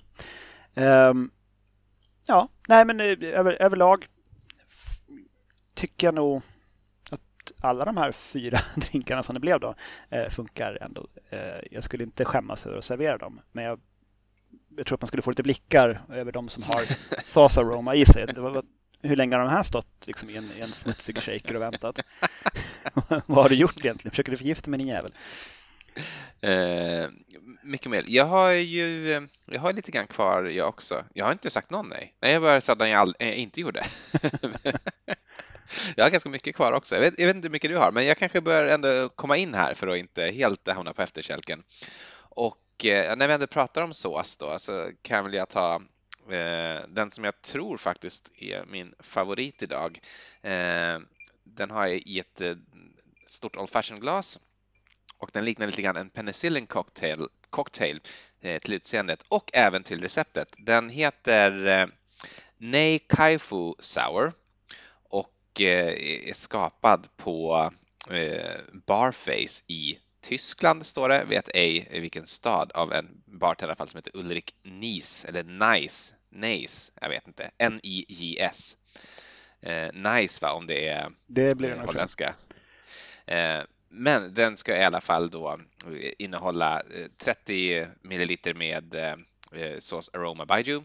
Um, 0.74 1.30
ja, 2.26 2.48
nej 2.68 2.84
men 2.84 3.00
eh, 3.00 3.18
över, 3.22 3.62
överlag 3.62 4.06
tycker 5.74 6.06
jag 6.06 6.14
nog 6.14 6.42
att 7.10 7.52
alla 7.60 7.84
de 7.84 7.96
här 7.96 8.12
fyra 8.12 8.60
drinkarna 8.76 9.22
som 9.22 9.34
det 9.34 9.40
blev 9.40 9.60
då 9.60 9.74
eh, 10.10 10.28
funkar 10.28 10.78
ändå. 10.80 11.06
Eh, 11.30 11.38
jag 11.70 11.84
skulle 11.84 12.04
inte 12.04 12.24
skämmas 12.24 12.66
över 12.66 12.78
att 12.78 12.84
servera 12.84 13.18
dem, 13.18 13.40
men 13.52 13.64
jag, 13.64 13.80
jag 14.76 14.86
tror 14.86 14.96
att 14.96 15.02
man 15.02 15.08
skulle 15.08 15.22
få 15.22 15.30
lite 15.30 15.42
blickar 15.42 16.02
över 16.10 16.32
de 16.32 16.48
som 16.48 16.62
har 16.62 16.80
Sasa 17.24 17.62
Roma 17.62 17.94
i 17.94 18.04
sig. 18.04 18.26
Var, 18.36 18.64
hur 19.02 19.16
länge 19.16 19.36
har 19.36 19.44
de 19.44 19.50
här 19.50 19.62
stått 19.62 20.06
liksom, 20.06 20.30
i 20.30 20.36
en, 20.36 20.50
i 20.56 20.60
en 20.60 20.68
smutsig 20.68 21.18
shaker 21.18 21.56
och 21.56 21.62
väntat? 21.62 22.00
Vad 23.26 23.42
har 23.42 23.48
du 23.48 23.54
gjort 23.54 23.84
egentligen? 23.84 24.10
Försöker 24.10 24.30
du 24.30 24.36
förgifta 24.36 24.70
mig 24.70 24.78
din 24.78 24.88
jävel? 24.88 25.12
Eh, 26.40 27.08
mycket 27.62 27.90
mer. 27.90 28.04
Jag 28.06 28.26
har 28.26 28.50
ju 28.50 29.08
jag 29.46 29.60
har 29.60 29.72
lite 29.72 29.90
grann 29.90 30.06
kvar 30.06 30.44
jag 30.44 30.68
också. 30.68 31.04
Jag 31.14 31.24
har 31.24 31.32
inte 31.32 31.50
sagt 31.50 31.70
någon 31.70 31.88
nej. 31.88 32.14
Nej, 32.20 32.32
jag 32.32 32.42
bara 32.42 32.60
sa 32.60 32.72
att 32.72 32.78
jag 32.78 32.92
all, 32.92 33.14
äh, 33.18 33.40
inte 33.40 33.60
gjorde. 33.60 33.84
Jag 35.96 36.04
har 36.04 36.10
ganska 36.10 36.28
mycket 36.28 36.56
kvar 36.56 36.72
också. 36.72 36.94
Jag 36.94 37.02
vet, 37.02 37.14
jag 37.18 37.26
vet, 37.26 37.36
inte 37.36 37.48
hur 37.48 37.52
mycket 37.52 37.70
du 37.70 37.76
har, 37.76 37.92
men 37.92 38.06
jag 38.06 38.18
kanske 38.18 38.40
bör 38.40 38.66
ändå 38.66 39.08
komma 39.08 39.36
in 39.36 39.54
här 39.54 39.74
för 39.74 39.88
att 39.88 39.96
inte 39.96 40.22
helt 40.22 40.68
hamna 40.68 40.92
på 40.92 41.02
efterkälken. 41.02 41.62
Och 42.16 42.84
eh, 42.84 43.16
när 43.16 43.28
vi 43.28 43.34
ändå 43.34 43.46
pratar 43.46 43.82
om 43.82 43.94
sås 43.94 44.36
då 44.36 44.58
så 44.58 44.90
kan 45.02 45.24
väl 45.24 45.34
jag 45.34 45.48
ta 45.48 45.74
eh, 46.30 46.80
den 46.88 47.10
som 47.10 47.24
jag 47.24 47.42
tror 47.42 47.76
faktiskt 47.76 48.30
är 48.38 48.64
min 48.66 48.94
favorit 48.98 49.62
idag. 49.62 50.00
Eh, 50.42 50.98
den 51.44 51.70
har 51.70 51.86
jag 51.86 51.96
i 51.96 52.18
ett 52.18 52.40
eh, 52.40 52.54
stort 53.26 53.56
Old 53.56 53.70
Fashion-glas 53.70 54.40
och 55.18 55.30
den 55.32 55.44
liknar 55.44 55.66
lite 55.66 55.82
grann 55.82 55.96
en 55.96 56.10
penicillin 56.10 56.66
cocktail, 56.66 57.28
cocktail 57.50 58.00
eh, 58.40 58.58
till 58.58 58.72
utseendet 58.72 59.24
och 59.28 59.50
även 59.52 59.82
till 59.82 60.00
receptet. 60.00 60.48
Den 60.58 60.90
heter 60.90 61.66
eh, 61.66 61.86
Nei 62.58 62.98
Kaifu 62.98 63.74
Sour 63.78 64.24
Eh, 64.26 64.43
är 65.60 66.32
skapad 66.32 67.08
på 67.16 67.70
eh, 68.10 68.60
Barface 68.86 69.64
i 69.66 69.98
Tyskland 70.24 70.86
står 70.86 71.08
det, 71.08 71.24
vet 71.24 71.48
ej 71.54 71.88
vilken 71.92 72.26
stad 72.26 72.72
av 72.72 72.92
en 72.92 73.22
bartender 73.26 73.74
i 73.74 73.76
fall 73.76 73.88
som 73.88 73.98
heter 73.98 74.16
Ulrik 74.16 74.54
Nies, 74.62 75.24
eller 75.24 75.72
Nice, 75.74 76.14
Nice, 76.30 76.92
jag 77.00 77.08
vet 77.08 77.26
inte, 77.26 77.50
N-I-J-S. 77.58 78.76
Eh, 79.60 79.92
nice 79.92 80.38
va, 80.42 80.52
om 80.52 80.66
det 80.66 80.88
är 80.88 81.10
det 81.26 81.58
blir 81.58 81.70
eh, 81.70 81.86
holländska. 81.86 82.34
Eh, 83.26 83.60
men 83.88 84.34
den 84.34 84.56
ska 84.56 84.76
i 84.76 84.84
alla 84.84 85.00
fall 85.00 85.30
då 85.30 85.60
innehålla 86.18 86.82
30 87.18 87.86
milliliter 88.02 88.54
med 88.54 88.94
eh, 88.94 89.78
sås 89.78 90.10
Aroma 90.12 90.46
Baiju, 90.46 90.82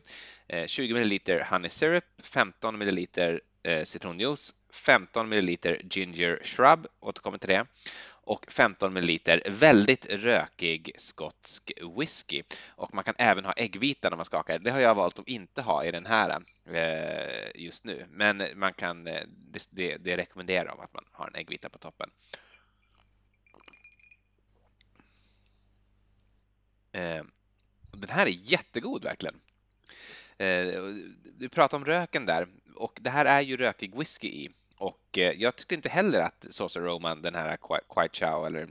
20 0.68 0.94
milliliter 0.94 1.48
Honey 1.52 1.70
Syrup, 1.70 2.04
15 2.24 2.78
milliliter 2.78 3.34
eh, 3.34 3.40
Eh, 3.70 3.84
citronjuice, 3.84 4.56
15 4.72 5.30
ml 5.30 5.58
ginger 5.90 6.40
shrub, 6.44 6.88
återkommer 7.00 7.38
till 7.38 7.50
det, 7.50 7.66
och 8.10 8.52
15 8.52 8.94
ml 8.98 9.42
väldigt 9.46 10.06
rökig 10.10 10.92
skotsk 10.98 11.72
whisky. 11.98 12.44
Och 12.68 12.94
man 12.94 13.04
kan 13.04 13.16
även 13.18 13.46
ha 13.46 13.54
äggvita 13.54 14.10
när 14.10 14.18
man 14.18 14.26
skakar. 14.26 14.60
Det 14.60 14.72
har 14.72 14.80
jag 14.80 14.96
valt 14.96 15.20
att 15.20 15.28
inte 15.28 15.62
ha 15.62 15.84
i 15.84 15.92
den 15.92 16.06
här 16.06 16.42
eh, 16.66 17.62
just 17.62 17.84
nu, 17.84 18.06
men 18.12 18.44
man 18.56 18.74
kan, 18.74 19.08
eh, 19.08 19.22
det, 19.28 19.68
det, 19.70 19.98
det 19.98 20.18
rekommenderar 20.18 20.66
de 20.66 20.80
att 20.80 20.94
man 20.94 21.06
har 21.12 21.28
en 21.28 21.36
äggvita 21.36 21.70
på 21.70 21.78
toppen. 21.78 22.10
Den 27.92 28.10
här 28.10 28.26
är 28.26 28.52
jättegod 28.52 29.04
verkligen. 29.04 29.40
Du 31.24 31.50
pratade 31.50 31.82
om 31.82 31.86
röken 31.86 32.26
där 32.26 32.48
och 32.80 33.00
det 33.02 33.10
här 33.10 33.26
är 33.26 33.42
ju 33.42 33.58
rökig 33.58 33.96
whisky 33.96 34.28
i 34.28 34.50
och 34.78 35.18
eh, 35.18 35.32
jag 35.38 35.56
tyckte 35.56 35.76
inte 35.76 35.90
heller 35.90 36.22
att 36.22 36.46
Saucer 36.50 36.82
Roman, 36.82 37.22
den 37.22 37.36
här 37.36 37.58
Quiet 37.94 38.16
Chow 38.16 38.48
eller 38.48 38.68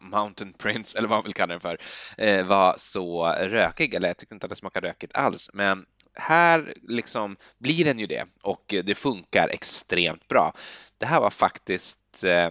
Mountain 0.00 0.52
Prince 0.52 0.98
eller 0.98 1.08
vad 1.08 1.16
man 1.16 1.24
vill 1.24 1.34
kalla 1.34 1.52
den 1.52 1.60
för, 1.60 1.78
eh, 2.18 2.46
var 2.46 2.74
så 2.78 3.26
rökig, 3.26 3.94
eller 3.94 4.08
jag 4.08 4.16
tyckte 4.16 4.34
inte 4.34 4.46
att 4.46 4.50
det 4.50 4.56
smakade 4.56 4.88
rökigt 4.88 5.16
alls, 5.16 5.50
men 5.52 5.86
här 6.14 6.74
liksom 6.82 7.36
blir 7.58 7.84
den 7.84 7.98
ju 7.98 8.06
det 8.06 8.24
och 8.42 8.74
det 8.84 8.94
funkar 8.94 9.48
extremt 9.48 10.28
bra. 10.28 10.52
Det 10.98 11.06
här 11.06 11.20
var 11.20 11.30
faktiskt, 11.30 12.24
eh, 12.24 12.50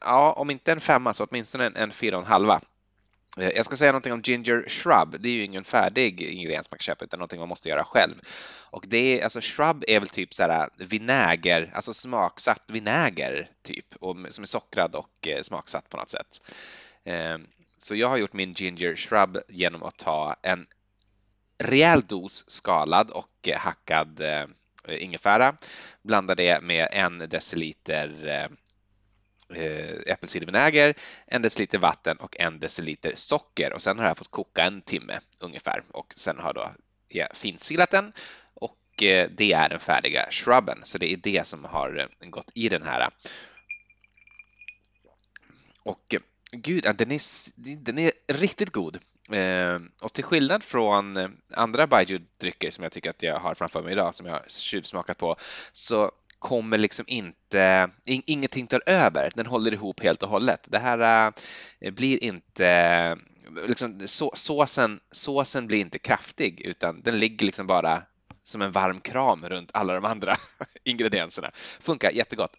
ja, 0.00 0.32
om 0.32 0.50
inte 0.50 0.72
en 0.72 0.80
femma 0.80 1.14
så 1.14 1.24
åtminstone 1.24 1.66
en, 1.66 1.76
en 1.76 1.90
fyra 1.90 2.16
och 2.16 2.22
en 2.22 2.28
halva. 2.28 2.60
Eh, 3.36 3.50
jag 3.56 3.64
ska 3.64 3.76
säga 3.76 3.92
någonting 3.92 4.12
om 4.12 4.20
ginger 4.20 4.64
shrub. 4.68 5.16
Det 5.20 5.28
är 5.28 5.32
ju 5.32 5.42
ingen 5.42 5.64
färdig 5.64 6.22
ingrediens 6.22 6.70
man 6.70 6.78
kan 6.78 6.82
köpa 6.82 7.04
utan 7.04 7.18
någonting 7.18 7.38
man 7.38 7.48
måste 7.48 7.68
göra 7.68 7.84
själv. 7.84 8.14
Och 8.70 8.84
det 8.88 9.20
är 9.20 9.24
alltså 9.24 9.40
shrub 9.40 9.84
är 9.88 10.00
väl 10.00 10.08
typ 10.08 10.34
så 10.34 10.42
här 10.42 10.68
eh, 10.78 10.86
vinäger, 10.86 11.70
alltså 11.74 11.94
smaksatt 11.94 12.62
vinäger 12.66 13.50
typ 13.62 13.96
och 14.00 14.16
som 14.30 14.42
är 14.42 14.46
sockrad 14.46 14.94
och 14.94 15.28
eh, 15.28 15.42
smaksatt 15.42 15.90
på 15.90 15.96
något 15.96 16.10
sätt. 16.10 16.52
Ehm, 17.04 17.46
så 17.78 17.96
jag 17.96 18.08
har 18.08 18.16
gjort 18.16 18.32
min 18.32 18.54
ginger 18.54 18.96
shrub 18.96 19.38
genom 19.48 19.82
att 19.82 19.96
ta 19.96 20.36
en 20.42 20.66
rejäl 21.58 22.02
dos 22.06 22.50
skalad 22.50 23.10
och 23.10 23.48
hackad 23.56 24.22
ingefära. 24.88 25.56
Blanda 26.02 26.34
det 26.34 26.62
med 26.62 26.88
en 26.92 27.18
deciliter 27.18 28.48
eh, 29.54 30.12
äppelcidervinäger, 30.12 30.94
en 31.26 31.42
deciliter 31.42 31.78
vatten 31.78 32.16
och 32.16 32.36
en 32.40 32.60
deciliter 32.60 33.12
socker 33.14 33.72
och 33.72 33.82
sen 33.82 33.98
har 33.98 34.06
jag 34.06 34.18
fått 34.18 34.30
koka 34.30 34.62
en 34.62 34.82
timme 34.82 35.20
ungefär 35.38 35.82
och 35.90 36.12
sen 36.16 36.38
har 36.38 36.52
då 36.52 36.70
jag 37.08 37.36
finsilat 37.36 37.90
den 37.90 38.12
och 38.96 39.02
eh, 39.02 39.30
det 39.30 39.52
är 39.52 39.68
den 39.68 39.80
färdiga 39.80 40.26
shrubben 40.30 40.80
så 40.82 40.98
det 40.98 41.12
är 41.12 41.16
det 41.16 41.46
som 41.46 41.64
har 41.64 41.98
eh, 42.20 42.28
gått 42.28 42.50
i 42.54 42.68
den 42.68 42.82
här. 42.82 43.08
Och 45.82 46.14
eh, 46.14 46.20
gud, 46.50 46.84
den 46.96 47.12
är, 47.12 47.20
den 47.76 47.98
är 47.98 48.12
riktigt 48.26 48.72
god. 48.72 48.98
Och 50.00 50.12
till 50.12 50.24
skillnad 50.24 50.62
från 50.62 51.36
andra 51.54 51.86
baijiu-drycker 51.86 52.70
som 52.70 52.82
jag 52.82 52.92
tycker 52.92 53.10
att 53.10 53.22
jag 53.22 53.38
har 53.38 53.54
framför 53.54 53.82
mig 53.82 53.92
idag, 53.92 54.14
som 54.14 54.26
jag 54.26 54.32
har 54.32 54.44
tjuvsmakat 54.48 55.18
på, 55.18 55.36
så 55.72 56.12
kommer 56.46 56.78
liksom 56.78 57.04
inte, 57.08 57.90
in, 58.04 58.22
ingenting 58.26 58.66
tar 58.66 58.82
över, 58.86 59.30
den 59.34 59.46
håller 59.46 59.72
ihop 59.72 60.00
helt 60.00 60.22
och 60.22 60.28
hållet. 60.28 60.66
Det 60.70 60.78
här 60.78 61.32
äh, 61.80 61.90
blir 61.90 62.24
inte, 62.24 63.18
liksom, 63.66 64.00
så, 64.06 64.32
såsen, 64.34 65.00
såsen 65.10 65.66
blir 65.66 65.78
inte 65.78 65.98
kraftig 65.98 66.60
utan 66.60 67.02
den 67.02 67.18
ligger 67.18 67.46
liksom 67.46 67.66
bara 67.66 68.02
som 68.42 68.62
en 68.62 68.72
varm 68.72 69.00
kram 69.00 69.48
runt 69.48 69.70
alla 69.74 69.94
de 69.94 70.04
andra 70.04 70.36
ingredienserna. 70.84 71.50
Funkar 71.80 72.10
jättegott. 72.10 72.52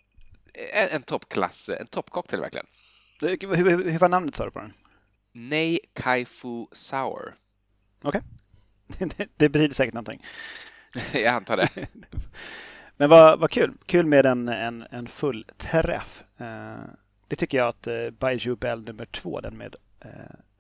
En, 0.74 0.88
en 0.92 1.02
toppklass, 1.02 1.70
en 1.70 1.88
toppcocktail 1.88 2.42
verkligen. 2.42 2.68
Hur, 3.22 3.56
hur, 3.56 3.92
hur 3.92 4.00
var 4.00 4.10
namnet 4.10 4.36
sa 4.36 4.46
du 4.46 4.52
på 4.52 4.60
den? 4.60 4.74
Nej 5.32 5.80
Kaifu 5.94 6.66
Sour. 6.72 7.36
Okej, 8.04 8.22
okay. 9.06 9.28
det 9.38 9.50
betyder 9.50 9.76
säkert 9.76 9.94
någonting. 9.94 10.26
Jag 11.14 11.26
antar 11.26 11.58
det. 11.58 11.70
Men 12.98 13.10
vad, 13.10 13.40
vad 13.40 13.52
kul. 13.52 13.74
Kul 13.86 14.06
med 14.06 14.26
en, 14.26 14.50
en, 14.50 14.86
en 14.92 15.08
full 15.08 15.46
träff. 15.58 16.24
Uh, 16.42 16.86
det 17.28 17.36
tycker 17.36 17.58
jag 17.58 17.68
att 17.68 17.88
uh, 17.88 18.10
Baiju 18.10 18.56
Bell 18.56 18.84
nummer 18.84 19.06
två, 19.06 19.42
den 19.42 19.58
med 19.58 19.76
uh, 20.06 20.12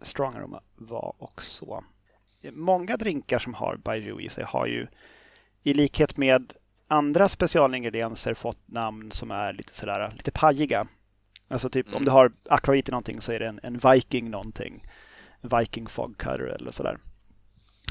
Strong 0.02 0.36
Aroma, 0.36 0.62
var 0.76 1.14
också. 1.18 1.84
Många 2.52 2.98
drinkar 2.98 3.40
som 3.40 3.54
har 3.54 3.76
Baiju 3.76 4.20
i 4.20 4.30
sig 4.30 4.44
har 4.44 4.66
ju 4.66 4.88
i 5.64 5.74
likhet 5.74 6.18
med 6.18 6.54
andra 6.88 7.28
specialingredienser 7.28 8.34
fått 8.34 8.60
namn 8.66 9.12
som 9.12 9.32
är 9.32 9.54
lite 9.54 9.74
sådär 9.74 10.14
lite 10.18 10.32
pajiga. 10.32 10.88
Alltså 11.48 11.70
typ 11.70 11.88
mm. 11.88 11.98
om 11.98 12.06
du 12.06 12.12
har 12.12 12.32
akvavit 12.50 12.90
i 12.90 12.92
någonting 12.92 13.22
så 13.22 13.32
är 13.32 13.40
det 13.40 13.48
en, 13.48 13.60
en 13.64 13.78
Viking 13.78 14.30
någonting. 14.30 14.84
Viking 15.42 15.88
Fog 15.88 16.18
Cutter 16.18 16.56
eller 16.60 16.72
sådär. 16.72 16.98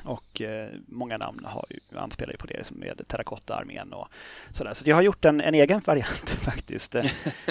Och 0.04 0.40
eh, 0.40 0.70
många 0.88 1.18
namn 1.18 1.44
har 1.44 1.66
ju, 1.70 1.98
anspelar 1.98 2.32
ju 2.32 2.38
på 2.38 2.46
det 2.46 2.66
som 2.66 2.76
med 2.76 3.08
terrakotta-armén 3.08 3.92
och 3.92 4.08
sådär. 4.50 4.74
Så 4.74 4.88
jag 4.90 4.96
har 4.96 5.02
gjort 5.02 5.24
en, 5.24 5.40
en 5.40 5.54
egen 5.54 5.80
variant 5.84 6.30
faktiskt 6.40 6.94
eh, 6.94 7.04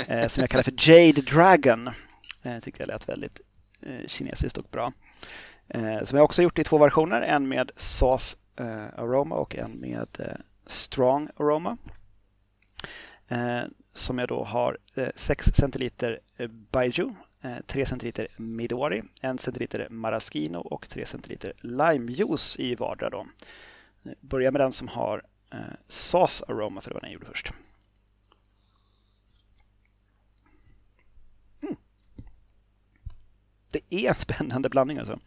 eh, 0.08 0.28
som 0.28 0.42
jag 0.42 0.50
kallar 0.50 0.64
för 0.64 0.90
Jade 0.90 1.22
Dragon. 1.22 1.90
Eh, 2.44 2.60
tyckte 2.60 2.82
jag 2.82 2.88
lät 2.88 3.10
väldigt 3.10 3.42
eh, 3.82 4.08
kinesiskt 4.08 4.58
och 4.58 4.66
bra. 4.72 4.94
Eh, 5.68 6.04
som 6.04 6.18
jag 6.18 6.26
också 6.26 6.42
gjort 6.42 6.60
i 6.60 6.64
två 6.64 6.78
versioner, 6.78 7.22
en 7.22 7.48
med 7.48 7.72
Sauce 7.76 8.38
eh, 8.60 9.00
Aroma 9.00 9.36
och 9.36 9.56
en 9.56 9.72
med 9.72 10.08
eh, 10.20 10.26
Strong 10.66 11.30
Aroma 11.38 11.78
eh, 13.28 13.62
som 13.94 14.18
jag 14.18 14.28
då 14.28 14.44
har 14.44 14.78
eh, 14.96 15.10
6 15.16 15.46
centiliter 15.46 16.20
eh, 16.38 16.48
Eh, 17.46 17.58
3 17.68 17.86
centiliter 17.86 18.28
Midori, 18.38 19.04
1 19.22 19.40
centiliter 19.40 19.88
Maraschino 19.90 20.58
och 20.58 20.90
3 20.90 21.06
centiliter 21.06 21.54
limejuice 21.58 22.60
i 22.60 22.76
vardera. 22.76 23.10
Då. 23.10 23.28
Börja 24.22 24.52
med 24.52 24.62
den 24.62 24.72
som 24.72 24.88
har 24.88 25.24
eh, 25.52 25.60
Sauce 25.88 26.46
Aroma, 26.48 26.82
för 26.82 26.90
det 26.90 26.94
var 26.94 27.02
den 27.02 27.10
jag 27.10 27.14
gjorde 27.14 27.26
först. 27.26 27.52
Mm. 31.62 31.76
Det 33.72 33.82
är 33.90 34.10
en 34.10 34.16
spännande 34.16 34.70
blandning 34.70 34.98
alltså. 34.98 35.20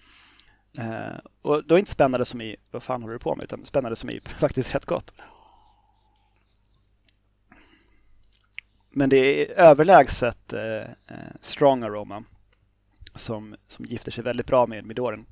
Eh, 0.79 1.19
och 1.43 1.65
då 1.65 1.75
är 1.75 1.79
inte 1.79 1.91
spännande 1.91 2.25
som 2.25 2.41
i 2.41 2.57
vad 2.71 2.83
fan 2.83 3.03
håller 3.03 3.13
du 3.13 3.19
på 3.19 3.37
med, 3.37 3.45
utan 3.45 3.65
spännande 3.65 3.97
som 3.97 4.11
i 4.11 4.21
faktiskt 4.25 4.75
rätt 4.75 4.85
gott. 4.85 5.15
Men 8.99 9.09
det 9.09 9.17
är 9.17 9.59
överlägset 9.59 10.53
eh, 10.53 10.81
eh, 10.81 11.35
strong 11.41 11.83
aroma 11.83 12.25
som, 13.15 13.57
som 13.69 13.85
gifter 13.85 14.11
sig 14.11 14.25
väldigt 14.25 14.47
bra 14.47 14.67
med 14.67 14.85
Midoren. 14.85 15.27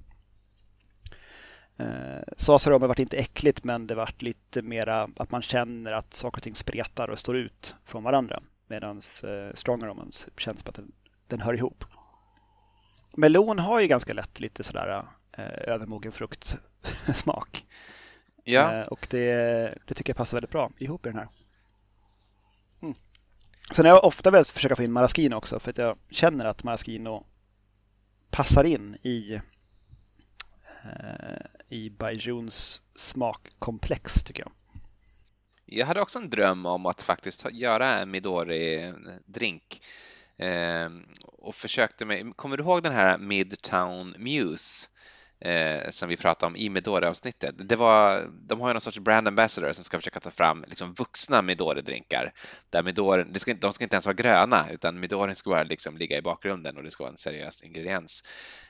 Eh, 1.77 2.23
Sas 2.37 2.67
aroma 2.67 2.87
vart 2.87 2.99
inte 2.99 3.17
äckligt 3.17 3.65
men 3.65 3.87
det 3.87 3.95
vart 3.95 4.23
lite 4.23 4.63
mera 4.63 5.09
att 5.17 5.31
man 5.31 5.43
känner 5.43 5.93
att 5.93 6.15
saker 6.15 6.39
och 6.39 6.43
ting 6.43 6.55
spretar 6.55 7.09
och 7.09 7.19
står 7.19 7.37
ut 7.37 7.75
från 7.85 8.03
varandra. 8.03 8.43
Medan 8.67 9.01
eh, 9.25 9.55
strong 9.55 9.83
aroman 9.83 10.11
känns 10.39 10.61
som 10.61 10.69
att 10.69 10.75
den, 10.75 10.93
den 11.27 11.41
hör 11.41 11.55
ihop. 11.55 11.85
Melon 13.17 13.59
har 13.59 13.81
ju 13.81 13.87
ganska 13.87 14.13
lätt 14.13 14.41
lite 14.41 14.63
sådär 14.63 15.05
eh, 15.33 15.73
övermogen 15.73 16.13
fruktsmak. 16.13 17.67
Ja. 18.45 18.75
Eh, 18.75 18.87
och 18.87 19.07
det, 19.11 19.25
det 19.87 19.95
tycker 19.95 20.11
jag 20.11 20.17
passar 20.17 20.37
väldigt 20.37 20.51
bra 20.51 20.71
ihop 20.79 21.07
i 21.07 21.09
den 21.09 21.19
här. 21.19 21.29
Sen 23.73 23.85
har 23.85 23.93
jag 23.93 24.05
ofta 24.05 24.31
velat 24.31 24.51
försöka 24.51 24.77
få 24.77 24.83
in 24.83 24.93
maraschino 24.93 25.37
också 25.37 25.61
för 25.61 25.71
att 25.71 25.79
jag 25.79 25.99
känner 26.11 26.45
att 26.45 26.65
maraschino 26.65 27.27
passar 28.31 28.65
in 28.65 28.95
i 29.03 29.41
eh, 30.85 31.47
i 31.69 31.91
Baijuns 31.91 32.83
smakkomplex 32.95 34.23
tycker 34.25 34.43
jag. 34.43 34.53
Jag 35.65 35.87
hade 35.87 36.01
också 36.01 36.19
en 36.19 36.31
dröm 36.31 36.67
om 36.67 36.87
att 36.87 37.03
faktiskt 37.03 37.53
göra 37.53 37.99
en 37.99 38.11
Midori-drink 38.11 39.83
eh, 40.37 40.91
och 41.23 41.55
försökte 41.55 42.05
med, 42.05 42.37
kommer 42.37 42.57
du 42.57 42.63
ihåg 42.63 42.83
den 42.83 42.93
här 42.93 43.19
Midtown 43.19 44.15
Muse? 44.19 44.89
Eh, 45.41 45.91
som 45.91 46.09
vi 46.09 46.17
pratade 46.17 46.47
om 46.47 46.57
i 46.57 46.69
Midori-avsnittet. 46.69 47.55
Det 47.69 47.77
var, 47.77 48.31
de 48.49 48.61
har 48.61 48.69
ju 48.69 48.75
någon 48.75 48.81
sorts 48.81 48.99
brand 48.99 49.29
ambassador 49.29 49.73
som 49.73 49.85
ska 49.85 49.99
försöka 49.99 50.21
ta 50.21 50.31
fram 50.31 50.65
liksom, 50.69 50.93
vuxna 50.93 51.43
Midori-drinkar. 51.43 52.33
Där 52.71 52.83
Midori, 52.83 53.25
det 53.31 53.39
ska, 53.39 53.55
de 53.55 53.73
ska 53.73 53.85
inte 53.85 53.97
ens 53.97 54.07
vara 54.07 54.15
gröna 54.15 54.65
utan 54.73 55.01
Midori 55.01 55.35
ska 55.35 55.51
bara 55.51 55.63
liksom, 55.63 55.97
ligga 55.97 56.19
i 56.19 56.23
bakgrunden 56.23 56.77
och 56.77 56.83
det 56.83 56.91
ska 56.91 57.05
vara 57.05 57.11
en 57.11 57.17
seriös 57.17 57.63
ingrediens. 57.63 58.23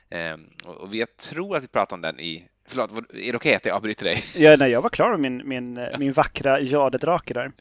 Eh, 0.09 0.37
och, 0.65 0.75
och 0.75 0.95
jag 0.95 1.17
tror 1.17 1.57
att 1.57 1.63
vi 1.63 1.67
pratade 1.67 1.95
om 1.95 2.01
den 2.01 2.19
i 2.19 2.47
Förlåt, 2.69 2.91
är 2.91 2.95
det 2.97 3.09
okej 3.13 3.35
okay 3.35 3.55
att 3.55 3.65
jag 3.65 3.75
avbryter 3.75 4.05
dig? 4.05 4.23
Ja, 4.35 4.55
nej, 4.55 4.71
jag 4.71 4.81
var 4.81 4.89
klar 4.89 5.17
med 5.17 5.19
min, 5.19 5.47
min, 5.47 5.87
min 5.99 6.11
vackra 6.11 6.59
jadedrake 6.59 7.33
där. 7.33 7.51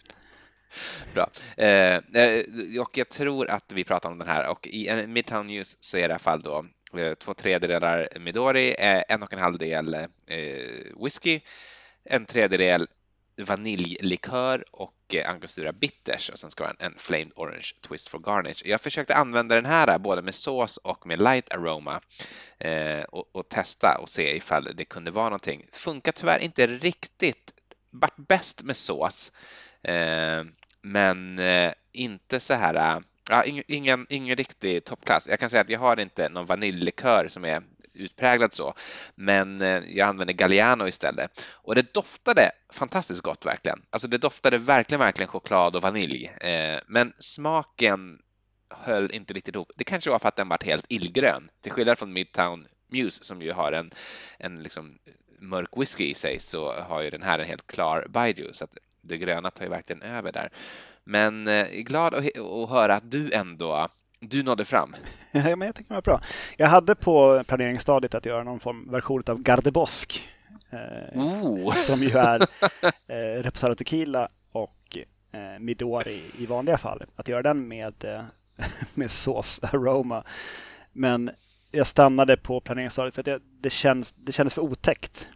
Bra. 1.14 1.30
Eh, 1.56 1.94
eh, 1.94 2.80
och 2.80 2.98
jag 2.98 3.08
tror 3.08 3.50
att 3.50 3.72
vi 3.72 3.84
pratar 3.84 4.10
om 4.10 4.18
den 4.18 4.28
här 4.28 4.46
och 4.46 4.66
i 4.66 5.06
Midtown 5.06 5.46
News 5.46 5.76
så 5.80 5.96
är 5.96 6.00
det 6.00 6.08
i 6.08 6.10
alla 6.10 6.18
fall 6.18 6.42
då 6.42 6.64
Eh, 6.64 6.75
Eh, 6.98 7.14
två 7.14 7.34
tredjedelar 7.34 8.08
Midori, 8.20 8.74
eh, 8.78 9.02
en 9.08 9.22
och 9.22 9.32
en 9.32 9.38
halv 9.38 9.58
del 9.58 9.94
eh, 9.94 11.02
whisky, 11.02 11.40
en 12.04 12.26
tredjedel 12.26 12.88
vaniljlikör 13.36 14.64
och 14.70 15.14
angostura 15.26 15.72
bitters 15.72 16.30
och 16.30 16.38
sen 16.38 16.50
ska 16.50 16.64
det 16.64 16.74
vara 16.78 16.86
en 16.86 16.98
flamed 16.98 17.32
orange 17.36 17.72
twist 17.88 18.08
for 18.08 18.18
garnish. 18.18 18.62
Jag 18.64 18.80
försökte 18.80 19.14
använda 19.14 19.54
den 19.54 19.66
här 19.66 19.98
både 19.98 20.22
med 20.22 20.34
sås 20.34 20.76
och 20.76 21.06
med 21.06 21.18
light 21.18 21.52
aroma 21.52 22.00
och, 23.08 23.36
och, 23.36 23.48
testa 23.48 23.98
och 24.00 24.08
se 24.08 24.36
ifall 24.36 24.68
det 24.74 24.84
kunde 24.84 25.10
vara 25.10 25.24
någonting. 25.24 25.66
Det 25.72 25.78
funkar 25.78 26.12
tyvärr 26.12 26.38
inte 26.38 26.66
riktigt, 26.66 27.52
vart 27.90 28.16
bäst 28.16 28.62
med 28.62 28.76
sås, 28.76 29.32
men 30.82 31.40
inte 31.92 32.40
så 32.40 32.54
här 32.54 33.02
Ja, 33.28 33.44
ingen, 33.44 33.64
ingen, 33.68 34.06
ingen 34.08 34.36
riktig 34.36 34.84
toppklass. 34.84 35.28
Jag 35.28 35.40
kan 35.40 35.50
säga 35.50 35.60
att 35.60 35.68
jag 35.68 35.80
har 35.80 36.00
inte 36.00 36.28
någon 36.28 36.46
vaniljlikör 36.46 37.28
som 37.28 37.44
är 37.44 37.62
utpräglad 37.94 38.54
så, 38.54 38.74
men 39.14 39.62
eh, 39.62 39.82
jag 39.88 40.08
använder 40.08 40.34
Galliano 40.34 40.88
istället. 40.88 41.44
Och 41.50 41.74
det 41.74 41.94
doftade 41.94 42.50
fantastiskt 42.72 43.22
gott 43.22 43.46
verkligen. 43.46 43.82
Alltså 43.90 44.08
det 44.08 44.18
doftade 44.18 44.58
verkligen, 44.58 45.00
verkligen 45.00 45.28
choklad 45.28 45.76
och 45.76 45.82
vanilj. 45.82 46.32
Eh, 46.40 46.80
men 46.86 47.12
smaken 47.18 48.18
höll 48.70 49.14
inte 49.14 49.34
riktigt 49.34 49.54
ihop. 49.54 49.72
Det 49.76 49.84
kanske 49.84 50.10
var 50.10 50.18
för 50.18 50.28
att 50.28 50.36
den 50.36 50.48
var 50.48 50.58
helt 50.64 50.86
illgrön, 50.88 51.48
till 51.60 51.72
skillnad 51.72 51.98
från 51.98 52.12
Midtown 52.12 52.66
Muse 52.88 53.24
som 53.24 53.42
ju 53.42 53.52
har 53.52 53.72
en, 53.72 53.90
en 54.38 54.62
liksom 54.62 54.98
mörk 55.38 55.70
whisky 55.76 56.04
i 56.04 56.14
sig 56.14 56.40
så 56.40 56.72
har 56.72 57.02
ju 57.02 57.10
den 57.10 57.22
här 57.22 57.38
en 57.38 57.46
helt 57.46 57.66
klar 57.66 58.06
Baijiu 58.08 58.52
så 58.52 58.64
att 58.64 58.78
det 59.00 59.18
gröna 59.18 59.50
tar 59.50 59.64
ju 59.64 59.70
verkligen 59.70 60.02
över 60.02 60.32
där. 60.32 60.50
Men 61.06 61.48
eh, 61.48 61.66
glad 61.70 62.14
att, 62.14 62.38
att 62.38 62.70
höra 62.70 62.94
att 62.94 63.10
du 63.10 63.32
ändå 63.32 63.88
du 64.20 64.42
nådde 64.42 64.64
fram. 64.64 64.94
Ja, 65.32 65.56
men 65.56 65.66
jag 65.66 65.74
tycker 65.74 65.88
det 65.88 65.94
var 65.94 66.02
bra. 66.02 66.20
Jag 66.56 66.66
hade 66.66 66.94
på 66.94 67.42
planeringsstadiet 67.46 68.14
att 68.14 68.26
göra 68.26 68.44
någon 68.44 68.60
form 68.60 68.90
version 68.90 69.22
av 69.26 69.42
Gardebosk. 69.42 70.28
Eh, 70.70 71.20
oh. 71.20 71.74
Som 71.86 72.00
ju 72.00 72.10
är 72.18 72.40
eh, 73.08 73.42
Reposado 73.42 73.74
Tequila 73.74 74.28
och 74.52 74.98
eh, 75.32 75.58
Midori 75.60 76.22
i 76.38 76.46
vanliga 76.46 76.78
fall. 76.78 77.02
Att 77.16 77.28
göra 77.28 77.42
den 77.42 77.68
med, 77.68 78.04
eh, 78.04 78.22
med 78.94 79.10
sås 79.10 79.60
aroma. 79.62 80.24
Men 80.92 81.30
jag 81.70 81.86
stannade 81.86 82.36
på 82.36 82.60
planeringsstadiet 82.60 83.14
för 83.14 83.22
att 83.22 83.26
det, 83.26 83.40
det, 83.60 83.70
känns, 83.70 84.12
det 84.12 84.32
kändes 84.32 84.54
för 84.54 84.62
otäckt. 84.62 85.28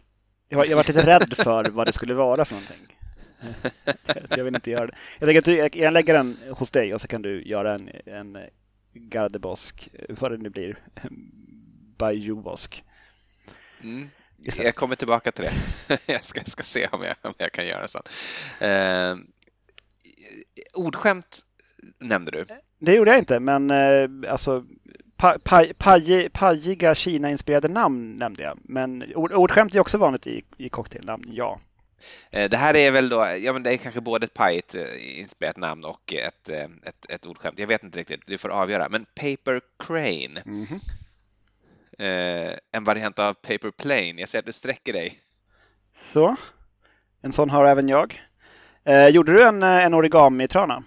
Jag 0.49 0.67
jag 0.67 0.75
var 0.75 0.83
lite 0.83 1.05
rädd 1.05 1.33
för 1.37 1.65
vad 1.71 1.87
det 1.87 1.93
skulle 1.93 2.13
vara 2.13 2.45
för 2.45 2.53
någonting. 2.53 2.97
jag 4.29 4.43
vill 4.43 4.55
inte 4.55 4.71
göra 4.71 4.87
det. 4.87 4.95
Jag 5.19 5.43
tänker 5.43 5.65
att 5.65 5.75
jag 5.75 5.93
lägger 5.93 6.13
den 6.13 6.37
hos 6.49 6.71
dig 6.71 6.93
och 6.93 7.01
så 7.01 7.07
kan 7.07 7.21
du 7.21 7.43
göra 7.43 7.75
en, 7.75 7.89
en 8.05 8.37
Gardebosk, 8.93 9.89
vad 10.09 10.31
det 10.31 10.37
nu 10.37 10.49
blir, 10.49 10.77
Bajuvosk. 11.97 12.83
Mm. 13.83 14.09
Jag 14.37 14.75
kommer 14.75 14.95
tillbaka 14.95 15.31
till 15.31 15.45
det. 15.45 15.99
jag 16.05 16.23
ska, 16.23 16.43
ska 16.43 16.63
se 16.63 16.87
om 16.91 17.03
jag, 17.03 17.15
om 17.21 17.33
jag 17.37 17.51
kan 17.51 17.67
göra 17.67 17.87
så. 17.87 17.99
Eh, 18.65 19.15
ordskämt 20.73 21.39
nämnde 21.99 22.31
du. 22.31 22.45
Det 22.79 22.93
gjorde 22.93 23.11
jag 23.11 23.19
inte, 23.19 23.39
men 23.39 23.71
eh, 23.71 24.31
alltså 24.31 24.65
pa, 25.17 25.37
pa, 25.43 25.65
paj, 25.77 26.29
pajiga 26.29 26.95
Kina-inspirerade 26.95 27.67
namn 27.67 28.11
nämnde 28.11 28.43
jag. 28.43 28.59
Men 28.63 29.15
ord, 29.15 29.33
ordskämt 29.33 29.75
är 29.75 29.79
också 29.79 29.97
vanligt 29.97 30.27
i, 30.27 30.43
i 30.57 30.69
cocktailnamn, 30.69 31.23
ja. 31.27 31.59
Eh, 32.31 32.49
det 32.49 32.57
här 32.57 32.75
är 32.75 32.91
väl 32.91 33.09
då, 33.09 33.27
ja 33.41 33.53
men 33.53 33.63
det 33.63 33.73
är 33.73 33.77
kanske 33.77 34.01
både 34.01 34.25
ett 34.25 34.33
pajigt 34.33 34.75
eh, 34.75 35.19
inspirerat 35.19 35.57
namn 35.57 35.85
och 35.85 36.13
ett, 36.13 36.49
eh, 36.49 36.63
ett, 36.63 37.05
ett 37.09 37.25
ordskämt. 37.25 37.59
Jag 37.59 37.67
vet 37.67 37.83
inte 37.83 37.99
riktigt, 37.99 38.21
du 38.25 38.37
får 38.37 38.49
avgöra. 38.49 38.89
Men 38.89 39.05
Paper 39.05 39.61
Crane. 39.79 40.41
Mm 40.45 40.65
-hmm. 40.65 40.79
eh, 41.99 42.53
en 42.71 42.83
variant 42.83 43.19
av 43.19 43.33
Paper 43.33 43.71
Plane. 43.71 44.13
Jag 44.17 44.29
ser 44.29 44.39
att 44.39 44.45
du 44.45 44.53
sträcker 44.53 44.93
dig. 44.93 45.19
Så, 46.13 46.35
en 47.21 47.31
sån 47.31 47.49
har 47.49 47.65
även 47.65 47.89
jag. 47.89 48.21
Eh, 48.83 49.07
gjorde 49.07 49.33
du 49.33 49.43
en, 49.43 49.63
en 49.63 49.93
origami-trana? 49.93 50.83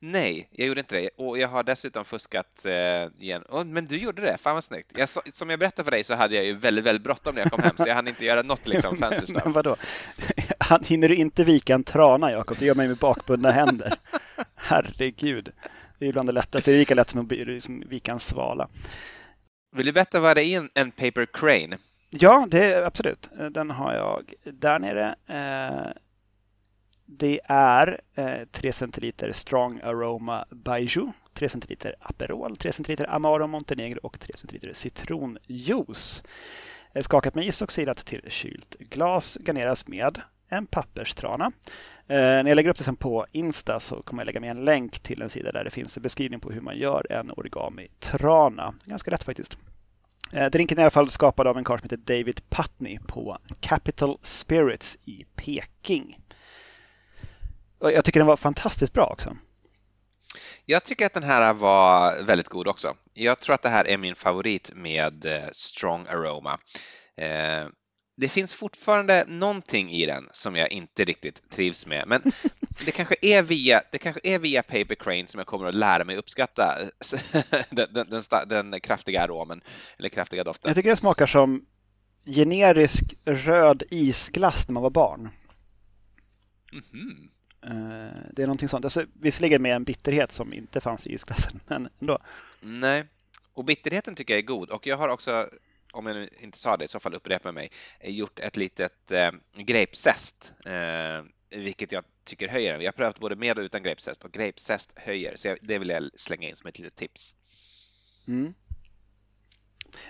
Nej, 0.00 0.48
jag 0.50 0.68
gjorde 0.68 0.80
inte 0.80 0.96
det. 0.96 1.08
Och 1.16 1.38
jag 1.38 1.48
har 1.48 1.62
dessutom 1.62 2.04
fuskat 2.04 2.64
eh, 2.66 2.72
igen. 3.18 3.42
Oh, 3.48 3.64
men 3.64 3.86
du 3.86 3.96
gjorde 3.96 4.22
det, 4.22 4.38
fan 4.38 4.54
vad 4.54 4.64
snyggt. 4.64 4.92
Jag, 4.96 5.08
som 5.08 5.50
jag 5.50 5.58
berättade 5.58 5.84
för 5.84 5.90
dig 5.90 6.04
så 6.04 6.14
hade 6.14 6.34
jag 6.34 6.44
ju 6.44 6.54
väldigt, 6.54 6.84
väldigt 6.84 7.02
bråttom 7.02 7.34
när 7.34 7.42
jag 7.42 7.50
kom 7.50 7.62
hem 7.62 7.76
så 7.76 7.84
jag 7.88 7.94
hann 7.94 8.08
inte 8.08 8.24
göra 8.24 8.42
något 8.42 8.68
liksom 8.68 8.96
fancy 9.00 9.26
stuff. 9.26 9.44
men 9.44 9.52
vadå? 9.52 9.76
Hinner 10.84 11.08
du 11.08 11.14
inte 11.14 11.44
vika 11.44 11.74
en 11.74 11.84
trana, 11.84 12.32
Jakob? 12.32 12.56
Det 12.58 12.66
gör 12.66 12.82
ju 12.82 12.88
med 12.88 12.96
bakbundna 12.96 13.50
händer. 13.50 13.94
Herregud. 14.54 15.52
Det 15.98 16.06
är 16.06 16.12
bland 16.12 16.28
det 16.28 16.32
lättaste. 16.32 16.70
Det 16.70 16.76
är 16.76 16.78
lika 16.78 16.94
lätt 16.94 17.08
som 17.08 17.20
att 17.20 17.32
vika 17.86 18.12
en 18.12 18.20
svala. 18.20 18.68
Vill 19.76 19.86
du 19.86 19.92
berätta 19.92 20.20
vad 20.20 20.36
det 20.36 20.44
är 20.44 20.68
en 20.74 20.90
paper 20.90 21.26
crane? 21.32 21.78
Ja, 22.10 22.46
det 22.50 22.86
absolut. 22.86 23.28
Den 23.50 23.70
har 23.70 23.94
jag 23.94 24.34
där 24.44 24.78
nere. 24.78 25.14
Eh, 25.26 25.92
det 27.10 27.40
är 27.44 28.00
eh, 28.14 28.44
3 28.50 28.72
centiliter 28.72 29.32
Strong 29.32 29.80
Aroma 29.80 30.44
Baijiu, 30.50 31.12
3 31.34 31.48
centiliter 31.48 31.94
Aperol, 32.00 32.56
3 32.56 32.72
centiliter 32.72 33.14
Amaro 33.14 33.46
Montenegro 33.46 34.00
och 34.02 34.20
3 34.20 34.32
centiliter 34.36 34.72
citronjuice. 34.72 36.22
Eh, 36.92 37.02
skakat 37.02 37.34
med 37.34 37.46
is 37.46 37.62
och 37.62 37.72
silat 37.72 37.96
till 37.96 38.22
kylt 38.28 38.76
glas. 38.78 39.38
Garneras 39.40 39.88
med 39.88 40.20
en 40.48 40.66
papperstrana. 40.66 41.44
Eh, 42.06 42.16
när 42.16 42.46
jag 42.46 42.56
lägger 42.56 42.70
upp 42.70 42.78
det 42.78 42.84
sen 42.84 42.96
på 42.96 43.26
Insta 43.32 43.80
så 43.80 44.02
kommer 44.02 44.22
jag 44.22 44.26
lägga 44.26 44.40
med 44.40 44.50
en 44.50 44.64
länk 44.64 45.00
till 45.00 45.22
en 45.22 45.30
sida 45.30 45.52
där 45.52 45.64
det 45.64 45.70
finns 45.70 45.96
en 45.96 46.02
beskrivning 46.02 46.40
på 46.40 46.50
hur 46.50 46.60
man 46.60 46.78
gör 46.78 47.12
en 47.12 47.30
origami-trana. 47.30 48.74
Ganska 48.84 49.10
lätt 49.10 49.22
faktiskt. 49.22 49.58
Eh, 50.32 50.46
drinken 50.46 50.78
är 50.78 50.82
i 50.82 50.84
alla 50.84 50.90
fall 50.90 51.10
skapad 51.10 51.46
av 51.46 51.58
en 51.58 51.64
karl 51.64 51.78
som 51.78 51.90
heter 51.90 52.14
David 52.16 52.40
Putney 52.50 52.98
på 53.06 53.38
Capital 53.60 54.18
Spirits 54.22 54.98
i 55.04 55.24
Peking. 55.36 56.18
Jag 57.80 58.04
tycker 58.04 58.20
den 58.20 58.26
var 58.26 58.36
fantastiskt 58.36 58.92
bra 58.92 59.06
också. 59.06 59.36
Jag 60.66 60.84
tycker 60.84 61.06
att 61.06 61.14
den 61.14 61.22
här 61.22 61.54
var 61.54 62.22
väldigt 62.22 62.48
god 62.48 62.68
också. 62.68 62.96
Jag 63.14 63.38
tror 63.38 63.54
att 63.54 63.62
det 63.62 63.68
här 63.68 63.86
är 63.86 63.98
min 63.98 64.14
favorit 64.14 64.72
med 64.74 65.24
eh, 65.24 65.48
Strong 65.52 66.06
Aroma. 66.06 66.58
Eh, 67.16 67.68
det 68.16 68.28
finns 68.28 68.54
fortfarande 68.54 69.24
någonting 69.28 69.90
i 69.90 70.06
den 70.06 70.28
som 70.32 70.56
jag 70.56 70.72
inte 70.72 71.04
riktigt 71.04 71.50
trivs 71.50 71.86
med, 71.86 72.08
men 72.08 72.22
det 72.84 72.90
kanske 72.90 73.14
är 73.22 73.42
via, 73.42 73.82
det 73.92 73.98
kanske 73.98 74.20
är 74.24 74.38
via 74.38 74.62
Paper 74.62 74.94
Crane 74.94 75.26
som 75.26 75.38
jag 75.38 75.46
kommer 75.46 75.66
att 75.66 75.74
lära 75.74 76.04
mig 76.04 76.16
uppskatta 76.16 76.78
den, 77.70 77.86
den, 77.92 78.22
den, 78.46 78.70
den 78.70 78.80
kraftiga 78.80 79.22
aromen 79.22 79.60
eller 79.98 80.08
kraftiga 80.08 80.44
doften. 80.44 80.68
Jag 80.68 80.76
tycker 80.76 80.90
det 80.90 80.96
smakar 80.96 81.26
som 81.26 81.66
generisk 82.24 83.14
röd 83.24 83.82
isglass 83.90 84.68
när 84.68 84.72
man 84.72 84.82
var 84.82 84.90
barn. 84.90 85.20
Mm 86.72 86.84
-hmm. 86.92 87.37
Eh, 87.68 87.74
det 88.32 88.42
är 88.42 88.46
någonting 88.46 88.68
sånt. 88.68 88.84
Alltså, 88.84 89.04
visserligen 89.12 89.62
med 89.62 89.76
en 89.76 89.84
bitterhet 89.84 90.32
som 90.32 90.52
inte 90.52 90.80
fanns 90.80 91.06
i 91.06 91.12
isglassen, 91.12 91.60
men 91.66 91.88
ändå. 92.00 92.18
Nej, 92.60 93.04
och 93.54 93.64
bitterheten 93.64 94.14
tycker 94.14 94.34
jag 94.34 94.38
är 94.38 94.46
god 94.46 94.70
och 94.70 94.86
jag 94.86 94.96
har 94.96 95.08
också 95.08 95.48
om 95.92 96.06
jag 96.06 96.16
nu 96.16 96.28
inte 96.40 96.58
sa 96.58 96.76
det, 96.76 96.84
i 96.84 96.88
så 96.88 97.00
fall 97.00 97.14
upprepa 97.14 97.52
mig, 97.52 97.70
gjort 98.02 98.38
ett 98.38 98.56
litet 98.56 99.12
eh, 99.12 99.30
grapezest, 99.56 100.52
eh, 100.64 101.24
vilket 101.50 101.92
jag 101.92 102.04
tycker 102.24 102.48
höjer 102.48 102.72
den. 102.72 102.80
Jag 102.80 102.88
har 102.88 102.96
prövat 102.96 103.18
både 103.18 103.36
med 103.36 103.58
och 103.58 103.62
utan 103.62 103.82
grapezest 103.82 104.24
och 104.24 104.32
grapezest 104.32 104.98
höjer, 104.98 105.36
så 105.36 105.48
jag, 105.48 105.58
det 105.62 105.78
vill 105.78 105.88
jag 105.88 106.10
slänga 106.14 106.48
in 106.48 106.56
som 106.56 106.68
ett 106.68 106.78
litet 106.78 106.96
tips. 106.96 107.34
Mm. 108.28 108.54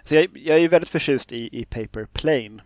Så 0.03 0.15
jag, 0.15 0.37
jag, 0.37 0.59
är 0.59 0.69
väldigt 0.69 0.91
förtjust 0.91 1.33
i, 1.33 1.61
i 1.61 1.65
Paper 1.65 2.05
Plane 2.05 2.63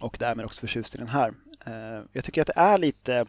och 0.00 0.16
därmed 0.18 0.44
också 0.44 0.60
förtjust 0.60 0.94
i 0.94 0.98
den 0.98 1.08
här. 1.08 1.34
Eh, 1.66 2.04
jag 2.12 2.24
tycker 2.24 2.40
att 2.40 2.46
det 2.46 2.56
är 2.56 2.78
lite 2.78 3.26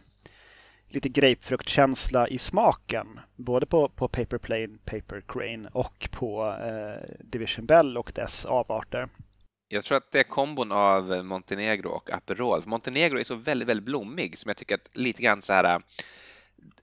lite 0.94 1.08
grapefruktkänsla 1.08 2.28
i 2.28 2.38
smaken. 2.38 3.20
Både 3.36 3.66
på, 3.66 3.88
på 3.88 4.08
Paper 4.08 4.38
Plane, 4.38 4.78
Paper 4.84 5.22
Crane 5.28 5.68
och 5.72 6.08
på 6.12 6.56
eh, 6.60 7.14
Division 7.24 7.66
Bell 7.66 7.98
och 7.98 8.12
dess 8.14 8.44
avarter. 8.44 9.08
Jag 9.68 9.84
tror 9.84 9.96
att 9.96 10.12
det 10.12 10.18
är 10.18 10.24
kombon 10.24 10.72
av 10.72 11.24
Montenegro 11.24 11.88
och 11.88 12.10
Aperol. 12.10 12.62
Montenegro 12.64 13.18
är 13.18 13.24
så 13.24 13.34
väldigt, 13.34 13.68
väldigt 13.68 13.86
blommig 13.86 14.38
som 14.38 14.48
jag 14.48 14.56
tycker 14.56 14.74
att 14.74 14.96
lite 14.96 15.22
grann 15.22 15.42
så 15.42 15.52
här 15.52 15.82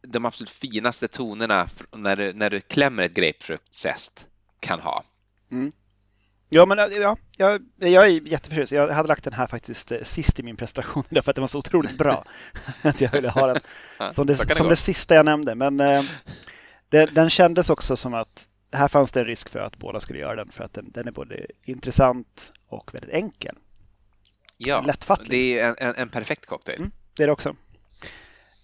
de 0.01 0.25
absolut 0.25 0.49
finaste 0.49 1.07
tonerna 1.07 1.67
när 1.91 2.15
du, 2.15 2.33
när 2.33 2.49
du 2.49 2.59
klämmer 2.59 3.03
ett 3.03 3.13
grapefruktzest 3.13 4.27
kan 4.59 4.79
ha. 4.79 5.03
Mm. 5.51 5.71
Ja, 6.49 6.65
men 6.65 6.77
ja, 6.77 7.17
jag, 7.37 7.61
jag 7.77 8.05
är 8.05 8.07
jätteförtjust. 8.07 8.71
Jag 8.71 8.87
hade 8.87 9.07
lagt 9.07 9.23
den 9.23 9.33
här 9.33 9.47
faktiskt 9.47 9.91
eh, 9.91 10.01
sist 10.01 10.39
i 10.39 10.43
min 10.43 10.55
prestation 10.55 11.03
därför 11.09 11.31
att 11.31 11.35
den 11.35 11.43
var 11.43 11.47
så 11.47 11.59
otroligt 11.59 11.97
bra. 11.97 12.23
att 12.81 13.01
jag 13.01 13.11
ville 13.11 13.29
ha 13.29 13.47
den 13.47 13.59
som, 14.13 14.27
det, 14.27 14.35
som 14.35 14.67
det, 14.67 14.75
sista 14.75 15.15
jag 15.15 15.25
nämnde. 15.25 15.55
Men 15.55 15.79
eh, 15.79 16.03
det, 16.89 17.05
den 17.05 17.29
kändes 17.29 17.69
också 17.69 17.97
som 17.97 18.13
att 18.13 18.47
här 18.71 18.87
fanns 18.87 19.11
det 19.11 19.19
en 19.19 19.25
risk 19.25 19.49
för 19.49 19.59
att 19.59 19.77
båda 19.77 19.99
skulle 19.99 20.19
göra 20.19 20.35
den 20.35 20.51
för 20.51 20.63
att 20.63 20.73
den, 20.73 20.91
den 20.91 21.07
är 21.07 21.11
både 21.11 21.45
intressant 21.63 22.53
och 22.67 22.93
väldigt 22.93 23.11
enkel. 23.11 23.55
Ja, 24.57 24.81
Lättfattlig. 24.81 25.29
det 25.29 25.59
är 25.59 25.69
en, 25.69 25.75
en, 25.77 25.95
en 25.95 26.09
perfekt 26.09 26.45
cocktail. 26.45 26.77
Mm, 26.77 26.91
det 27.13 27.23
är 27.23 27.27
det 27.27 27.33
också. 27.33 27.55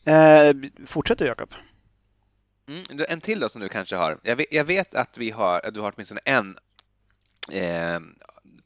Eh, 0.06 0.56
fortsätt 0.86 1.18
du 1.18 1.26
Jakob. 1.26 1.54
Mm, 2.68 3.06
en 3.10 3.22
till 3.22 3.40
då 3.40 3.50
som 3.50 3.62
du 3.62 3.70
kanske 3.70 3.96
har. 3.96 4.20
Jag 4.24 4.36
vet, 4.36 4.48
jag 4.52 4.64
vet 4.64 4.96
att 4.96 5.18
vi 5.18 5.32
har, 5.32 5.72
du 5.74 5.80
har 5.80 5.94
åtminstone 5.96 6.22
en 6.26 6.58
eh, 7.52 8.00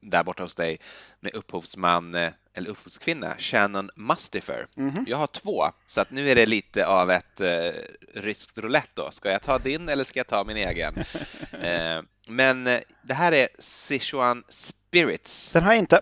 där 0.02 0.24
borta 0.24 0.44
hos 0.44 0.56
dig 0.56 0.80
med 1.20 1.34
upphovsman 1.34 2.16
eh, 2.16 2.32
eller 2.54 2.70
upphovskvinna 2.70 3.36
Shannon 3.38 3.90
Mustifer. 3.96 4.68
Mm 4.78 4.92
-hmm. 4.92 5.04
Jag 5.08 5.18
har 5.18 5.28
två, 5.28 5.64
så 5.86 6.02
att 6.02 6.12
nu 6.12 6.32
är 6.32 6.36
det 6.36 6.46
lite 6.46 6.86
av 6.88 7.12
ett 7.12 7.42
eh, 7.42 7.72
ryskt 8.14 8.58
roulette 8.58 8.92
då. 8.94 9.12
Ska 9.12 9.32
jag 9.32 9.42
ta 9.42 9.58
din 9.58 9.90
eller 9.90 10.04
ska 10.04 10.20
jag 10.20 10.28
ta 10.28 10.44
min 10.44 10.58
egen? 10.58 10.98
eh, 11.62 12.02
men 12.28 12.68
eh, 12.68 12.80
det 13.02 13.14
här 13.14 13.32
är 13.32 13.48
Sichuan 13.60 14.44
Spirits. 14.50 15.52
Den 15.52 15.64
har 15.64 15.72
jag 15.72 15.80
inte. 15.80 16.02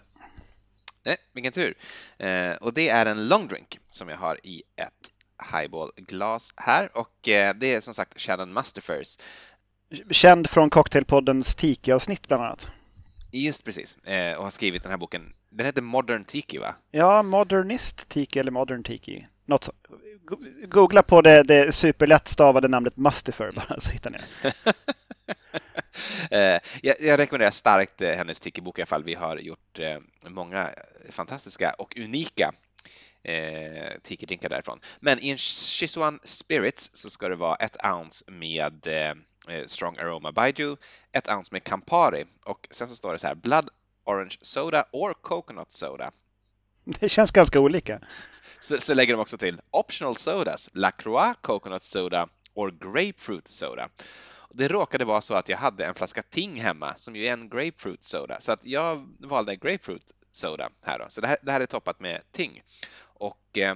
Nej, 1.04 1.18
vilken 1.34 1.54
tur. 1.54 1.78
Eh, 2.18 2.52
och 2.52 2.74
det 2.74 2.90
är 2.90 3.06
en 3.06 3.28
long 3.28 3.48
drink 3.48 3.80
som 3.88 4.10
jag 4.10 4.18
har 4.18 4.40
i 4.44 4.64
ett 4.76 5.12
highball-glas 5.52 6.54
här 6.56 6.98
och 6.98 7.28
eh, 7.28 7.56
det 7.56 7.74
är 7.74 7.82
som 7.82 7.94
sagt 7.94 8.22
Shannon 8.22 8.54
Mustifers 8.54 9.18
Känd 10.12 10.50
från 10.50 10.70
Cocktailpoddens 10.70 11.56
Tiki-avsnitt 11.56 12.28
bland 12.28 12.44
annat. 12.44 12.68
Just 13.32 13.66
precis, 13.66 13.98
eh, 13.98 14.38
och 14.38 14.44
har 14.44 14.52
skrivit 14.52 14.84
den 14.84 14.90
här 14.90 14.98
boken. 14.98 15.34
Den 15.50 15.66
heter 15.66 15.82
Modern 15.82 16.24
Tiki 16.24 16.58
va? 16.58 16.76
Ja, 16.92 17.24
Modernist 17.24 18.10
Tiki 18.10 18.40
eller 18.40 18.52
Modern 18.52 18.84
Tiki. 18.84 19.28
något 19.46 19.64
så. 19.64 19.72
Googla 20.68 21.04
på 21.04 21.22
det, 21.22 21.44
det 21.44 21.72
superlätt 21.72 22.28
stavade 22.28 22.68
namnet 22.68 22.98
Mustifer 22.98 23.52
bara 23.52 23.80
så 23.80 23.92
hittar 23.92 24.10
ni 24.10 24.18
det. 24.18 24.54
Eh, 26.32 26.60
jag, 26.82 26.96
jag, 27.00 27.20
rekommenderar 27.20 27.52
starkt 27.52 28.02
eh, 28.02 28.12
hennes 28.12 28.40
Tiki-bok 28.40 28.80
i 28.80 28.82
alla 28.82 28.88
fall. 28.88 29.04
Vi 29.04 29.14
har 29.14 29.38
gjort 29.38 29.80
många 30.28 30.70
fantastiska 31.10 31.74
och 31.74 31.98
unika 31.98 32.52
eh, 33.24 33.92
tiki-drinkar 34.04 34.50
därifrån. 34.50 34.80
Men 35.00 35.20
i 35.20 35.30
en 35.30 35.38
Shizuan 35.38 36.20
Spirits 36.24 36.90
så 36.94 37.10
ska 37.10 37.30
det 37.30 37.36
vara 37.36 37.56
ett 37.56 37.78
ounce 37.86 38.32
med 38.32 38.88
Strong 39.66 39.98
Aroma 39.98 40.32
Baiju, 40.32 40.78
ett 41.12 41.30
ounce 41.30 41.50
med 41.52 41.64
Campari 41.64 42.26
och 42.44 42.68
sen 42.72 42.88
så 42.88 42.96
står 42.96 43.14
det 43.14 43.20
så 43.20 43.28
här 43.28 43.36
Blood 43.36 43.70
Orange 44.06 44.38
Soda 44.42 44.86
or 44.92 45.14
Coconut 45.14 45.72
Soda. 45.72 46.12
Det 46.84 47.10
känns 47.10 47.32
ganska 47.32 47.60
olika. 47.60 48.02
Så, 48.62 48.78
så 48.78 48.94
lägger 48.94 49.14
de 49.14 49.20
också 49.20 49.38
till 49.38 49.62
Optional 49.72 50.16
Sodas, 50.16 50.70
La 50.74 50.92
Croix 50.92 51.38
Coconut 51.42 51.84
Soda 51.84 52.28
or 52.54 52.72
Grapefruit 52.72 53.48
Soda. 53.48 53.90
Det 54.50 54.68
råkade 54.68 55.06
vara 55.06 55.22
så 55.22 55.34
att 55.34 55.50
jag 55.50 55.58
hade 55.58 55.86
en 55.86 55.96
flaska 55.96 56.24
Ting 56.24 56.62
hemma 56.62 56.94
som 56.98 57.16
ju 57.16 57.26
är 57.26 57.34
en 57.34 57.50
grapefruit 57.50 58.04
soda, 58.04 58.42
så 58.42 58.52
att 58.52 58.66
jag 58.66 59.16
valde 59.20 59.56
grapefruit 59.56 60.12
soda 60.32 60.70
här 60.82 61.00
då. 61.00 61.06
Så 61.10 61.22
det 61.22 61.28
här, 61.28 61.38
det 61.42 61.52
här 61.52 61.62
är 61.62 61.66
toppat 61.66 62.00
med 62.00 62.22
Ting. 62.32 62.64
Och 63.00 63.58
eh, 63.58 63.76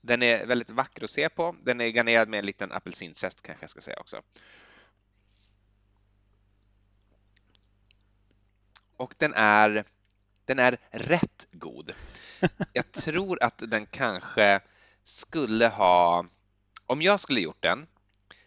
den 0.00 0.22
är 0.22 0.46
väldigt 0.46 0.70
vacker 0.70 1.04
att 1.04 1.10
se 1.10 1.28
på. 1.28 1.56
Den 1.62 1.80
är 1.80 1.88
garnerad 1.88 2.28
med 2.28 2.38
en 2.38 2.46
liten 2.46 2.72
apelsinzest 2.72 3.42
kanske 3.42 3.62
jag 3.62 3.70
ska 3.70 3.80
säga 3.80 4.00
också. 4.00 4.22
Och 9.02 9.14
den 9.18 9.34
är, 9.34 9.84
den 10.44 10.58
är 10.58 10.78
rätt 10.90 11.46
god. 11.52 11.94
Jag 12.72 12.92
tror 12.92 13.42
att 13.42 13.58
den 13.58 13.86
kanske 13.86 14.60
skulle 15.04 15.68
ha, 15.68 16.26
om 16.86 17.02
jag 17.02 17.20
skulle 17.20 17.40
gjort 17.40 17.62
den 17.62 17.86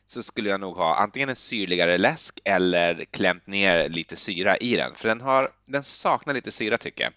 så 0.06 0.24
skulle 0.24 0.50
jag 0.50 0.60
nog 0.60 0.78
ha 0.78 0.96
antingen 0.96 1.30
en 1.30 1.36
syrligare 1.36 1.98
läsk 1.98 2.40
eller 2.46 3.06
klämt 3.06 3.48
ner 3.48 3.90
lite 3.90 4.16
syra 4.16 4.58
i 4.58 4.76
den, 4.76 4.96
för 4.96 5.08
den, 5.08 5.22
har, 5.22 5.52
den 5.66 5.84
saknar 5.84 6.34
lite 6.34 6.52
syra 6.52 6.78
tycker 6.78 7.04
jag. 7.04 7.14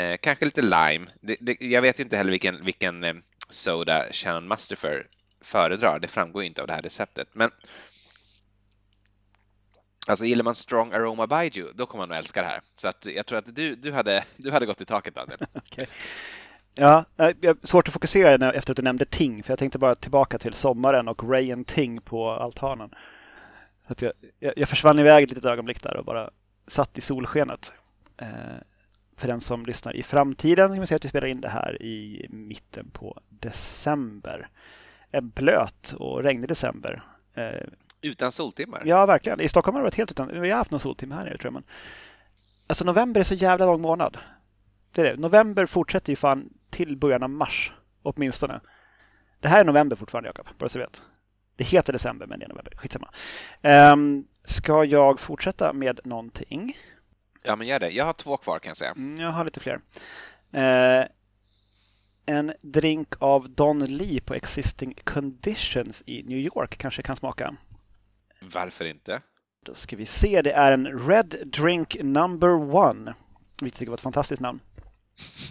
Eh, 0.00 0.16
kanske 0.16 0.44
lite 0.44 0.62
lime. 0.62 1.06
Det, 1.20 1.36
det, 1.40 1.56
jag 1.60 1.82
vet 1.82 2.00
inte 2.00 2.16
heller 2.16 2.30
vilken, 2.30 2.64
vilken 2.64 3.04
eh, 3.04 3.14
soda 3.48 4.06
Shannon 4.12 4.48
Mustafer 4.48 5.06
föredrar. 5.40 5.98
Det 5.98 6.08
framgår 6.08 6.42
inte 6.42 6.60
av 6.60 6.66
det 6.66 6.74
här 6.74 6.82
receptet. 6.82 7.28
Men 7.32 7.50
Alltså 10.06 10.24
gillar 10.24 10.44
man 10.44 10.54
Strong 10.54 10.92
Aroma 10.92 11.26
Baiju, 11.26 11.66
då 11.74 11.86
kommer 11.86 12.06
man 12.06 12.16
att 12.16 12.22
älska 12.24 12.42
det 12.42 12.48
här. 12.48 12.60
Så 12.74 12.88
att 12.88 13.06
jag 13.16 13.26
tror 13.26 13.38
att 13.38 13.56
du, 13.56 13.74
du, 13.74 13.92
hade, 13.92 14.24
du 14.36 14.50
hade 14.50 14.66
gått 14.66 14.80
i 14.80 14.84
taket, 14.84 15.14
Daniel. 15.14 15.38
okay. 15.54 15.86
Ja, 16.74 17.04
jag 17.40 17.56
svårt 17.62 17.88
att 17.88 17.94
fokusera 17.94 18.52
efter 18.52 18.72
att 18.72 18.76
du 18.76 18.82
nämnde 18.82 19.04
Ting, 19.04 19.42
för 19.42 19.50
jag 19.52 19.58
tänkte 19.58 19.78
bara 19.78 19.94
tillbaka 19.94 20.38
till 20.38 20.52
sommaren 20.52 21.08
och 21.08 21.30
Ray 21.30 21.52
and 21.52 21.66
Ting 21.66 22.00
på 22.00 22.30
altanen. 22.30 22.90
att 23.86 24.02
jag, 24.02 24.12
jag, 24.38 24.68
försvann 24.68 24.98
iväg 24.98 25.24
ett 25.24 25.30
litet 25.30 25.44
ögonblick 25.44 25.82
där 25.82 25.96
och 25.96 26.04
bara 26.04 26.30
satt 26.66 26.98
i 26.98 27.00
solskenet. 27.00 27.72
Eh, 28.16 28.28
för 29.16 29.28
den 29.28 29.40
som 29.40 29.66
lyssnar 29.66 29.96
i 29.96 30.02
framtiden 30.02 30.68
kan 30.68 30.76
man 30.76 30.86
säga 30.86 30.96
att 30.96 31.04
vi 31.04 31.08
spelar 31.08 31.28
in 31.28 31.40
det 31.40 31.48
här 31.48 31.82
i 31.82 32.26
mitten 32.30 32.90
på 32.92 33.20
december. 33.28 34.48
En 35.10 35.28
blöt 35.28 35.94
och 35.98 36.22
regnig 36.22 36.48
december. 36.48 37.02
Eh, 37.34 37.66
utan 38.02 38.32
soltimmar? 38.32 38.82
Ja, 38.84 39.06
verkligen. 39.06 39.40
I 39.40 39.48
Stockholm 39.48 39.74
har 39.74 39.80
det 39.80 39.86
varit 39.86 39.94
helt 39.94 40.10
utan. 40.10 40.40
Vi 40.40 40.50
har 40.50 40.58
haft 40.58 40.70
någon 40.70 40.80
soltimme 40.80 41.14
här 41.14 41.24
nere 41.24 41.36
tror 41.36 41.46
jag. 41.46 41.52
Men... 41.52 41.64
Alltså 42.66 42.84
november 42.84 43.20
är 43.20 43.24
så 43.24 43.34
jävla 43.34 43.66
lång 43.66 43.80
månad. 43.80 44.18
Det 44.92 45.00
är 45.00 45.04
det. 45.04 45.16
November 45.20 45.66
fortsätter 45.66 46.12
ju 46.12 46.16
fan 46.16 46.50
till 46.70 46.96
början 46.96 47.22
av 47.22 47.30
mars 47.30 47.72
åtminstone. 48.02 48.60
Det 49.40 49.48
här 49.48 49.60
är 49.60 49.64
november 49.64 49.96
fortfarande 49.96 50.28
Jakob, 50.28 50.46
bara 50.58 50.68
så 50.68 50.78
du 50.78 50.84
vet. 50.84 51.02
Det 51.56 51.64
heter 51.64 51.92
december 51.92 52.26
men 52.26 52.38
det 52.38 52.44
är 52.44 52.48
november, 52.48 52.72
skitsamma. 52.76 53.08
Um, 53.92 54.26
ska 54.44 54.84
jag 54.84 55.20
fortsätta 55.20 55.72
med 55.72 56.00
någonting? 56.04 56.76
Ja, 57.42 57.56
men 57.56 57.66
gör 57.66 57.80
det. 57.80 57.90
Jag 57.90 58.04
har 58.04 58.12
två 58.12 58.36
kvar 58.36 58.58
kan 58.58 58.70
jag 58.70 58.76
säga. 58.76 58.90
Mm, 58.90 59.16
jag 59.20 59.30
har 59.30 59.44
lite 59.44 59.60
fler. 59.60 59.80
Uh, 60.54 61.06
en 62.26 62.52
drink 62.62 63.14
av 63.18 63.50
Don 63.50 63.84
Lee 63.84 64.20
på 64.20 64.34
Existing 64.34 64.94
Conditions 65.04 66.02
i 66.06 66.22
New 66.22 66.38
York 66.38 66.78
kanske 66.78 67.02
kan 67.02 67.16
smaka. 67.16 67.56
Varför 68.42 68.84
inte? 68.84 69.20
Då 69.64 69.74
ska 69.74 69.96
vi 69.96 70.06
se. 70.06 70.42
Det 70.42 70.52
är 70.52 70.72
en 70.72 71.08
Red 71.08 71.42
Drink 71.46 71.96
Number 72.02 72.74
One. 72.74 73.14
Vilket 73.60 73.78
tycker 73.78 73.90
var 73.90 73.96
ett 73.96 74.02
fantastiskt 74.02 74.40
namn. 74.40 74.60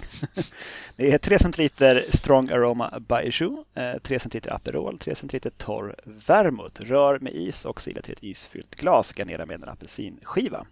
det 0.96 1.12
är 1.12 1.18
3 1.18 1.40
centiliter 1.40 2.06
Strong 2.10 2.50
Aroma 2.50 3.00
Baijiu, 3.00 3.64
3 3.74 4.16
eh, 4.16 4.20
centiliter 4.20 4.54
Aperol, 4.54 5.00
3 5.00 5.16
centiliter 5.16 5.50
torr 5.50 5.96
vermouth. 6.06 6.82
Rör 6.82 7.20
med 7.20 7.36
is 7.36 7.66
och 7.66 7.82
sila 7.82 8.02
till 8.02 8.14
ett 8.14 8.24
isfyllt 8.24 8.76
glas. 8.76 9.14
Garnera 9.14 9.46
med 9.46 9.64
en 9.64 9.70
apelsinskiva. 9.70 10.68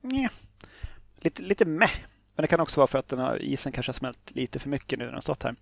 Nja. 0.00 0.30
Lite, 1.20 1.42
lite 1.42 1.64
meh. 1.64 1.90
Men 2.34 2.42
det 2.42 2.48
kan 2.48 2.60
också 2.60 2.80
vara 2.80 2.86
för 2.86 2.98
att 2.98 3.08
den 3.08 3.18
här 3.18 3.42
isen 3.42 3.72
kanske 3.72 3.90
har 3.90 3.94
smält 3.94 4.34
lite 4.34 4.58
för 4.58 4.68
mycket 4.68 4.98
nu 4.98 5.04
när 5.04 5.10
den 5.10 5.14
har 5.14 5.20
stått 5.20 5.42
här. 5.42 5.56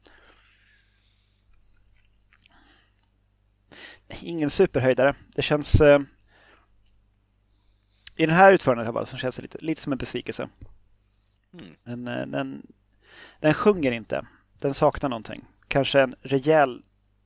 Ingen 4.23 4.51
superhöjdare. 4.51 5.15
Det 5.37 5.43
känns 5.43 5.81
eh, 5.81 6.01
i 8.17 8.27
den 8.27 8.35
här 8.35 8.53
utförandet 8.53 8.95
här 8.95 9.05
som 9.05 9.19
känns 9.19 9.43
lite, 9.43 9.59
lite 9.61 9.81
som 9.81 9.93
en 9.93 9.99
besvikelse. 9.99 10.49
Mm. 11.53 11.75
Den, 11.85 12.09
eh, 12.09 12.27
den, 12.27 12.67
den 13.41 13.55
sjunger 13.55 13.93
inte. 13.93 14.27
Den 14.61 14.75
saknar 14.75 15.09
någonting. 15.09 15.45
Kanske 15.69 16.01
en 16.01 16.15
rejäl 16.23 16.83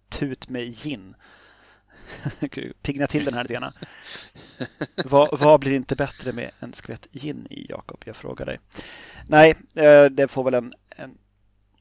tut 0.08 0.48
med 0.48 0.74
gin. 0.74 1.14
Pigna 2.82 3.06
till 3.06 3.24
den 3.24 3.34
här 3.34 3.42
lite 3.42 3.54
grann. 3.54 3.72
vad, 5.04 5.40
vad, 5.40 5.60
blir 5.60 5.72
inte 5.72 5.96
bättre 5.96 6.32
med 6.32 6.50
en 6.60 6.72
skvätt 6.72 7.08
gin 7.12 7.46
i, 7.50 7.66
Jakob? 7.68 8.02
Jag 8.06 8.16
frågar 8.16 8.46
dig. 8.46 8.58
Nej, 9.26 9.54
eh, 9.74 10.04
det 10.04 10.28
får 10.28 10.44
väl 10.44 10.54
en, 10.54 10.74
en 10.90 11.18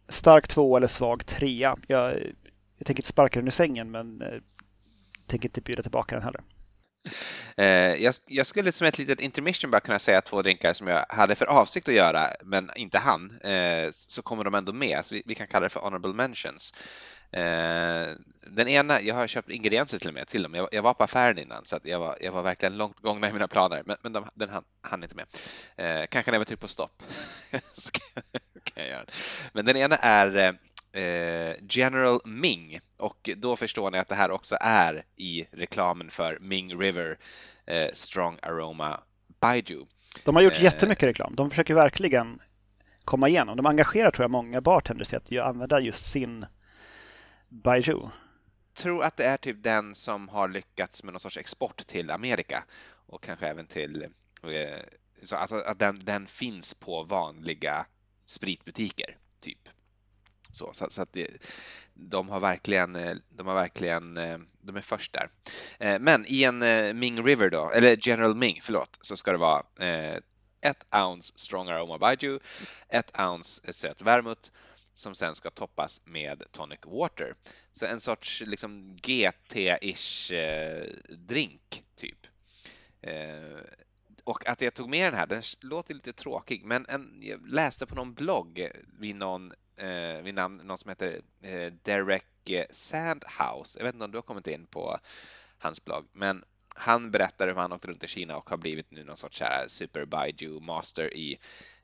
stark 0.07 0.47
två 0.47 0.77
eller 0.77 0.87
svag 0.87 1.25
trea. 1.25 1.77
Jag, 1.87 2.13
jag 2.77 2.85
tänker 2.85 3.01
inte 3.01 3.07
sparka 3.07 3.39
den 3.39 3.47
ur 3.47 3.51
sängen, 3.51 3.91
men 3.91 4.21
eh, 4.21 4.41
tänker 5.28 5.47
inte 5.47 5.61
bjuda 5.61 5.82
tillbaka 5.82 6.15
den 6.15 6.23
heller. 6.23 6.41
Eh, 7.57 8.03
jag, 8.03 8.13
jag, 8.28 8.47
skulle 8.47 8.71
som 8.71 8.88
ett 8.88 8.97
litet 8.97 9.21
intermission 9.21 9.71
bara 9.71 9.80
kunna 9.80 9.99
säga 9.99 10.21
två 10.21 10.41
drinkar 10.41 10.73
som 10.73 10.88
jag 10.88 11.05
hade 11.09 11.36
för 11.36 11.45
avsikt 11.45 11.89
att 11.89 11.95
göra, 11.95 12.28
men 12.43 12.69
inte 12.75 12.97
hann. 12.97 13.39
Eh, 13.43 13.91
så 13.91 14.21
kommer 14.21 14.43
de 14.43 14.55
ändå 14.55 14.73
med, 14.73 15.05
så 15.05 15.15
vi, 15.15 15.23
vi 15.25 15.36
kan 15.36 15.47
kalla 15.47 15.63
det 15.63 15.69
för 15.69 15.80
honorable 15.80 16.13
mentions. 16.13 16.73
Eh, 17.32 18.07
den 18.47 18.67
ena, 18.67 19.01
jag 19.01 19.15
har 19.15 19.28
köpt 19.28 19.49
ingredienser 19.49 19.99
till 19.99 20.07
och 20.07 20.13
med 20.13 20.28
till 20.28 20.43
dem. 20.43 20.53
Jag, 20.53 20.67
jag 20.71 20.82
var 20.82 20.93
på 20.93 21.03
affären 21.03 21.38
innan 21.38 21.65
så 21.65 21.80
jag 21.84 21.99
var, 21.99 22.17
jag 22.21 22.32
var 22.32 22.43
verkligen 22.43 22.78
långt 22.78 22.99
gångna 22.99 23.30
i 23.30 23.34
mina 23.34 23.47
planer, 23.47 23.84
men, 23.86 23.95
men 24.01 24.13
de, 24.13 24.30
den 24.34 24.49
hann, 24.49 24.63
hann 24.82 25.03
inte 25.03 25.15
med. 25.15 25.25
Eh, 25.75 26.05
kanske 26.07 26.32
när 26.32 26.36
jag 26.36 26.39
var 26.39 26.45
tryckt 26.45 26.61
på 26.61 26.67
stopp. 26.67 27.03
så 27.73 27.91
kan, 28.63 28.84
jag 28.84 28.88
göra. 28.88 29.05
Men 29.53 29.65
den 29.65 29.78
ena 29.78 29.95
är 29.95 30.36
eh, 30.36 30.51
General 31.69 32.19
Ming 32.25 32.79
och 32.97 33.29
då 33.37 33.55
förstår 33.55 33.91
ni 33.91 33.97
att 33.97 34.07
det 34.07 34.15
här 34.15 34.31
också 34.31 34.57
är 34.61 35.05
i 35.15 35.47
reklamen 35.51 36.11
för 36.11 36.37
Ming 36.41 36.79
River 36.79 37.17
eh, 37.65 37.89
Strong 37.93 38.37
Aroma 38.41 38.99
Baiju. 39.39 39.85
De 40.23 40.35
har 40.35 40.43
gjort 40.43 40.53
eh, 40.53 40.63
jättemycket 40.63 41.03
reklam. 41.03 41.35
De 41.35 41.49
försöker 41.49 41.73
verkligen 41.73 42.39
komma 43.03 43.29
igenom. 43.29 43.57
De 43.57 43.65
engagerar 43.65 44.11
tror 44.11 44.23
jag 44.23 44.31
många 44.31 44.61
bartenders 44.61 45.09
till 45.09 45.39
att 45.39 45.47
använda 45.47 45.79
just 45.79 46.11
sin 46.11 46.45
Baiju. 47.49 48.09
Jag 48.73 48.83
tror 48.83 49.03
att 49.03 49.17
det 49.17 49.23
är 49.23 49.37
typ 49.37 49.63
den 49.63 49.95
som 49.95 50.29
har 50.29 50.47
lyckats 50.47 51.03
med 51.03 51.13
någon 51.13 51.19
sorts 51.19 51.37
export 51.37 51.87
till 51.87 52.11
Amerika 52.11 52.63
och 53.07 53.23
kanske 53.23 53.47
även 53.47 53.67
till 53.67 54.07
så 55.23 55.35
alltså 55.35 55.55
att 55.55 55.79
den, 55.79 55.99
den 55.99 56.27
finns 56.27 56.73
på 56.73 57.03
vanliga 57.03 57.85
spritbutiker, 58.25 59.17
typ. 59.41 59.69
Så, 60.57 60.73
så, 60.73 60.87
så 60.89 61.01
att 61.01 61.13
det, 61.13 61.27
de 61.93 62.29
har 62.29 62.39
verkligen, 62.39 62.95
eh, 62.95 63.15
de 63.29 63.47
har 63.47 63.53
verkligen, 63.53 64.17
eh, 64.17 64.37
de 64.61 64.75
är 64.75 64.81
först 64.81 65.13
där. 65.13 65.29
Eh, 65.79 65.99
men 65.99 66.25
i 66.27 66.43
en 66.43 66.59
Ming 66.99 67.23
River 67.23 67.49
då, 67.49 67.71
eller 67.71 68.07
General 68.07 68.35
Ming, 68.35 68.59
förlåt, 68.61 68.97
så 69.01 69.15
ska 69.15 69.31
det 69.31 69.37
vara 69.37 69.63
ett 70.61 70.85
ounce 70.95 71.33
strong 71.35 71.69
aroma 71.69 71.97
baijiu, 71.97 72.39
ett 72.89 73.19
ounce 73.19 73.73
söt 73.73 74.01
vermouth 74.01 74.49
som 74.93 75.15
sen 75.15 75.35
ska 75.35 75.49
toppas 75.49 76.01
med 76.05 76.43
tonic 76.51 76.79
water. 76.85 77.35
Så 77.73 77.85
en 77.85 77.99
sorts 77.99 78.43
liksom 78.45 78.97
GT-ish 79.01 80.33
drink, 81.09 81.83
typ. 81.95 82.27
Och 84.23 84.47
att 84.47 84.61
jag 84.61 84.73
tog 84.73 84.89
med 84.89 85.07
den 85.07 85.19
här, 85.19 85.27
den 85.27 85.43
låter 85.61 85.93
lite 85.93 86.13
tråkig, 86.13 86.65
men 86.65 86.85
en, 86.89 87.19
jag 87.21 87.47
läste 87.47 87.85
på 87.85 87.95
någon 87.95 88.13
blogg 88.13 88.71
vid 88.99 89.15
någon 89.15 89.53
eh, 89.78 90.21
vid 90.23 90.34
namn 90.34 90.61
någon 90.63 90.78
som 90.78 90.89
heter 90.89 91.21
eh, 91.41 91.73
Derek 91.84 92.49
eh, 92.49 92.65
Sandhouse. 92.69 93.80
Jag 93.80 93.86
vet 93.86 93.93
inte 93.93 94.05
om 94.05 94.11
du 94.11 94.17
har 94.17 94.23
kommit 94.23 94.47
in 94.47 94.65
på 94.65 94.97
hans 95.57 95.86
blogg, 95.86 96.05
men 96.13 96.43
han 96.75 97.11
berättar 97.11 97.47
hur 97.47 97.55
han 97.55 97.73
åkt 97.73 97.86
runt 97.86 98.03
i 98.03 98.07
Kina 98.07 98.38
och 98.38 98.49
har 98.49 98.57
blivit 98.57 98.91
nu 98.91 99.03
någon 99.03 99.17
sorts 99.17 99.41
här 99.41 99.65
super 99.67 100.05
Baiju 100.05 100.59
master 100.59 101.13
i 101.13 101.38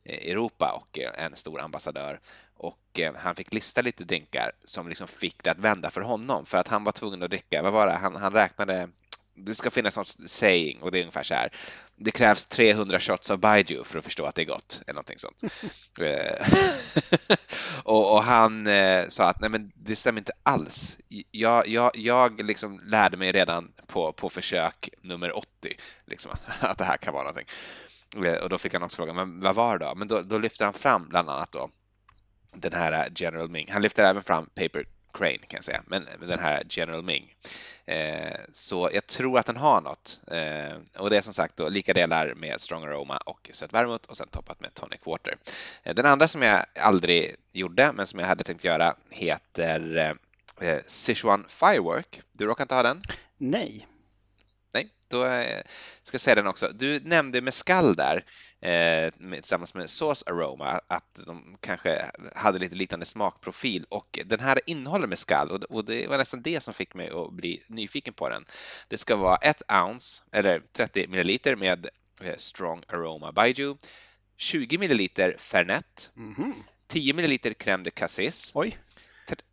eh, 0.03 0.31
Europa 0.31 0.71
och 0.81 0.99
en 0.99 1.35
stor 1.35 1.59
ambassadör. 1.59 2.19
Och 2.55 2.99
han 3.15 3.35
fick 3.35 3.53
lista 3.53 3.81
lite 3.81 4.03
drinkar 4.03 4.51
som 4.65 4.87
liksom 4.87 5.07
fick 5.07 5.43
det 5.43 5.51
att 5.51 5.59
vända 5.59 5.91
för 5.91 6.01
honom 6.01 6.45
för 6.45 6.57
att 6.57 6.67
han 6.67 6.83
var 6.83 6.91
tvungen 6.91 7.23
att 7.23 7.29
dricka, 7.29 7.63
vad 7.63 7.73
var 7.73 7.87
det, 7.87 7.93
han, 7.93 8.15
han 8.15 8.33
räknade 8.33 8.89
det 9.35 9.55
ska 9.55 9.69
finnas 9.69 9.97
något 9.97 10.15
saying 10.25 10.81
och 10.81 10.91
det 10.91 10.97
är 10.97 11.01
ungefär 11.01 11.23
så 11.23 11.33
här. 11.33 11.49
Det 11.95 12.11
krävs 12.11 12.47
300 12.47 12.99
shots 12.99 13.31
av 13.31 13.37
Baiju 13.37 13.83
för 13.83 13.99
att 13.99 14.05
förstå 14.05 14.25
att 14.25 14.35
det 14.35 14.41
är 14.41 14.45
gott, 14.45 14.81
eller 14.87 14.93
någonting 14.93 15.19
sånt. 15.19 15.43
Eh, 15.99 16.47
och, 17.83 18.13
och, 18.13 18.23
han 18.23 18.67
eh, 18.67 19.07
sa 19.07 19.29
att 19.29 19.41
nej 19.41 19.49
men 19.49 19.71
det 19.75 19.95
stämmer 19.95 20.21
inte 20.21 20.31
alls. 20.43 20.97
Jag, 21.31 21.67
jag, 21.67 21.91
jag 21.93 22.41
liksom 22.41 22.81
lärde 22.85 23.17
mig 23.17 23.31
redan 23.31 23.73
på, 23.87 24.11
på 24.11 24.29
försök 24.29 24.89
nummer 25.01 25.37
80 25.37 25.47
liksom, 26.05 26.31
att 26.59 26.77
det 26.77 26.83
här 26.83 26.97
kan 26.97 27.13
vara 27.13 27.23
någonting. 27.23 27.47
Eh, 28.25 28.35
och 28.35 28.49
då 28.49 28.57
fick 28.57 28.73
han 28.73 28.83
också 28.83 28.97
frågan, 28.97 29.15
men 29.15 29.39
vad 29.39 29.55
var 29.55 29.77
det 29.77 29.85
då? 29.85 29.95
Men 29.95 30.07
då, 30.07 30.21
då 30.21 30.37
lyfter 30.37 30.65
han 30.65 30.73
fram 30.73 31.09
bland 31.09 31.29
annat 31.29 31.51
då 31.51 31.69
den 32.53 32.73
här 32.73 33.11
General 33.15 33.49
Ming. 33.49 33.67
Han 33.71 33.81
lyfter 33.81 34.03
även 34.03 34.23
fram 34.23 34.45
Paper 34.55 34.85
Crane 35.13 35.37
kan 35.37 35.57
jag 35.57 35.63
säga, 35.63 35.83
men 35.87 36.07
den 36.19 36.39
här 36.39 36.63
General 36.69 37.03
Ming. 37.03 37.35
Eh, 37.85 38.39
så 38.51 38.89
jag 38.93 39.07
tror 39.07 39.39
att 39.39 39.45
den 39.45 39.57
har 39.57 39.81
något. 39.81 40.19
Eh, 40.27 41.01
och 41.01 41.09
det 41.09 41.17
är 41.17 41.21
som 41.21 41.33
sagt 41.33 41.57
då 41.57 41.69
lika 41.69 41.93
delar 41.93 42.33
med 42.33 42.61
Strong 42.61 42.83
Aroma 42.83 43.17
och 43.17 43.49
Söt 43.53 43.73
Vermouth 43.73 44.09
och 44.09 44.17
sen 44.17 44.27
toppat 44.27 44.59
med 44.59 44.73
Tonic 44.73 44.99
Water. 45.05 45.37
Eh, 45.83 45.95
den 45.95 46.05
andra 46.05 46.27
som 46.27 46.41
jag 46.41 46.65
aldrig 46.79 47.35
gjorde, 47.51 47.91
men 47.93 48.07
som 48.07 48.19
jag 48.19 48.27
hade 48.27 48.43
tänkt 48.43 48.63
göra 48.63 48.95
heter 49.09 49.97
eh, 50.59 50.69
eh, 50.69 50.79
Sichuan 50.87 51.45
Firework. 51.47 52.21
Du 52.31 52.45
råkar 52.45 52.63
inte 52.63 52.75
ha 52.75 52.83
den? 52.83 53.01
Nej. 53.37 53.87
Nej, 54.73 54.89
då 55.07 55.23
ska 56.03 56.15
jag 56.15 56.21
säga 56.21 56.35
den 56.35 56.47
också. 56.47 56.67
Du 56.73 56.99
nämnde 56.99 57.41
mescal 57.41 57.95
där 57.95 58.25
eh, 58.61 59.11
tillsammans 59.33 59.73
med 59.73 59.89
Sauce 59.89 60.23
Aroma 60.27 60.81
att 60.87 61.19
de 61.25 61.57
kanske 61.59 62.11
hade 62.35 62.59
lite 62.59 62.75
liknande 62.75 63.05
smakprofil 63.05 63.85
och 63.89 64.19
den 64.25 64.39
här 64.39 64.59
innehåller 64.65 65.07
mescal 65.07 65.51
och, 65.51 65.63
och 65.63 65.85
det 65.85 66.07
var 66.07 66.17
nästan 66.17 66.41
det 66.41 66.63
som 66.63 66.73
fick 66.73 66.93
mig 66.93 67.09
att 67.09 67.33
bli 67.33 67.63
nyfiken 67.67 68.13
på 68.13 68.29
den. 68.29 68.45
Det 68.87 68.97
ska 68.97 69.15
vara 69.15 69.35
ett 69.35 69.61
ounce 69.71 70.23
eller 70.31 70.61
30 70.71 71.07
milliliter 71.07 71.55
med 71.55 71.89
eh, 72.21 72.35
Strong 72.37 72.83
Aroma 72.87 73.31
Baiju, 73.31 73.77
20 74.37 74.77
milliliter 74.77 75.35
Fernet, 75.39 76.11
mm 76.17 76.33
-hmm. 76.33 76.53
10 76.87 77.13
milliliter 77.13 77.53
crème 77.53 77.83
de 77.83 77.91
cassis, 77.91 78.51
Oj. 78.55 78.77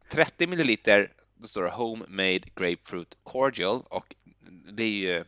30 0.08 0.46
milliliter 0.46 1.12
då 1.40 1.48
står 1.48 1.62
det 1.62 1.70
Homemade 1.70 2.40
Grapefruit 2.56 3.18
Cordial 3.22 3.82
och 3.90 4.14
det 4.72 4.82
är 4.82 4.88
ju 4.88 5.24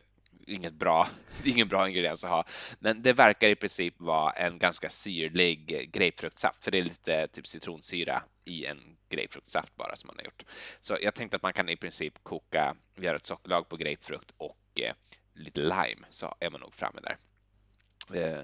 inget 0.47 0.73
bra, 0.73 1.07
det 1.43 1.49
är 1.49 1.53
ingen 1.53 1.67
bra 1.67 1.89
ingrediens 1.89 2.23
att 2.23 2.29
ha, 2.29 2.45
men 2.79 3.01
det 3.01 3.13
verkar 3.13 3.49
i 3.49 3.55
princip 3.55 3.99
vara 3.99 4.31
en 4.31 4.57
ganska 4.57 4.89
syrlig 4.89 5.89
grapefruktsaft, 5.93 6.63
för 6.63 6.71
det 6.71 6.77
är 6.77 6.83
lite 6.83 7.27
typ 7.27 7.47
citronsyra 7.47 8.23
i 8.45 8.65
en 8.65 8.97
grapefruktsaft 9.09 9.75
bara 9.75 9.95
som 9.95 10.07
man 10.07 10.15
har 10.17 10.23
gjort. 10.23 10.43
Så 10.81 10.97
jag 11.01 11.13
tänkte 11.13 11.35
att 11.35 11.43
man 11.43 11.53
kan 11.53 11.69
i 11.69 11.75
princip 11.75 12.23
koka, 12.23 12.75
göra 12.95 13.15
ett 13.15 13.25
sockerlag 13.25 13.69
på 13.69 13.77
grapefrukt 13.77 14.33
och 14.37 14.79
eh, 14.79 14.93
lite 15.33 15.61
lime 15.61 16.07
så 16.09 16.35
är 16.39 16.49
man 16.49 16.61
nog 16.61 16.73
framme 16.73 16.99
där. 17.01 17.17
Eh, 18.13 18.41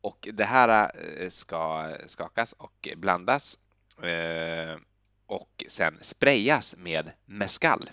och 0.00 0.28
det 0.32 0.44
här 0.44 0.90
eh, 1.20 1.28
ska 1.28 1.92
skakas 2.06 2.52
och 2.52 2.88
blandas 2.96 3.58
eh, 4.02 4.76
och 5.26 5.64
sen 5.68 5.98
sprayas 6.00 6.76
med 6.78 7.12
mescal. 7.26 7.90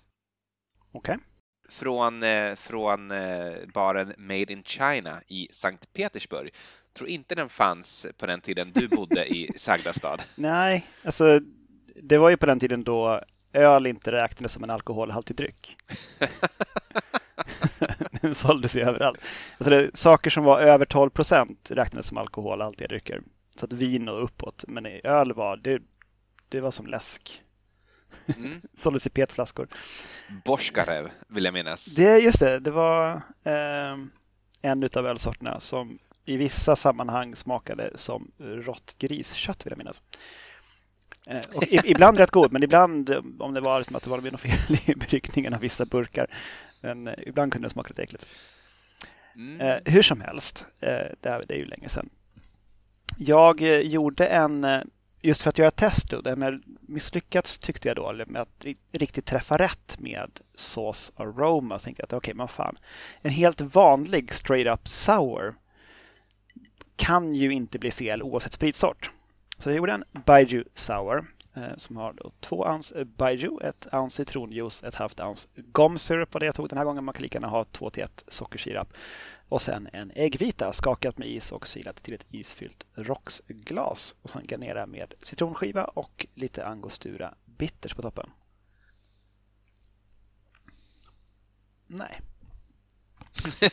Okej. 0.91 1.15
Okay 1.15 1.25
från, 1.73 2.23
eh, 2.23 2.55
från 2.55 3.11
eh, 3.11 3.53
baren 3.73 4.13
Made 4.17 4.53
in 4.53 4.63
China 4.63 5.21
i 5.27 5.47
Sankt 5.51 5.93
Petersburg. 5.93 6.53
Tror 6.93 7.09
inte 7.09 7.35
den 7.35 7.49
fanns 7.49 8.07
på 8.17 8.25
den 8.25 8.41
tiden 8.41 8.71
du 8.75 8.87
bodde 8.87 9.25
i 9.25 9.51
sagda 9.55 9.93
stad. 9.93 10.21
Nej, 10.35 10.87
alltså 11.03 11.39
det 11.95 12.17
var 12.17 12.29
ju 12.29 12.37
på 12.37 12.45
den 12.45 12.59
tiden 12.59 12.83
då 12.83 13.21
öl 13.53 13.87
inte 13.87 14.11
räknades 14.11 14.51
som 14.51 14.63
en 14.63 14.69
alkoholhaltig 14.69 15.35
dryck. 15.35 15.75
den 18.21 18.35
såldes 18.35 18.75
ju 18.75 18.81
överallt. 18.81 19.21
Alltså 19.57 19.69
det, 19.69 19.97
saker 19.97 20.29
som 20.29 20.43
var 20.43 20.59
över 20.59 20.85
12 20.85 21.09
procent 21.09 21.71
räknades 21.71 22.07
som 22.07 22.17
alkoholhaltiga 22.17 22.87
drycker. 22.87 23.21
Så 23.55 23.65
att 23.65 23.73
vin 23.73 24.09
och 24.09 24.23
uppåt. 24.23 24.63
Men 24.67 24.85
öl 24.85 25.33
var, 25.33 25.57
det, 25.57 25.81
det 26.57 26.61
var 26.61 26.71
som 26.71 26.87
läsk. 26.87 27.43
Mm. 28.37 28.61
Såldes 28.77 29.07
i 29.07 29.09
petflaskor. 29.09 29.67
Borskarev 30.45 31.09
vill 31.27 31.45
jag 31.45 31.53
minnas. 31.53 31.85
Det, 31.85 32.19
just 32.19 32.39
det, 32.39 32.59
det 32.59 32.71
var 32.71 33.15
eh, 33.43 33.97
en 34.61 34.89
av 34.95 35.07
ölsorterna 35.07 35.59
som 35.59 35.99
i 36.25 36.37
vissa 36.37 36.75
sammanhang 36.75 37.35
smakade 37.35 37.91
som 37.95 38.31
rått 38.39 38.95
griskött 38.97 39.65
vill 39.65 39.71
jag 39.71 39.77
minnas. 39.77 40.01
Eh, 41.27 41.41
och 41.55 41.63
ibland 41.71 42.17
rätt 42.17 42.31
god, 42.31 42.51
men 42.51 42.63
ibland 42.63 43.09
om 43.39 43.53
det 43.53 43.61
var 43.61 43.83
som 43.83 43.95
att 43.95 44.03
det 44.03 44.09
var 44.09 44.21
något 44.21 44.39
fel 44.39 44.77
i 44.85 44.95
bryggningen 44.95 45.53
av 45.53 45.59
vissa 45.59 45.85
burkar. 45.85 46.27
Men 46.81 47.07
eh, 47.07 47.13
ibland 47.27 47.51
kunde 47.51 47.67
det 47.67 47.71
smaka 47.71 47.89
lite 47.89 48.03
äckligt. 48.03 48.27
Mm. 49.35 49.61
Eh, 49.61 49.93
hur 49.93 50.01
som 50.01 50.21
helst, 50.21 50.65
det, 50.79 51.25
är, 51.49 51.55
ju 51.55 51.65
länge 51.65 51.89
sedan. 51.89 52.09
Jag 53.17 53.61
gjorde 53.61 54.25
en 54.25 54.67
just 55.23 55.41
för 55.41 55.49
att 55.49 55.57
göra 55.57 55.71
test 55.71 56.09
då, 56.09 56.21
det 56.21 56.59
misslyckats 56.81 57.59
tyckte 57.59 57.87
jag 57.87 57.95
då 57.95 58.13
med 58.27 58.41
att 58.41 58.65
riktigt 58.91 59.25
träffa 59.25 59.57
rätt 59.57 59.95
med 59.99 60.39
Sauce 60.55 61.11
Aroma. 61.15 61.79
Så 61.79 61.83
tänkte 61.83 62.01
jag 62.01 62.05
att 62.05 62.13
okej, 62.13 62.31
okay, 62.31 62.37
men 62.37 62.47
fan. 62.47 62.77
En 63.21 63.31
helt 63.31 63.61
vanlig 63.61 64.33
straight 64.33 64.79
up 64.79 64.87
sour 64.87 65.55
kan 66.95 67.35
ju 67.35 67.53
inte 67.53 67.79
bli 67.79 67.91
fel 67.91 68.23
oavsett 68.23 68.53
spritsort. 68.53 69.11
Så 69.57 69.69
jag 69.69 69.77
gjorde 69.77 69.93
en 69.93 70.03
Baiju 70.25 70.63
Sour 70.73 71.25
som 71.77 71.97
har 71.97 72.13
då 72.13 72.31
två 72.39 72.65
ounce 72.65 72.99
eh, 72.99 73.03
Baiju, 73.03 73.59
ett 73.63 73.87
ounce 73.91 74.15
citronjuice, 74.15 74.83
ett 74.83 74.95
halvt 74.95 75.19
ounce 75.19 75.47
gomsyrup 75.55 76.33
var 76.33 76.39
det 76.39 76.45
jag 76.45 76.55
tog 76.55 76.69
den 76.69 76.77
här 76.77 76.85
gången. 76.85 77.03
Man 77.03 77.13
kan 77.13 77.21
lika 77.21 77.37
gärna 77.37 77.47
ha 77.47 77.63
2 77.63 77.89
till 77.89 78.03
1 78.03 78.23
sockersirap 78.27 78.93
och 79.49 79.61
sen 79.61 79.89
en 79.93 80.11
äggvita 80.15 80.73
skakat 80.73 81.17
med 81.17 81.27
is 81.27 81.51
och 81.51 81.67
silat 81.67 82.03
till 82.03 82.13
ett 82.13 82.25
isfyllt 82.29 82.85
rocksglas. 82.95 84.15
Och 84.21 84.29
sen 84.29 84.45
garnera 84.47 84.85
med 84.85 85.13
citronskiva 85.23 85.83
och 85.83 86.27
lite 86.33 86.65
angostura 86.65 87.33
bitters 87.45 87.93
på 87.93 88.01
toppen. 88.01 88.29
Nej. 91.87 92.19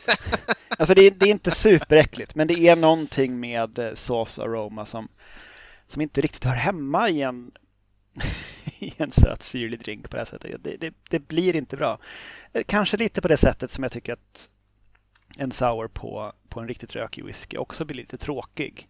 alltså 0.77 0.93
det 0.93 1.01
är, 1.01 1.11
det 1.11 1.25
är, 1.25 1.31
inte 1.31 1.51
superäckligt 1.51 2.35
men 2.35 2.47
det 2.47 2.59
är 2.59 2.75
någonting 2.75 3.39
med 3.39 3.79
eh, 3.79 3.93
sås 3.93 4.37
och 4.37 4.45
aroma 4.45 4.85
som, 4.85 5.07
som 5.85 6.01
inte 6.01 6.21
riktigt 6.21 6.43
hör 6.43 6.55
hemma 6.55 7.09
i 7.09 7.21
en, 7.21 7.51
i 8.79 8.93
en 8.97 9.11
söt 9.11 9.41
syrlig 9.41 9.79
drink 9.79 10.09
på 10.09 10.15
det 10.15 10.21
här 10.21 10.25
sättet. 10.25 10.63
Det, 10.63 10.77
det, 10.77 10.93
det, 11.09 11.19
blir 11.19 11.55
inte 11.55 11.77
bra. 11.77 11.99
Eh, 12.53 12.63
kanske 12.67 12.97
lite 12.97 13.21
på 13.21 13.27
det 13.27 13.37
sättet 13.37 13.71
som 13.71 13.83
jag 13.83 13.91
tycker 13.91 14.13
att 14.13 14.49
en 15.37 15.51
sour 15.51 15.87
på, 15.87 16.33
på 16.49 16.59
en 16.59 16.67
riktigt 16.67 16.95
rökig 16.95 17.25
whisky 17.25 17.57
också 17.57 17.85
blir 17.85 17.97
lite 17.97 18.17
tråkig. 18.17 18.89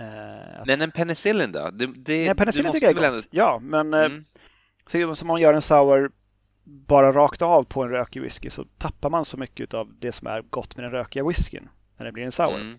Uh, 0.00 0.62
men 0.66 0.80
en 0.80 0.90
penicillin 0.90 1.52
då? 1.52 1.70
Det, 1.72 1.86
det, 1.86 2.26
Nej, 2.26 2.34
penicillin 2.34 2.72
tycker 2.72 2.86
jag 2.86 2.96
är 2.96 3.00
gott. 3.00 3.04
Ändå... 3.04 3.22
Ja, 3.30 3.58
men 3.62 3.94
eh, 3.94 4.04
mm. 4.04 4.24
uh, 4.94 5.12
som 5.12 5.28
man 5.28 5.40
gör 5.40 5.54
en 5.54 5.62
sour 5.62 6.10
bara 6.64 7.12
rakt 7.12 7.42
av 7.42 7.64
på 7.64 7.82
en 7.82 7.90
rökig 7.90 8.22
whisky 8.22 8.50
så 8.50 8.64
tappar 8.78 9.10
man 9.10 9.24
så 9.24 9.36
mycket 9.36 9.74
av 9.74 9.94
det 9.98 10.12
som 10.12 10.26
är 10.26 10.42
gott 10.42 10.76
med 10.76 10.84
den 10.84 10.92
rökiga 10.92 11.24
whiskyn 11.24 11.68
när 11.96 12.06
det 12.06 12.12
blir 12.12 12.24
en 12.24 12.32
sour. 12.32 12.54
Mm. 12.54 12.78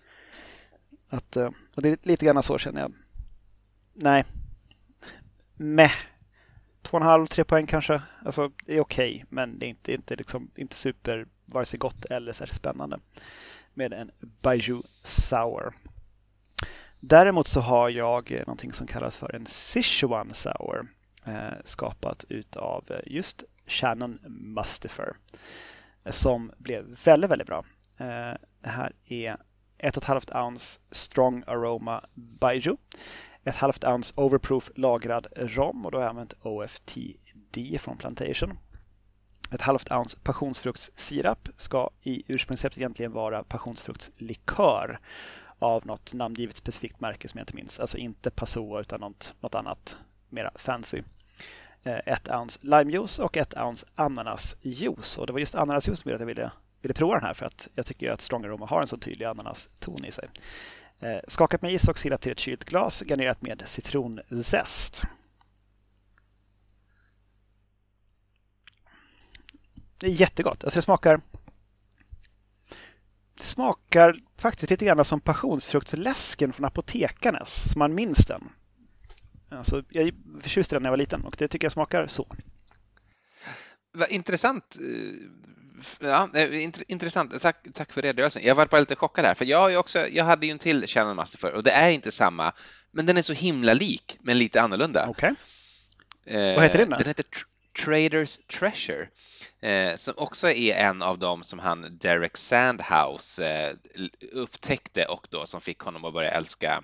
Att, 1.10 1.38
uh, 1.38 1.50
och 1.76 1.82
det 1.82 1.90
är 1.90 1.98
lite 2.02 2.26
grann 2.26 2.44
så 2.44 2.58
känner 2.58 2.82
jag. 2.82 2.94
Nej. 3.94 4.26
Meh. 5.62 5.92
Två 6.82 6.98
och 6.98 7.02
en 7.02 7.08
halv, 7.08 7.26
tre 7.26 7.44
poäng 7.44 7.68
kanske. 7.68 8.02
Alltså, 8.26 8.52
det 8.66 8.76
är 8.76 8.80
okej, 8.80 9.16
okay, 9.16 9.26
men 9.30 9.60
det 9.60 9.66
är 9.66 9.70
inte, 9.70 9.94
inte, 9.94 10.16
liksom, 10.16 10.52
inte 10.56 10.76
super 10.76 11.28
vare 11.46 11.66
sig 11.66 11.80
gott 11.80 12.06
eller 12.06 12.32
särskilt 12.32 12.58
spännande 12.58 13.00
med 13.74 13.94
en 13.94 14.12
Baiju 14.42 14.82
Sour. 15.04 15.74
Däremot 17.00 17.48
så 17.48 17.60
har 17.60 17.90
jag 17.90 18.32
någonting 18.32 18.74
som 18.74 18.88
kallas 18.88 19.18
för 19.18 19.36
en 19.36 19.46
Sichuan 19.46 20.34
Sour 20.34 20.88
eh, 21.26 21.58
skapat 21.66 22.26
utav 22.30 22.86
eh, 22.90 23.14
just 23.14 23.44
Shannon 23.68 24.20
Mustifer 24.28 25.14
eh, 26.04 26.12
som 26.12 26.52
blev 26.58 26.86
väldigt, 27.06 27.32
väldigt 27.32 27.48
bra. 27.48 27.66
Eh, 27.98 28.38
det 28.62 28.70
här 28.70 28.92
är 29.06 29.38
ett 29.78 29.98
och 29.98 30.04
ett 30.04 30.08
halvt 30.08 30.32
ounce 30.32 30.80
Strong 30.92 31.44
Aroma 31.48 32.06
Baiju, 32.14 32.78
ett 33.44 33.56
halvt 33.56 33.84
ounce 33.84 34.14
Overproof 34.18 34.72
lagrad 34.76 35.28
rom 35.36 35.86
och 35.86 35.92
då 35.92 35.98
har 35.98 36.04
jag 36.04 36.10
använt 36.10 36.34
OFTD 36.42 37.80
från 37.80 37.98
Plantation 37.98 38.58
ett 39.52 39.62
halvt 39.62 39.92
ounce 39.92 40.18
passionsfruktssirap 40.24 41.50
ska 41.58 41.90
i 42.02 42.24
ursprungsreceptet 42.28 42.78
egentligen 42.78 43.12
vara 43.12 43.44
passionsfruktslikör 43.44 45.00
av 45.60 45.86
något 45.86 46.14
namngivet 46.14 46.56
specifikt 46.56 47.00
märke 47.00 47.28
som 47.28 47.38
jag 47.38 47.44
inte 47.44 47.56
minns. 47.56 47.80
Alltså 47.80 47.98
inte 47.98 48.32
Passoa 48.32 48.82
utan 48.82 49.00
något, 49.00 49.36
något 49.40 49.56
annat 49.56 49.98
mera 50.30 50.52
fancy. 50.56 51.02
Eh, 51.84 52.00
ett 52.06 52.30
ounce 52.30 52.60
limejuice 52.62 53.20
och 53.20 53.38
ett 53.38 53.58
ounce 53.58 53.86
ananasjuice. 53.96 55.18
Och 55.18 55.28
det 55.28 55.34
var 55.34 55.40
just 55.40 55.56
ananasjuice 55.56 56.00
som 56.00 56.12
gjorde 56.12 56.16
att 56.16 56.30
jag 56.30 56.36
ville, 56.36 56.52
ville 56.82 56.94
prova 56.94 57.14
den 57.14 57.24
här 57.24 57.34
för 57.34 57.46
att 57.46 57.68
jag 57.76 57.86
tycker 57.86 58.12
att 58.12 58.22
Strong 58.22 58.46
Aroma 58.46 58.66
har 58.66 58.82
en 58.82 58.88
så 58.88 58.98
tydlig 58.98 59.26
ananaston 59.26 60.06
i 60.06 60.12
sig. 60.12 60.30
Eh, 61.02 61.20
skakat 61.28 61.62
med 61.62 61.74
is 61.74 61.88
och 61.88 62.00
silat 62.00 62.22
till 62.22 62.32
ett 62.32 62.40
kylt 62.40 62.64
glas 62.64 63.02
garnerat 63.02 63.42
med 63.42 63.64
citronzest. 63.66 65.04
Det 69.98 70.08
är 70.08 70.12
jättegott. 70.12 70.64
Alltså 70.64 70.78
det 70.78 70.82
smakar 70.84 71.22
det 73.38 73.44
smakar 73.44 74.16
faktiskt 74.38 74.70
lite 74.72 74.86
grann 74.86 75.06
som 75.06 75.22
passionsfruktsläsken 75.22 76.54
från 76.54 76.66
Apotekarnes, 76.66 77.72
som 77.72 77.80
man 77.80 77.96
minns 77.96 78.26
den. 78.26 78.50
Alltså, 79.50 79.84
jag 79.90 80.14
förtjuste 80.42 80.76
den 80.76 80.84
när 80.84 80.88
jag 80.88 80.92
var 80.92 80.98
liten 80.98 81.26
och 81.26 81.36
det 81.38 81.48
tycker 81.48 81.66
jag 81.66 81.72
smakar 81.72 82.08
så. 82.08 82.36
Vad 83.94 84.10
intressant. 84.12 84.78
Eh, 84.80 85.32
Ja, 86.00 86.30
intressant. 86.88 87.42
Tack, 87.42 87.68
tack 87.74 87.92
för 87.92 88.02
redogörelsen. 88.02 88.44
Jag 88.46 88.56
var 88.56 88.66
bara 88.66 88.80
lite 88.80 88.96
chockad 88.96 89.26
här, 89.26 89.34
för 89.34 89.46
jag, 89.46 89.80
också, 89.80 90.08
jag 90.08 90.26
hade 90.26 90.46
ju 90.46 90.52
en 90.52 90.60
till 90.60 90.88
Channel 90.88 91.16
Master 91.16 91.38
för 91.38 91.52
och 91.52 91.64
det 91.64 91.72
är 91.72 91.90
inte 91.90 92.12
samma, 92.12 92.54
men 92.92 93.06
den 93.06 93.18
är 93.18 93.22
så 93.22 93.34
himla 93.34 93.74
lik, 93.74 94.18
men 94.22 94.38
lite 94.38 94.62
annorlunda. 94.62 95.06
Okej. 95.10 95.34
Okay. 96.26 96.38
Eh, 96.38 96.56
Vad 96.56 96.64
heter 96.64 96.80
den 96.80 96.90
då? 96.90 96.98
Den 96.98 97.08
heter 97.08 97.26
Traders 97.86 98.38
Treasure. 98.38 99.08
Eh, 99.62 99.96
som 99.96 100.14
också 100.18 100.50
är 100.50 100.74
en 100.76 101.02
av 101.02 101.20
dem 101.20 101.44
som 101.44 101.60
han 101.60 101.98
Derek 102.02 102.38
Sandhouse 102.38 103.48
eh, 103.48 103.76
upptäckte 104.32 105.06
och 105.06 105.28
då 105.30 105.46
som 105.46 105.62
fick 105.62 105.80
honom 105.80 106.06
att 106.06 106.14
börja 106.14 106.32
älska 106.32 106.84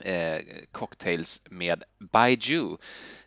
eh, 0.00 0.38
cocktails 0.72 1.42
med 1.44 1.84
Baiju. 1.98 2.76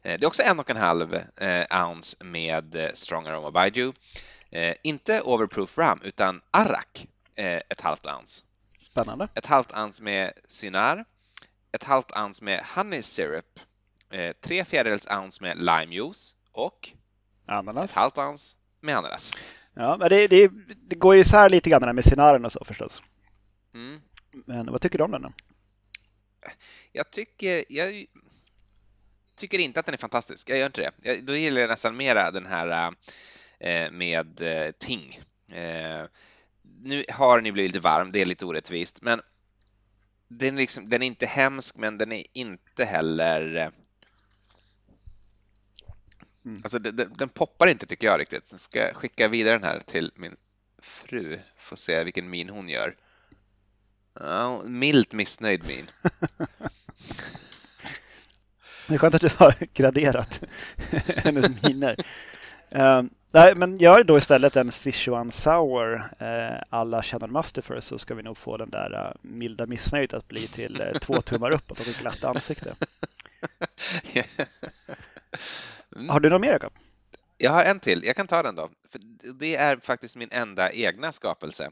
Eh, 0.02 0.20
det 0.20 0.24
är 0.24 0.26
också 0.26 0.42
en 0.42 0.60
och 0.60 0.70
en 0.70 0.78
halv 0.78 1.16
eh, 1.38 1.88
ounce 1.88 2.24
med 2.24 2.76
eh, 2.76 2.90
Strong 2.94 3.28
Aroma 3.28 3.52
Baiju. 3.52 3.94
Inte 4.84 5.22
Overproof 5.22 5.78
Rum 5.78 6.00
utan 6.04 6.42
Arak, 6.52 7.08
ett 7.36 7.82
halvt 7.82 8.06
ounce. 8.06 8.46
Spännande. 8.80 9.28
Ett 9.34 9.46
halvt 9.46 9.74
ounce 9.78 10.04
med 10.04 10.32
Cynar, 10.48 11.06
ett 11.72 11.84
halvt 11.84 12.18
ounce 12.18 12.44
med 12.44 12.64
Honey 12.76 13.02
Syrup, 13.02 13.60
tre 14.42 14.66
fjärdedels 14.66 15.08
ounce 15.08 15.44
med 15.44 15.58
lime 15.58 15.96
juice 15.96 16.36
och 16.52 16.90
ananas. 17.46 17.92
ett 17.92 17.98
halvt 17.98 18.18
ounce 18.18 18.58
med 18.80 18.98
ananas. 18.98 19.34
Ja, 19.74 19.98
men 19.98 20.10
det, 20.10 20.28
det, 20.28 20.52
det 20.88 20.96
går 20.96 21.16
ju 21.16 21.22
isär 21.22 21.50
lite 21.50 21.70
grann 21.70 21.96
med 21.96 22.06
Cynaren 22.06 22.46
och 22.46 22.52
så 22.52 22.66
förstås. 22.66 23.02
Mm. 23.74 24.02
Men 24.46 24.72
vad 24.72 24.82
tycker 24.82 24.98
du 24.98 25.04
om 25.04 25.12
den 25.12 25.22
då? 25.22 25.34
Jag 26.92 27.12
tycker, 27.12 27.66
jag 27.70 28.06
tycker 29.36 29.60
inte 29.60 29.80
att 29.80 29.86
den 29.86 29.94
är 29.94 29.98
fantastisk. 29.98 30.50
Jag 30.50 30.58
gör 30.58 30.66
inte 30.66 30.82
det. 30.82 30.92
Jag, 31.02 31.26
då 31.26 31.36
gillar 31.36 31.62
jag 31.62 31.70
nästan 31.70 31.98
mera 31.98 32.32
den 32.32 32.46
här 32.46 32.88
äh, 32.88 32.92
med 33.92 34.42
äh, 34.42 34.72
Ting. 34.72 35.20
Äh, 35.52 36.06
nu 36.82 37.04
har 37.10 37.42
ju 37.42 37.52
blivit 37.52 37.72
lite 37.72 37.84
varm, 37.84 38.12
det 38.12 38.22
är 38.22 38.26
lite 38.26 38.46
orättvist, 38.46 39.02
men 39.02 39.22
den, 40.28 40.56
liksom, 40.56 40.90
den 40.90 41.02
är 41.02 41.08
inte 41.08 41.26
hemsk, 41.26 41.76
men 41.78 41.98
den 41.98 42.12
är 42.12 42.24
inte 42.34 42.86
heller 42.86 43.72
Mm. 46.46 46.62
Alltså, 46.64 46.80
den, 46.80 47.14
den, 47.18 47.30
poppar 47.30 47.68
inte 47.68 47.86
tycker 47.86 48.08
jag 48.08 48.20
riktigt. 48.20 48.48
Sen 48.48 48.60
ska 48.60 48.80
jag 48.80 48.96
skicka 48.96 49.28
vidare 49.28 49.56
den 49.56 49.64
här 49.64 49.80
till 49.80 50.12
min 50.16 50.36
fru. 50.82 51.40
Får 51.58 51.76
se 51.76 52.04
vilken 52.04 52.30
min 52.30 52.50
hon 52.50 52.70
gör. 52.70 52.96
Ja, 54.20 54.62
milt 54.66 55.14
missnöjd 55.14 55.64
min. 55.68 55.86
Det 58.88 58.94
är 58.94 58.98
skönt 58.98 59.16
att 59.16 59.22
du 59.22 59.30
har 59.38 59.56
graderat 59.74 60.42
hennes 61.16 61.64
miner. 61.64 61.96
Uh, 62.76 63.04
nej, 63.32 63.56
men 63.56 63.78
gör 63.78 64.04
då 64.04 64.18
istället 64.18 64.56
en 64.56 64.72
Sichuan 64.72 65.32
Sour 65.32 65.96
uh, 65.96 66.62
alla 66.70 67.04
Channel 67.04 67.32
Master 67.32 67.80
så 67.80 67.98
ska 67.98 68.16
vi 68.16 68.24
nog 68.24 68.38
få 68.38 68.58
den 68.58 68.70
där 68.70 68.94
uh, 68.94 69.12
milda 69.22 69.66
missnöjet 69.66 70.14
att 70.14 70.28
bli 70.28 70.48
till 70.48 70.82
uh, 70.82 71.00
två 71.00 71.22
tummar 71.22 71.52
uppåt 71.52 71.80
och 71.80 71.88
ett 71.88 72.00
glatt 72.00 72.24
ansikte. 72.24 72.76
Mm. 75.96 76.10
Har 76.10 76.20
du 76.20 76.30
något 76.30 76.42
mer 76.42 76.52
Jakob? 76.52 76.74
Jag 77.38 77.52
har 77.52 77.64
en 77.64 77.80
till. 77.80 78.04
Jag 78.04 78.16
kan 78.16 78.28
ta 78.28 78.44
den 78.44 78.56
då. 78.56 78.70
För 78.90 79.00
det 79.34 79.56
är 79.56 79.78
faktiskt 79.78 80.16
min 80.16 80.30
enda 80.32 80.72
egna 80.72 81.12
skapelse. 81.12 81.70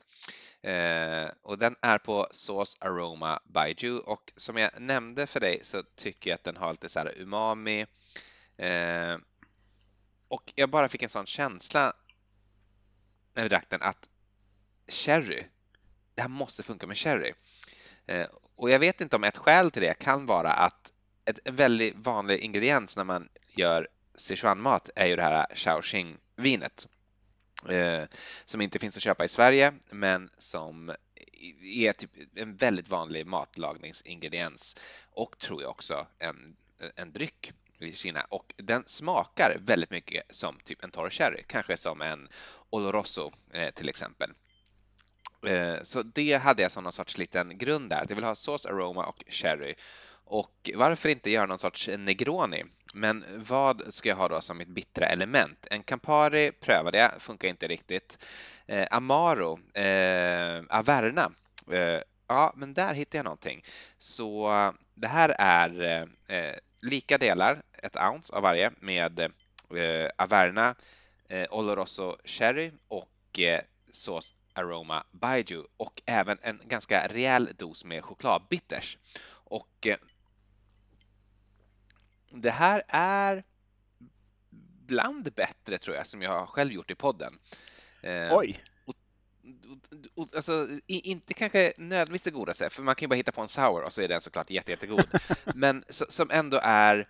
Eh, 0.63 1.29
och 1.41 1.57
den 1.57 1.75
är 1.81 1.97
på 1.97 2.27
Sauce 2.31 2.77
Aroma 2.81 3.39
by 3.45 3.73
Ju 3.77 3.99
och 3.99 4.33
som 4.35 4.57
jag 4.57 4.71
nämnde 4.81 5.27
för 5.27 5.39
dig 5.39 5.59
så 5.63 5.83
tycker 5.95 6.29
jag 6.29 6.35
att 6.35 6.43
den 6.43 6.57
har 6.57 6.71
lite 6.71 6.89
så 6.89 7.09
umami. 7.17 7.85
Eh, 8.57 9.17
och 10.31 10.53
jag 10.55 10.69
bara 10.69 10.89
fick 10.89 11.03
en 11.03 11.09
sån 11.09 11.25
känsla 11.25 11.93
när 13.33 13.43
vi 13.43 13.49
drack 13.49 13.69
den 13.69 13.81
att 13.81 14.09
sherry, 14.87 15.43
det 16.15 16.21
här 16.21 16.29
måste 16.29 16.63
funka 16.63 16.87
med 16.87 16.97
sherry. 16.97 17.33
Eh, 18.05 18.27
och 18.55 18.69
jag 18.69 18.79
vet 18.79 19.01
inte 19.01 19.15
om 19.15 19.23
ett 19.23 19.37
skäl 19.37 19.71
till 19.71 19.81
det 19.81 19.99
kan 19.99 20.25
vara 20.25 20.53
att 20.53 20.93
ett, 21.25 21.39
en 21.45 21.55
väldigt 21.55 21.95
vanlig 21.95 22.39
ingrediens 22.39 22.97
när 22.97 23.03
man 23.03 23.29
gör 23.55 23.87
Sichuan-mat 24.15 24.89
är 24.95 25.05
ju 25.05 25.15
det 25.15 25.23
här 25.23 25.45
Shaoxing-vinet 25.55 26.87
eh, 27.69 28.03
som 28.45 28.61
inte 28.61 28.79
finns 28.79 28.97
att 28.97 29.03
köpa 29.03 29.25
i 29.25 29.29
Sverige 29.29 29.73
men 29.89 30.29
som 30.37 30.95
är 31.61 31.93
typ 31.93 32.11
en 32.35 32.55
väldigt 32.55 32.89
vanlig 32.89 33.27
matlagningsingrediens 33.27 34.77
och 35.09 35.37
tror 35.39 35.61
jag 35.61 35.71
också 35.71 36.07
en, 36.19 36.55
en 36.95 37.11
dryck 37.11 37.53
Kina 37.93 38.25
och 38.29 38.53
den 38.57 38.83
smakar 38.85 39.57
väldigt 39.59 39.91
mycket 39.91 40.23
som 40.35 40.59
typ 40.63 40.83
en 40.83 40.91
torr 40.91 41.09
sherry, 41.09 41.43
kanske 41.47 41.77
som 41.77 42.01
en 42.01 42.27
Oloroso 42.69 43.31
eh, 43.53 43.69
till 43.69 43.89
exempel. 43.89 44.31
Eh, 45.47 45.81
så 45.81 46.03
det 46.03 46.33
hade 46.33 46.61
jag 46.61 46.71
som 46.71 46.83
någon 46.83 46.93
sorts 46.93 47.17
liten 47.17 47.57
grund 47.57 47.89
där, 47.89 48.01
att 48.01 48.09
jag 48.09 48.15
vill 48.15 48.25
ha 48.25 48.35
sås, 48.35 48.65
aroma 48.65 49.05
och 49.05 49.23
sherry. 49.27 49.75
Och 50.25 50.69
varför 50.75 51.09
inte 51.09 51.31
göra 51.31 51.45
någon 51.45 51.59
sorts 51.59 51.89
Negroni 51.97 52.63
men 52.93 53.25
vad 53.37 53.93
ska 53.93 54.09
jag 54.09 54.15
ha 54.15 54.27
då 54.27 54.41
som 54.41 54.57
mitt 54.57 54.67
bittra 54.67 55.05
element? 55.05 55.67
En 55.71 55.83
Campari 55.83 56.51
prövade 56.51 56.97
jag, 56.97 57.11
funkar 57.21 57.47
inte 57.47 57.67
riktigt. 57.67 58.25
Eh, 58.65 58.87
Amaro, 58.91 59.59
eh, 59.73 60.63
Averna, 60.69 61.31
eh, 61.71 61.99
ja 62.27 62.53
men 62.55 62.73
där 62.73 62.93
hittade 62.93 63.17
jag 63.17 63.23
någonting. 63.23 63.63
Så 63.97 64.49
det 64.93 65.07
här 65.07 65.35
är 65.39 66.03
eh, 66.27 66.55
lika 66.81 67.17
delar, 67.17 67.61
ett 67.83 67.95
ounce 67.95 68.33
av 68.33 68.41
varje 68.41 68.71
med 68.79 69.19
eh, 69.19 70.09
Averna, 70.15 70.75
eh, 71.27 71.47
Oloroso 71.49 72.17
Cherry 72.25 72.71
och 72.87 73.39
eh, 73.39 73.61
sås 73.91 74.33
Aroma 74.53 75.03
Baiju 75.11 75.63
och 75.77 76.01
även 76.05 76.37
en 76.41 76.61
ganska 76.65 77.07
rejäl 77.07 77.49
dos 77.57 77.85
med 77.85 78.03
chokladbitters. 78.03 78.97
Och 79.29 79.87
eh, 79.87 79.97
det 82.31 82.51
här 82.51 82.83
är 82.87 83.43
bland 84.87 85.33
bättre 85.33 85.77
tror 85.77 85.95
jag 85.95 86.07
som 86.07 86.21
jag 86.21 86.49
själv 86.49 86.71
gjort 86.71 86.91
i 86.91 86.95
podden. 86.95 87.39
Eh, 88.01 88.37
Oj! 88.37 88.63
Alltså, 90.35 90.67
inte 90.87 91.33
kanske 91.33 91.73
nödvändigtvis 91.77 92.21
det 92.21 92.31
godaste, 92.31 92.69
för 92.69 92.83
man 92.83 92.95
kan 92.95 93.05
ju 93.05 93.07
bara 93.07 93.15
hitta 93.15 93.31
på 93.31 93.41
en 93.41 93.47
sour 93.47 93.83
och 93.83 93.93
så 93.93 94.01
är 94.01 94.07
den 94.07 94.21
såklart 94.21 94.49
jätte, 94.49 94.71
jättegod. 94.71 95.05
Men 95.55 95.83
som 95.89 96.31
ändå 96.31 96.59
är 96.63 97.07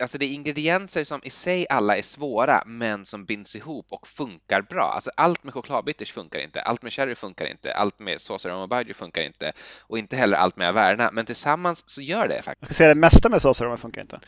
Alltså 0.00 0.18
det 0.18 0.26
är 0.26 0.32
ingredienser 0.32 1.04
som 1.04 1.20
i 1.24 1.30
sig 1.30 1.66
alla 1.70 1.96
är 1.96 2.02
svåra, 2.02 2.62
men 2.66 3.06
som 3.06 3.24
binds 3.24 3.56
ihop 3.56 3.86
och 3.88 4.08
funkar 4.08 4.62
bra. 4.62 4.92
Alltså 4.94 5.10
allt 5.16 5.44
med 5.44 5.54
chokladbitters 5.54 6.12
funkar 6.12 6.38
inte, 6.38 6.62
allt 6.62 6.82
med 6.82 6.92
sherry 6.92 7.14
funkar 7.14 7.46
inte, 7.46 7.74
allt 7.74 7.98
med 7.98 8.20
såser 8.20 8.52
och 8.52 8.68
baijiu 8.68 8.94
funkar 8.94 9.22
inte 9.22 9.52
och 9.80 9.98
inte 9.98 10.16
heller 10.16 10.36
allt 10.36 10.56
med 10.56 10.68
Averna, 10.68 11.10
men 11.12 11.26
tillsammans 11.26 11.82
så 11.86 12.02
gör 12.02 12.28
det 12.28 12.42
faktiskt. 12.42 12.70
Jag 12.70 12.76
säga 12.76 12.88
det 12.88 12.94
mesta 12.94 13.28
med 13.28 13.42
såser 13.42 13.66
och 13.66 13.80
funkar 13.80 14.00
inte. 14.00 14.20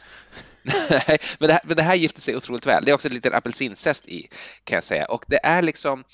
Nej, 0.91 1.19
men 1.39 1.47
det, 1.47 1.53
här, 1.53 1.63
men 1.65 1.77
det 1.77 1.83
här 1.83 1.95
gifter 1.95 2.21
sig 2.21 2.37
otroligt 2.37 2.67
väl. 2.67 2.85
Det 2.85 2.91
är 2.91 2.95
också 2.95 3.09
lite 3.09 3.37
apelsinzest 3.37 4.09
i, 4.09 4.29
kan 4.65 4.77
jag 4.77 4.85
säga, 4.85 5.05
och 5.05 5.25
det 5.29 5.41
är 5.47 5.63
liksom 5.63 6.05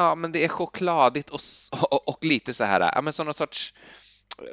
Ja, 0.00 0.14
men 0.14 0.32
det 0.32 0.44
är 0.44 0.48
chokladigt 0.48 1.30
och, 1.30 1.40
och, 1.90 2.08
och 2.08 2.24
lite 2.24 2.54
så 2.54 2.64
här, 2.64 2.80
ja 2.94 3.02
men 3.02 3.12
som 3.12 3.26
någon 3.26 3.34
sorts 3.34 3.74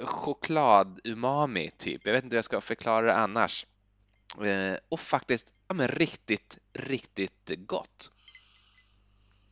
choklad-umami 0.04 1.70
typ. 1.78 2.02
Jag 2.06 2.14
vet 2.14 2.24
inte 2.24 2.34
hur 2.34 2.38
jag 2.38 2.45
ska 2.45 2.62
förklara 2.62 3.06
det 3.06 3.16
annars. 3.16 3.66
Eh, 4.43 4.78
och 4.89 5.00
faktiskt 5.00 5.48
ja, 5.68 5.74
men 5.74 5.88
riktigt, 5.88 6.58
riktigt 6.74 7.68
gott. 7.68 8.12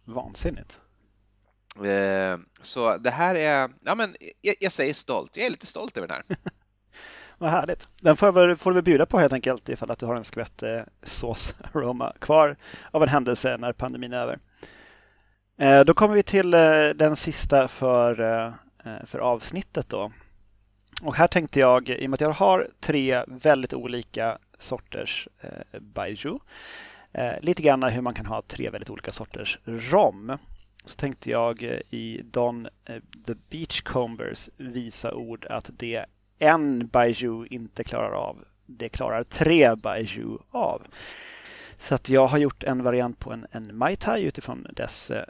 Vansinnigt. 0.06 0.80
Eh, 1.76 2.38
så 2.62 2.98
det 2.98 3.12
här 3.12 3.36
är, 3.36 3.70
ja 3.86 3.96
men 3.96 4.16
jag, 4.42 4.56
jag, 4.60 4.72
säger 4.72 4.94
stolt. 4.94 5.38
Jag 5.38 5.46
är 5.46 5.50
lite 5.50 5.66
stolt 5.66 5.98
över 5.98 6.08
den 6.08 6.18
här. 6.28 6.38
Vad 7.38 7.52
härligt. 7.52 7.90
Den 8.02 8.18
får, 8.18 8.56
får 8.56 8.72
du 8.72 8.76
väl 8.76 8.84
bjuda 8.84 9.06
på 9.06 9.20
helt 9.20 9.34
enkelt 9.34 9.70
ifall 9.70 9.92
att 9.92 10.00
du 10.00 10.06
har 10.06 10.16
en 10.16 10.24
skvätt 10.24 10.64
eh, 10.64 10.82
såsaroma 11.04 12.14
kvar 12.20 12.58
av 12.92 13.04
en 13.04 13.10
händelse 13.10 13.58
när 13.58 13.74
pandemin 13.74 14.14
är 14.14 14.18
över. 14.18 14.40
Eh, 15.58 15.82
då 15.82 15.94
kommer 15.94 16.16
vi 16.16 16.24
till 16.24 16.54
eh, 16.54 16.90
den 16.96 17.16
sista 17.16 17.68
för, 17.68 18.20
eh, 18.86 19.06
för 19.06 19.20
avsnittet 19.20 19.90
då. 19.90 20.12
Och 21.02 21.16
här 21.16 21.28
tänkte 21.28 21.60
jag, 21.60 21.90
i 21.90 22.06
och 22.06 22.10
med 22.10 22.14
att 22.14 22.22
jag 22.22 22.30
har 22.30 22.68
tre 22.80 23.24
väldigt 23.28 23.74
olika 23.74 24.38
sorters 24.58 25.28
eh, 25.42 25.82
eh, 27.12 27.34
lite 27.42 27.62
grann 27.62 27.84
hur 27.84 28.02
man 28.02 28.14
kan 28.14 28.26
ha 28.26 28.42
tre 28.42 28.70
väldigt 28.70 28.90
olika 28.90 29.12
sorters 29.12 29.60
rom. 29.66 30.38
så 30.86 30.96
tänkte 30.96 31.30
jag 31.30 31.62
i 31.90 32.22
Don 32.24 32.68
the 33.28 33.34
Beachcombers 33.50 34.50
visa 34.58 35.14
ord 35.14 35.46
att 35.50 35.70
det 35.74 36.06
en 36.40 36.88
Baiju 36.88 37.46
inte 37.46 37.84
klarar 37.84 38.12
av, 38.12 38.38
det 38.66 38.90
klarar 38.90 39.24
tre 39.24 39.76
Baiju 39.76 40.38
av. 40.52 40.82
Så 41.78 41.96
att 41.96 42.10
jag 42.10 42.28
har 42.28 42.38
gjort 42.38 42.64
en 42.64 42.84
variant 42.84 43.20
på 43.20 43.34
en, 43.34 43.48
en 43.52 43.78
Mai 43.78 43.96
Tai 43.96 44.24
utifrån 44.24 44.68
dess 44.74 45.12
eh, 45.12 45.24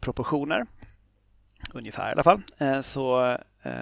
proportioner. 0.00 0.66
Ungefär 1.72 2.08
i 2.08 2.12
alla 2.12 2.22
fall. 2.22 2.42
Eh, 2.58 2.80
så 2.80 3.36
eh, 3.62 3.72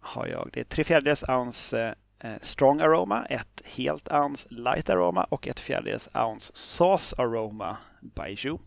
har 0.00 0.26
jag 0.26 0.50
det 0.52 0.64
tre 0.64 0.84
fjärdedels 0.84 1.24
ounce 1.28 1.94
eh, 2.18 2.34
strong 2.40 2.80
aroma, 2.80 3.24
ett 3.24 3.62
helt 3.64 4.12
ounce 4.12 4.48
light 4.50 4.90
aroma 4.90 5.24
och 5.24 5.48
ett 5.48 5.60
fjärdedels 5.60 6.08
ounce 6.14 6.52
sauce 6.54 7.14
aroma 7.18 7.76
Baiju. 8.00 8.58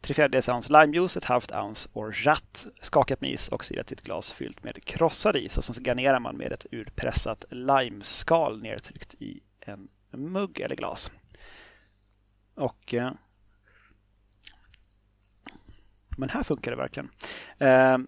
Tre 0.00 0.14
fjärdedels 0.14 0.48
ounce 0.48 0.72
limejuice, 0.72 1.16
ett 1.16 1.24
halvt 1.24 1.52
ounce 1.52 1.88
orgeat 1.92 2.66
skakat 2.80 3.20
med 3.20 3.30
is 3.30 3.48
och 3.48 3.64
silat 3.64 3.92
i 3.92 3.94
ett 3.94 4.02
glas 4.02 4.32
fyllt 4.32 4.64
med 4.64 4.84
krossad 4.84 5.36
is 5.36 5.58
och 5.58 5.64
så 5.64 5.72
garnerar 5.80 6.20
man 6.20 6.36
med 6.36 6.52
ett 6.52 6.66
urpressat 6.70 7.44
limeskal 7.50 8.62
nedtryckt 8.62 9.14
i 9.14 9.40
en 9.60 9.88
mugg 10.10 10.60
eller 10.60 10.76
glas. 10.76 11.10
Och 12.54 12.94
eh, 12.94 13.12
men 16.16 16.30
här 16.30 16.42
funkar 16.42 16.70
det 16.70 16.76
verkligen. 16.76 17.10
Eh, 17.58 17.98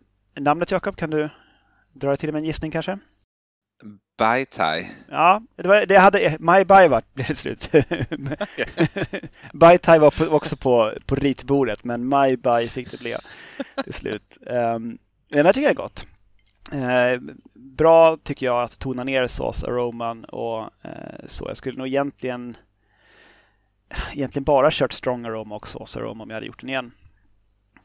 namnet 0.41 0.71
Jakob, 0.71 0.97
kan 0.97 1.11
du 1.11 1.29
dra 1.93 2.17
till 2.17 2.33
med 2.33 2.39
en 2.39 2.45
gissning 2.45 2.71
kanske? 2.71 2.99
Bai 4.19 4.47
Tai. 4.47 4.87
Ja, 5.09 5.43
det, 5.57 5.69
var, 5.69 5.87
det 5.87 5.99
hade 5.99 6.37
My 6.41 6.65
Bai 6.65 6.89
vart 6.89 7.05
blev 7.15 7.27
det 7.27 7.35
slut. 7.35 7.71
Bai 9.53 9.79
Tai 9.79 9.99
var 9.99 10.11
på, 10.11 10.25
också 10.25 10.57
på, 10.57 10.93
på 11.07 11.15
ritbordet, 11.15 11.85
men 11.85 12.09
My 12.09 12.37
Bai 12.37 12.69
fick 12.69 12.91
det 12.91 13.01
bli 13.01 13.17
till 13.85 13.95
slut. 13.95 14.39
Um, 14.41 14.99
men 15.29 15.47
jag 15.47 15.55
tycker 15.55 15.69
det 15.69 15.73
är 15.73 15.75
gott. 15.75 16.07
Uh, 16.75 17.35
bra 17.55 18.17
tycker 18.17 18.47
jag 18.47 18.63
att 18.63 18.79
tona 18.79 19.05
ner 19.05 19.27
såsaroman 19.27 20.25
och 20.25 20.61
uh, 20.61 21.27
så. 21.27 21.45
Jag 21.49 21.57
skulle 21.57 21.79
nog 21.79 21.87
egentligen 21.87 22.57
egentligen 24.12 24.45
bara 24.45 24.70
kört 24.70 24.93
strong 24.93 25.24
aroma 25.24 25.55
och 25.55 25.68
sauce 25.68 25.99
aroma 25.99 26.24
om 26.24 26.30
jag 26.30 26.37
hade 26.37 26.47
gjort 26.47 26.61
den 26.61 26.70
igen. 26.70 26.93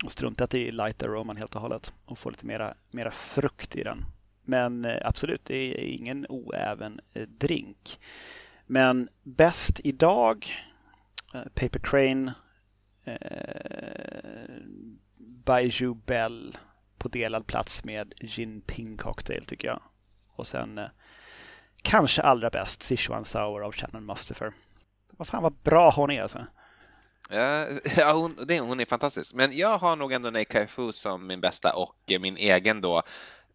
Och 0.04 0.12
struntat 0.12 0.54
i 0.54 0.72
light 0.72 1.04
aroman 1.04 1.38
helt 1.38 1.56
och 1.56 1.62
hållet 1.62 1.94
och 2.06 2.18
få 2.18 2.30
lite 2.30 2.46
mera, 2.46 2.74
mera 2.92 3.12
frukt 3.12 3.76
i 3.76 3.84
den. 3.84 4.06
Men 4.44 4.86
eh, 4.86 4.98
absolut, 5.04 5.46
det 5.46 5.56
är 5.56 5.86
ingen 5.86 6.26
oäven 6.30 7.00
eh, 7.14 7.28
drink. 7.28 8.00
Men 8.66 9.10
bäst 9.24 9.80
idag, 9.84 10.48
eh, 11.34 11.44
Paper 11.44 11.80
Crane, 11.80 12.34
eh, 13.04 14.56
Baiju 15.18 15.94
Bell 15.94 16.58
på 16.98 17.08
delad 17.08 17.48
plats 17.48 17.84
med 17.84 18.14
Gin 18.22 18.62
Ping 18.62 18.98
Cocktail 18.98 19.46
tycker 19.46 19.68
jag. 19.68 19.82
Och 20.36 20.48
sen 20.48 20.78
eh, 20.78 20.88
kanske 21.82 22.22
allra 22.22 22.50
bäst 22.50 22.82
Sichuan 22.82 23.26
Sour 23.26 23.64
av 23.64 23.72
Shannon 23.72 24.06
Mustafer. 24.06 24.54
Vad 25.22 25.28
fan 25.28 25.44
vad 25.44 25.54
bra 25.54 25.92
hon 25.92 26.12
är 26.12 26.22
alltså. 26.22 26.46
Ja, 27.98 28.14
hon, 28.14 28.36
det, 28.48 28.60
hon 28.60 28.80
är 28.80 28.86
fantastisk. 28.86 29.34
Men 29.34 29.58
jag 29.58 29.78
har 29.78 29.96
nog 29.96 30.14
ändå 30.14 30.30
Nei 30.30 30.46
Fu 30.68 30.92
som 30.92 31.28
min 31.28 31.42
bästa 31.42 31.74
och 31.74 31.96
min 32.20 32.38
egen 32.38 32.82
då 32.82 33.04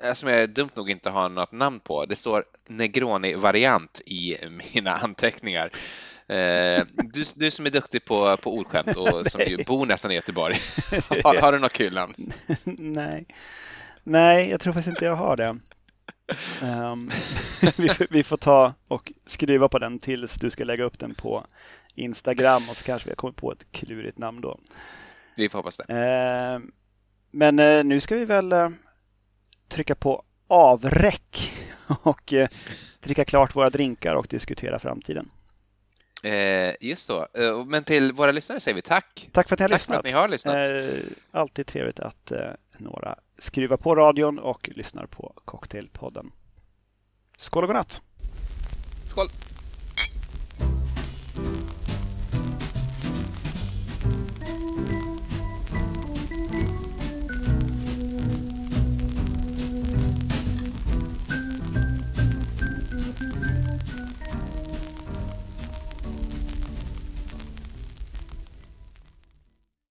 Eh, 0.02 0.12
som 0.12 0.28
jag 0.28 0.50
dumt 0.50 0.70
nog 0.74 0.90
inte 0.90 1.10
har 1.10 1.28
något 1.28 1.52
namn 1.52 1.80
på. 1.80 2.06
Det 2.06 2.16
står 2.16 2.44
Negroni-variant 2.68 4.00
i 4.06 4.36
mina 4.50 4.96
anteckningar. 5.02 5.70
Eh, 6.28 6.82
du, 6.92 7.24
du 7.34 7.50
som 7.50 7.66
är 7.66 7.70
duktig 7.70 8.04
på, 8.04 8.36
på 8.36 8.54
ordskämt 8.54 8.96
och 8.96 9.26
som 9.30 9.40
ju 9.40 9.64
bor 9.64 9.86
nästan 9.86 10.10
i 10.10 10.14
Göteborg, 10.14 10.56
har, 11.24 11.40
har, 11.40 11.52
du 11.52 11.58
något 11.58 11.72
kul 11.72 11.94
namn? 11.94 12.32
Nej. 12.78 13.26
Nej, 14.02 14.50
jag 14.50 14.60
tror 14.60 14.72
faktiskt 14.72 14.88
inte 14.88 15.04
jag 15.04 15.16
har 15.16 15.36
det. 15.36 15.58
Um, 16.62 17.10
vi, 17.76 17.88
vi, 18.10 18.22
får 18.22 18.36
ta 18.36 18.74
och 18.88 19.12
skruva 19.26 19.68
på 19.68 19.78
den 19.78 19.98
tills 19.98 20.34
du 20.34 20.50
ska 20.50 20.64
lägga 20.64 20.84
upp 20.84 20.98
den 20.98 21.14
på 21.14 21.46
Instagram 21.94 22.68
och 22.68 22.76
så 22.76 22.84
kanske 22.84 23.06
vi 23.06 23.10
har 23.10 23.16
kommit 23.16 23.36
på 23.36 23.52
ett 23.52 23.72
klurigt 23.72 24.18
namn 24.18 24.40
då. 24.40 24.58
Vi 25.36 25.48
får 25.48 25.58
hoppas 25.58 25.76
det. 25.76 25.94
Uh, 25.94 26.68
men 27.30 27.58
uh, 27.58 27.84
nu 27.84 28.00
ska 28.00 28.16
vi 28.16 28.24
väl 28.24 28.52
uh, 28.52 28.68
trycka 29.68 29.94
på 29.94 30.22
avräck 30.48 31.52
och 32.02 32.32
eh, 32.32 32.48
dricka 33.00 33.24
klart 33.24 33.56
våra 33.56 33.70
drinkar 33.70 34.14
och 34.14 34.26
diskutera 34.26 34.78
framtiden. 34.78 35.30
Just 36.80 37.06
så. 37.06 37.26
Men 37.66 37.84
till 37.84 38.12
våra 38.12 38.32
lyssnare 38.32 38.60
säger 38.60 38.74
vi 38.74 38.82
tack. 38.82 39.28
Tack 39.32 39.48
för 39.48 39.54
att 39.54 39.60
ni 39.60 39.62
har 39.64 39.68
tack 39.68 39.74
lyssnat. 39.74 39.94
För 39.94 39.98
att 39.98 40.04
ni 40.04 40.10
har 40.10 40.28
lyssnat. 40.28 40.56
Alltid 41.30 41.66
trevligt 41.66 42.00
att 42.00 42.32
några 42.78 43.18
skruvar 43.38 43.76
på 43.76 43.94
radion 43.94 44.38
och 44.38 44.70
lyssnar 44.74 45.06
på 45.06 45.32
Cocktailpodden. 45.44 46.32
Skål 47.36 47.62
och 47.62 47.68
godnatt! 47.68 48.00
Skål! 49.06 49.26